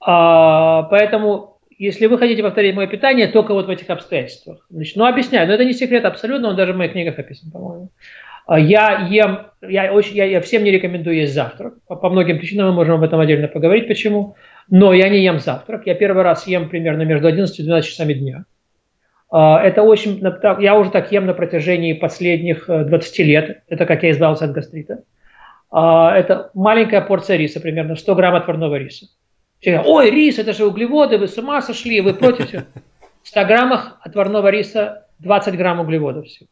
А, 0.00 0.82
поэтому, 0.84 1.58
если 1.78 2.06
вы 2.06 2.18
хотите 2.18 2.42
повторить 2.42 2.74
мое 2.74 2.86
питание, 2.86 3.28
только 3.28 3.54
вот 3.54 3.66
в 3.66 3.70
этих 3.70 3.88
обстоятельствах. 3.88 4.66
Значит, 4.68 4.96
ну, 4.96 5.06
объясняю, 5.06 5.48
но 5.48 5.54
это 5.54 5.64
не 5.64 5.72
секрет 5.72 6.04
абсолютно, 6.04 6.48
он 6.48 6.56
даже 6.56 6.74
в 6.74 6.76
моих 6.76 6.92
книгах 6.92 7.18
описан, 7.18 7.50
по-моему. 7.50 7.90
А, 8.46 8.60
я 8.60 9.08
ем, 9.10 9.46
я, 9.62 9.92
очень, 9.92 10.14
я, 10.14 10.24
я 10.24 10.40
всем 10.40 10.62
не 10.62 10.70
рекомендую 10.70 11.16
есть 11.16 11.34
завтрак. 11.34 11.74
По, 11.88 11.96
по 11.96 12.10
многим 12.10 12.38
причинам 12.38 12.68
мы 12.68 12.74
можем 12.74 12.96
об 12.96 13.02
этом 13.02 13.18
отдельно 13.18 13.48
поговорить, 13.48 13.88
почему. 13.88 14.36
Но 14.70 14.92
я 14.92 15.08
не 15.08 15.22
ем 15.24 15.40
завтрак. 15.40 15.86
Я 15.86 15.94
первый 15.94 16.22
раз 16.22 16.46
ем 16.46 16.68
примерно 16.68 17.02
между 17.02 17.26
11 17.26 17.58
и 17.58 17.62
12 17.62 17.90
часами 17.90 18.12
дня. 18.14 18.44
А, 19.38 19.60
это 19.62 19.82
очень, 19.82 20.22
я 20.60 20.78
уже 20.78 20.90
так 20.90 21.12
ем 21.12 21.26
на 21.26 21.34
протяжении 21.34 21.92
последних 21.92 22.68
20 22.68 23.20
э, 23.20 23.22
лет. 23.22 23.62
Это 23.68 23.84
как 23.84 24.02
я 24.02 24.10
избавился 24.12 24.46
от 24.46 24.52
гастрита. 24.52 25.02
А, 25.70 26.16
это 26.16 26.50
маленькая 26.54 27.02
порция 27.02 27.36
риса, 27.36 27.60
примерно 27.60 27.96
100 27.96 28.14
грамм 28.14 28.34
отварного 28.34 28.76
риса. 28.76 29.08
Ой, 29.62 30.10
рис, 30.10 30.38
это 30.38 30.54
же 30.54 30.64
углеводы, 30.64 31.18
вы 31.18 31.28
с 31.28 31.36
ума 31.36 31.60
сошли, 31.60 32.00
вы 32.00 32.14
против? 32.14 32.50
В 33.22 33.28
100 33.28 33.44
граммах 33.44 33.98
отварного 34.00 34.48
риса 34.48 35.06
20 35.18 35.54
грамм 35.58 35.80
углеводов 35.80 36.24
всего. 36.24 36.48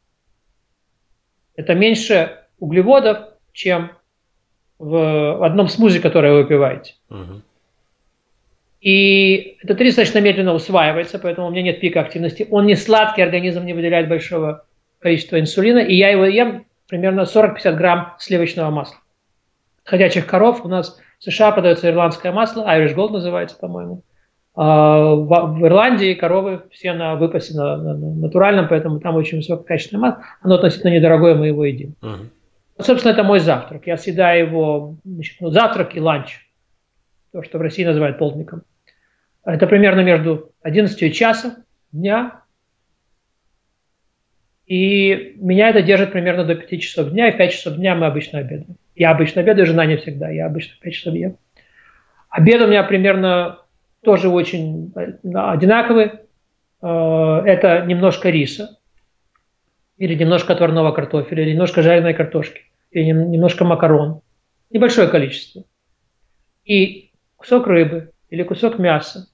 Это 1.56 1.74
меньше 1.74 2.38
углеводов, 2.58 3.28
чем 3.52 3.92
в 4.78 5.42
одном 5.42 5.68
смузи, 5.68 6.00
которое 6.00 6.34
вы 6.34 6.42
выпиваете. 6.42 6.96
Угу. 7.08 7.40
И 8.84 9.56
этот 9.62 9.80
рис 9.80 9.94
достаточно 9.94 10.18
медленно 10.18 10.52
усваивается, 10.52 11.18
поэтому 11.18 11.46
у 11.46 11.50
меня 11.50 11.62
нет 11.62 11.80
пика 11.80 12.02
активности. 12.02 12.46
Он 12.50 12.66
не 12.66 12.74
сладкий, 12.74 13.22
организм 13.22 13.64
не 13.64 13.72
выделяет 13.72 14.10
большого 14.10 14.66
количества 14.98 15.40
инсулина, 15.40 15.78
и 15.78 15.94
я 15.94 16.10
его 16.10 16.26
ем 16.26 16.66
примерно 16.86 17.22
40-50 17.22 17.76
грамм 17.76 18.12
сливочного 18.18 18.70
масла. 18.70 18.98
Ходячих 19.84 20.26
коров 20.26 20.66
у 20.66 20.68
нас 20.68 21.00
в 21.18 21.24
США 21.24 21.52
продается 21.52 21.88
ирландское 21.88 22.30
масло, 22.30 22.62
Irish 22.68 22.94
Gold 22.94 23.12
называется, 23.12 23.56
по-моему. 23.58 24.02
А 24.54 25.14
в 25.14 25.64
Ирландии 25.64 26.12
коровы 26.12 26.64
все 26.70 26.92
на 26.92 27.14
выпасе 27.14 27.54
на, 27.56 27.78
на, 27.78 27.94
на 27.94 28.14
натуральном, 28.16 28.68
поэтому 28.68 29.00
там 29.00 29.16
очень 29.16 29.38
высококачественное 29.38 30.02
масло. 30.02 30.24
Оно 30.42 30.56
относительно 30.56 30.90
недорогое, 30.90 31.34
мы 31.34 31.46
его 31.46 31.64
едим. 31.64 31.94
Uh-huh. 32.02 32.28
Собственно, 32.78 33.12
это 33.12 33.24
мой 33.24 33.40
завтрак. 33.40 33.86
Я 33.86 33.96
съедаю 33.96 34.46
его, 34.46 34.96
значит, 35.04 35.38
ну, 35.40 35.48
завтрак 35.48 35.96
и 35.96 36.00
ланч. 36.00 36.38
То, 37.32 37.42
что 37.42 37.56
в 37.56 37.62
России 37.62 37.84
называют 37.84 38.18
полдником. 38.18 38.62
Это 39.44 39.66
примерно 39.66 40.00
между 40.00 40.52
11 40.62 41.02
и 41.02 41.12
часа 41.12 41.64
дня. 41.92 42.42
И 44.66 45.34
меня 45.36 45.68
это 45.68 45.82
держит 45.82 46.12
примерно 46.12 46.44
до 46.44 46.54
5 46.54 46.80
часов 46.80 47.10
дня, 47.10 47.28
и 47.28 47.32
в 47.32 47.36
5 47.36 47.52
часов 47.52 47.76
дня 47.76 47.94
мы 47.94 48.06
обычно 48.06 48.38
обедаем. 48.38 48.76
Я 48.94 49.10
обычно 49.10 49.42
обедаю, 49.42 49.66
жена 49.66 49.84
не 49.84 49.96
всегда, 49.98 50.30
я 50.30 50.46
обычно 50.46 50.74
5 50.80 50.94
часов 50.94 51.14
ем. 51.14 51.36
Обед 52.30 52.62
у 52.62 52.66
меня 52.66 52.82
примерно 52.82 53.58
тоже 54.02 54.30
очень 54.30 54.92
одинаковый. 54.94 56.12
Э, 56.80 57.42
это 57.44 57.84
немножко 57.84 58.30
риса, 58.30 58.78
или 59.98 60.14
немножко 60.14 60.54
отварного 60.54 60.92
картофеля, 60.92 61.42
или 61.42 61.52
немножко 61.52 61.82
жареной 61.82 62.14
картошки, 62.14 62.62
или 62.90 63.04
немножко 63.04 63.64
макарон. 63.64 64.22
Небольшое 64.70 65.08
количество. 65.08 65.64
И 66.64 67.10
кусок 67.36 67.66
рыбы 67.66 68.12
или 68.30 68.42
кусок 68.42 68.78
мяса 68.78 69.28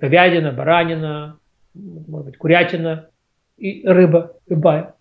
говядина, 0.00 0.52
баранина, 0.52 1.38
может 1.74 2.26
быть, 2.26 2.38
курятина 2.38 3.08
и 3.56 3.86
рыба 3.86 4.32
любая. 4.48 4.94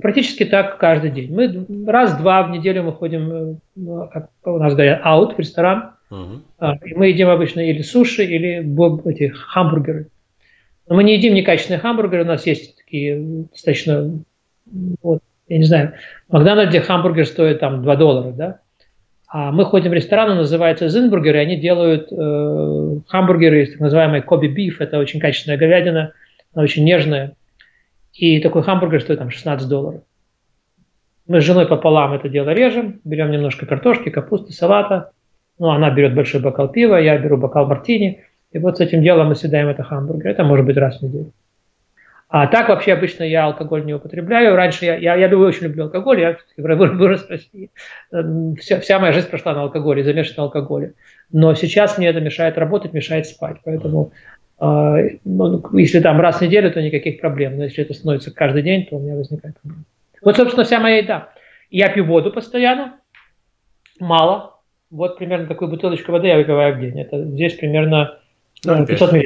Практически 0.00 0.44
так 0.44 0.78
каждый 0.78 1.10
день. 1.10 1.34
Мы 1.34 1.90
раз-два 1.90 2.44
в 2.44 2.50
неделю 2.50 2.84
мы 2.84 2.92
ходим, 2.92 3.58
э, 3.76 4.08
как 4.12 4.30
у 4.44 4.58
нас 4.58 4.74
говорят, 4.74 5.00
аут 5.02 5.34
в 5.34 5.38
ресторан. 5.38 5.92
Uh-huh. 6.10 6.40
И 6.84 6.94
мы 6.94 7.08
едим 7.08 7.28
обычно 7.28 7.60
или 7.60 7.82
суши, 7.82 8.24
или 8.24 8.64
эти 9.10 9.28
хамбургеры. 9.28 10.08
Но 10.88 10.94
мы 10.94 11.04
не 11.04 11.16
едим 11.16 11.34
некачественные 11.34 11.80
хамбургеры. 11.80 12.22
У 12.22 12.26
нас 12.26 12.46
есть 12.46 12.76
такие 12.76 13.46
достаточно, 13.50 14.22
вот, 15.02 15.20
я 15.48 15.58
не 15.58 15.64
знаю, 15.64 15.94
в 16.28 16.32
Макдональдсе 16.32 16.80
хамбургер 16.80 17.26
стоит 17.26 17.60
там 17.60 17.82
2 17.82 17.96
доллара, 17.96 18.32
да? 18.32 18.60
А 19.28 19.52
мы 19.52 19.66
ходим 19.66 19.90
в 19.90 19.94
ресторан, 19.94 20.30
он 20.30 20.38
называется 20.38 20.88
Зинбургер, 20.88 21.36
и 21.36 21.38
они 21.38 21.56
делают 21.56 22.10
э, 22.10 23.00
хамбургеры, 23.08 23.66
так 23.66 23.80
называемый 23.80 24.22
Коби 24.22 24.46
Биф, 24.46 24.80
это 24.80 24.98
очень 24.98 25.20
качественная 25.20 25.58
говядина, 25.58 26.12
она 26.54 26.64
очень 26.64 26.84
нежная. 26.84 27.34
И 28.14 28.40
такой 28.40 28.62
хамбургер 28.62 29.02
стоит 29.02 29.18
там 29.18 29.30
16 29.30 29.68
долларов. 29.68 30.00
Мы 31.26 31.42
с 31.42 31.44
женой 31.44 31.66
пополам 31.68 32.14
это 32.14 32.30
дело 32.30 32.50
режем, 32.50 33.02
берем 33.04 33.30
немножко 33.30 33.66
картошки, 33.66 34.08
капусты, 34.08 34.54
салата. 34.54 35.10
Ну, 35.58 35.68
она 35.68 35.90
берет 35.90 36.14
большой 36.14 36.40
бокал 36.40 36.68
пива, 36.68 36.96
я 36.96 37.18
беру 37.18 37.36
бокал 37.36 37.66
мартини. 37.66 38.24
И 38.52 38.58
вот 38.58 38.78
с 38.78 38.80
этим 38.80 39.02
делом 39.02 39.28
мы 39.28 39.34
съедаем 39.34 39.68
это 39.68 39.82
хамбургер. 39.82 40.30
Это 40.30 40.42
может 40.42 40.64
быть 40.64 40.78
раз 40.78 41.00
в 41.00 41.02
неделю. 41.02 41.32
А 42.28 42.46
так 42.46 42.68
вообще 42.68 42.92
обычно 42.92 43.24
я 43.24 43.46
алкоголь 43.46 43.86
не 43.86 43.94
употребляю. 43.94 44.54
Раньше 44.54 44.84
я, 44.84 44.96
я, 44.96 45.14
я 45.16 45.38
очень 45.38 45.64
люблю 45.64 45.84
алкоголь, 45.84 46.20
я 46.20 46.36
вырос 46.58 47.26
в 47.26 47.30
России. 47.30 47.70
Эм, 48.12 48.54
вся, 48.56 48.80
вся 48.80 48.98
моя 48.98 49.14
жизнь 49.14 49.28
прошла 49.28 49.54
на 49.54 49.62
алкоголе, 49.62 50.04
замешана 50.04 50.36
на 50.36 50.42
алкоголе. 50.44 50.92
Но 51.32 51.54
сейчас 51.54 51.96
мне 51.96 52.08
это 52.08 52.20
мешает 52.20 52.58
работать, 52.58 52.92
мешает 52.92 53.26
спать. 53.26 53.56
Поэтому 53.64 54.12
э, 54.60 55.16
ну, 55.24 55.64
если 55.72 56.00
там 56.00 56.20
раз 56.20 56.38
в 56.38 56.42
неделю, 56.42 56.70
то 56.70 56.82
никаких 56.82 57.18
проблем. 57.18 57.56
Но 57.56 57.64
если 57.64 57.82
это 57.82 57.94
становится 57.94 58.30
каждый 58.30 58.62
день, 58.62 58.84
то 58.84 58.96
у 58.96 59.00
меня 59.00 59.14
возникает 59.14 59.58
проблема. 59.60 59.84
Вот, 60.20 60.36
собственно, 60.36 60.64
вся 60.64 60.80
моя 60.80 60.98
еда. 60.98 61.30
Я 61.70 61.88
пью 61.88 62.04
воду 62.04 62.30
постоянно, 62.30 62.96
мало. 64.00 64.58
Вот 64.90 65.16
примерно 65.16 65.46
такую 65.46 65.70
бутылочку 65.70 66.12
воды 66.12 66.28
я 66.28 66.36
выпиваю 66.36 66.76
в 66.76 66.80
день. 66.80 67.00
Это 67.00 67.24
здесь 67.24 67.54
примерно 67.54 68.18
500 68.62 69.12
мл. 69.12 69.22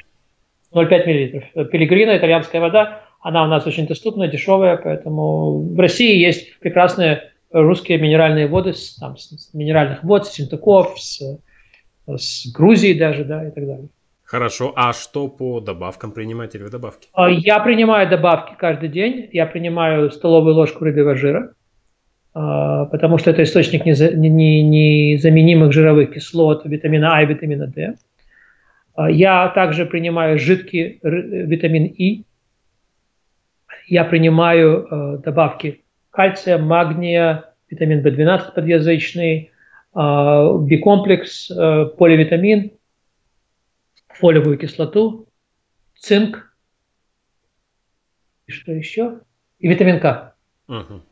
0,5 0.75 1.43
мл. 1.55 1.65
Пилигрина, 1.67 2.17
итальянская 2.17 2.61
вода, 2.61 3.03
она 3.21 3.45
у 3.45 3.47
нас 3.47 3.67
очень 3.67 3.87
доступная, 3.87 4.29
дешевая, 4.29 4.77
поэтому 4.77 5.75
в 5.75 5.79
России 5.79 6.17
есть 6.17 6.59
прекрасные 6.59 7.31
русские 7.53 7.99
минеральные 7.99 8.47
воды, 8.49 8.73
с, 8.73 8.97
там, 8.97 9.17
с 9.17 9.55
минеральных 9.55 10.03
вод, 10.03 10.27
с 10.27 10.33
Синтаков, 10.33 10.99
с, 11.01 11.21
с 12.07 12.53
Грузии 12.53 12.95
даже, 12.99 13.25
да, 13.25 13.47
и 13.47 13.51
так 13.51 13.67
далее. 13.67 13.89
Хорошо, 14.25 14.73
а 14.77 14.93
что 14.95 15.29
по 15.29 15.61
добавкам 15.61 16.13
принимаете 16.13 16.57
ли 16.59 16.65
вы 16.65 16.71
добавки? 16.71 17.09
А, 17.13 17.29
я 17.29 17.61
принимаю 17.61 18.09
добавки 18.09 18.55
каждый 18.59 18.89
день, 18.89 19.29
я 19.33 19.45
принимаю 19.45 20.11
столовую 20.11 20.55
ложку 20.55 20.85
рыбьего 20.85 21.15
жира, 21.15 21.53
а, 22.33 22.87
потому 22.87 23.19
что 23.19 23.31
это 23.31 23.43
источник 23.43 23.85
незаменимых 23.85 25.73
жировых 25.73 26.15
кислот, 26.15 26.65
витамина 26.65 27.15
А 27.15 27.23
и 27.23 27.27
витамина 27.27 27.67
D. 27.67 27.97
А, 28.95 29.11
я 29.11 29.49
также 29.49 29.87
принимаю 29.87 30.39
жидкий 30.39 31.01
витамин 31.03 31.87
И. 31.87 32.25
Я 33.89 34.05
принимаю 34.05 34.87
э, 34.87 35.19
добавки 35.19 35.83
кальция, 36.11 36.59
магния, 36.59 37.53
витамин 37.69 38.07
В12 38.07 38.55
подъязычный, 38.55 39.51
э, 39.95 39.99
бикомплекс, 39.99 41.49
поливитамин, 41.49 42.73
фолиевую 44.09 44.59
кислоту, 44.59 45.27
цинк. 45.99 46.55
И 48.47 48.53
что 48.53 48.73
еще? 48.73 49.21
И 49.59 49.69
витамин 49.69 50.01
К. 50.01 50.35
Угу. 50.69 51.03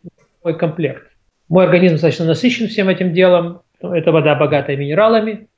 Мой 0.44 0.58
комплект. 0.58 1.10
Мой 1.48 1.64
организм 1.64 1.94
достаточно 1.94 2.26
насыщен 2.26 2.68
всем 2.68 2.88
этим 2.88 3.12
делом. 3.12 3.62
Это 3.80 4.12
вода 4.12 4.34
богатая 4.34 4.76
минералами 4.76 5.48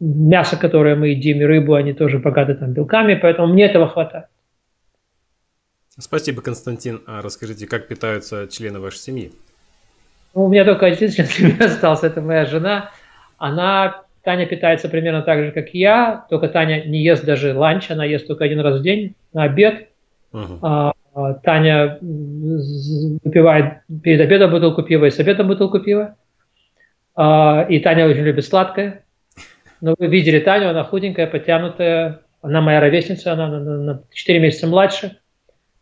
мясо, 0.00 0.56
которое 0.56 0.96
мы 0.96 1.08
едим, 1.08 1.40
и 1.40 1.44
рыбу, 1.44 1.74
они 1.74 1.92
тоже 1.92 2.18
богаты 2.18 2.54
там 2.54 2.72
белками, 2.72 3.14
поэтому 3.14 3.52
мне 3.52 3.66
этого 3.66 3.88
хватает. 3.88 4.26
Спасибо, 5.98 6.40
Константин. 6.40 7.02
А 7.06 7.20
расскажите, 7.20 7.66
как 7.66 7.86
питаются 7.86 8.48
члены 8.48 8.80
вашей 8.80 8.98
семьи? 8.98 9.32
Ну, 10.34 10.44
у 10.44 10.48
меня 10.48 10.64
только 10.64 10.86
один 10.86 11.10
член 11.10 11.26
семьи 11.26 11.56
остался, 11.62 12.06
это 12.06 12.22
моя 12.22 12.46
жена. 12.46 12.90
Она, 13.36 14.04
Таня 14.22 14.46
питается 14.46 14.88
примерно 14.88 15.22
так 15.22 15.44
же, 15.44 15.52
как 15.52 15.74
я, 15.74 16.24
только 16.30 16.48
Таня 16.48 16.84
не 16.84 17.02
ест 17.02 17.24
даже 17.24 17.54
ланч, 17.54 17.90
она 17.90 18.04
ест 18.04 18.26
только 18.26 18.44
один 18.44 18.60
раз 18.60 18.80
в 18.80 18.82
день 18.82 19.14
на 19.32 19.42
обед. 19.44 19.88
Угу. 20.32 20.58
А, 20.62 20.92
Таня 21.42 21.98
выпивает 22.00 23.80
перед 24.02 24.20
обедом 24.20 24.52
бутылку 24.52 24.82
пива 24.82 25.06
и 25.06 25.10
с 25.10 25.18
обедом 25.18 25.48
бутылку 25.48 25.80
пива. 25.80 26.16
А, 27.14 27.66
и 27.68 27.80
Таня 27.80 28.06
очень 28.06 28.22
любит 28.22 28.44
сладкое. 28.44 29.04
Но 29.80 29.94
вы 29.98 30.06
видели 30.06 30.40
Таню, 30.40 30.70
она 30.70 30.84
худенькая, 30.84 31.26
потянутая. 31.26 32.20
Она 32.42 32.60
моя 32.60 32.80
ровесница, 32.80 33.32
она 33.32 33.48
на, 33.48 33.60
на 33.60 34.02
4 34.12 34.38
месяца 34.38 34.66
младше. 34.66 35.18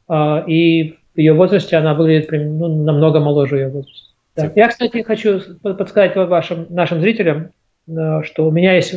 А, 0.09 0.45
и 0.47 0.95
в 1.15 1.19
ее 1.19 1.33
возрасте 1.33 1.77
она 1.77 1.95
выглядит 1.95 2.31
ну, 2.31 2.85
намного 2.85 3.21
моложе 3.21 3.59
ее 3.59 3.69
возраста. 3.69 4.09
Да. 4.37 4.53
Я, 4.55 4.69
кстати, 4.69 5.03
хочу 5.03 5.41
подсказать 5.63 6.17
вашим, 6.17 6.67
нашим 6.71 7.01
зрителям, 7.01 7.51
э, 7.89 8.23
что 8.23 8.47
у 8.47 8.51
меня 8.51 8.75
есть 8.75 8.95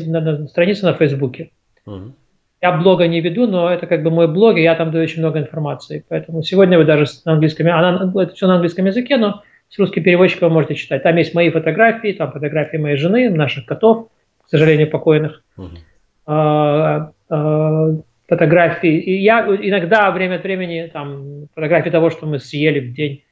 страница 0.49 0.85
на 0.85 0.93
Фейсбуке. 0.93 1.51
Угу. 1.85 2.13
Я 2.61 2.71
блога 2.73 3.07
не 3.07 3.21
веду, 3.21 3.47
но 3.47 3.71
это 3.71 3.87
как 3.87 4.03
бы 4.03 4.11
мой 4.11 4.27
блог, 4.27 4.57
и 4.57 4.61
я 4.61 4.75
там 4.75 4.91
даю 4.91 5.03
очень 5.03 5.19
много 5.19 5.39
информации. 5.39 6.05
Поэтому 6.09 6.43
сегодня 6.43 6.77
вы 6.77 6.85
даже 6.85 7.05
на 7.25 7.33
английском, 7.33 7.67
она, 7.67 8.11
это 8.21 8.35
все 8.35 8.45
на 8.45 8.55
английском 8.55 8.85
языке, 8.85 9.17
но 9.17 9.41
с 9.69 9.79
русским 9.79 10.03
переводчиком 10.03 10.49
вы 10.49 10.53
можете 10.53 10.75
читать. 10.75 11.01
Там 11.01 11.15
есть 11.17 11.33
мои 11.33 11.49
фотографии, 11.49 12.11
там 12.11 12.31
фотографии 12.31 12.77
моей 12.77 12.97
жены, 12.97 13.29
наших 13.29 13.65
котов– 13.65 14.09
сожалению, 14.51 14.89
покойных, 14.89 15.43
uh-huh. 15.57 17.13
фотографии. 18.27 18.99
И 18.99 19.21
я 19.21 19.45
иногда 19.45 20.11
время 20.11 20.35
от 20.35 20.43
времени 20.43 20.89
там, 20.91 21.47
фотографии 21.55 21.89
того, 21.89 22.09
что 22.09 22.25
мы 22.25 22.39
съели 22.39 22.79
в 22.79 22.93
день, 22.93 23.23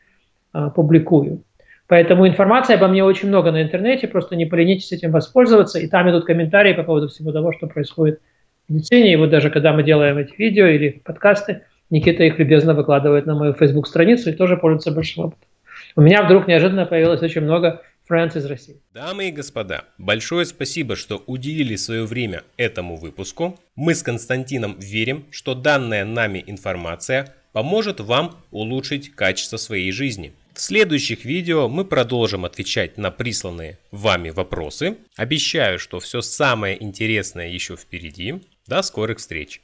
а, 0.52 0.70
публикую. 0.70 1.44
Поэтому 1.88 2.28
информации 2.28 2.76
обо 2.76 2.88
мне 2.88 3.04
очень 3.04 3.30
много 3.30 3.52
на 3.52 3.62
интернете, 3.64 4.08
просто 4.08 4.36
не 4.36 4.46
поленитесь 4.46 4.92
этим 4.92 5.12
воспользоваться. 5.12 5.80
И 5.80 5.88
там 5.88 6.10
идут 6.10 6.26
комментарии 6.26 6.74
по 6.74 6.84
поводу 6.84 7.08
всего 7.08 7.32
того, 7.32 7.52
что 7.52 7.68
происходит 7.68 8.20
в 8.68 8.74
медицине. 8.74 9.14
И 9.14 9.16
вот 9.16 9.30
даже 9.32 9.50
когда 9.50 9.74
мы 9.74 9.84
делаем 9.84 10.18
эти 10.18 10.34
видео 10.38 10.68
или 10.68 11.02
подкасты, 11.04 11.64
Никита 11.90 12.24
их 12.24 12.38
любезно 12.38 12.76
выкладывает 12.76 13.26
на 13.26 13.36
мою 13.36 13.54
Facebook-страницу 13.54 14.30
и 14.30 14.34
тоже 14.34 14.56
пользуется 14.56 14.92
большим 14.92 15.26
опытом. 15.26 15.48
У 15.96 16.02
меня 16.02 16.24
вдруг 16.24 16.48
неожиданно 16.48 16.86
появилось 16.86 17.24
очень 17.24 17.42
много 17.42 17.82
Friends 18.10 18.38
из 18.38 18.46
России. 18.46 18.82
Дамы 18.94 19.30
и 19.30 19.32
господа, 19.32 19.86
большое 20.00 20.46
спасибо, 20.46 20.96
что 20.96 21.24
уделили 21.28 21.76
свое 21.76 22.06
время 22.06 22.44
этому 22.58 22.96
выпуску. 22.96 23.60
Мы 23.76 23.94
с 23.94 24.02
Константином 24.02 24.80
верим, 24.80 25.28
что 25.30 25.54
данная 25.54 26.06
нами 26.06 26.44
информация 26.48 27.36
поможет 27.54 28.00
вам 28.00 28.38
улучшить 28.52 29.12
качество 29.12 29.58
своей 29.58 29.92
жизни. 29.92 30.34
В 30.54 30.62
следующих 30.62 31.24
видео 31.24 31.70
мы 31.70 31.86
продолжим 31.86 32.46
отвечать 32.46 32.98
на 32.98 33.12
присланные 33.12 33.78
вами 33.92 34.30
вопросы. 34.30 34.98
Обещаю, 35.16 35.78
что 35.78 36.00
все 36.00 36.22
самое 36.22 36.82
интересное 36.84 37.48
еще 37.48 37.76
впереди. 37.76 38.42
До 38.66 38.82
скорых 38.82 39.20
встреч! 39.20 39.62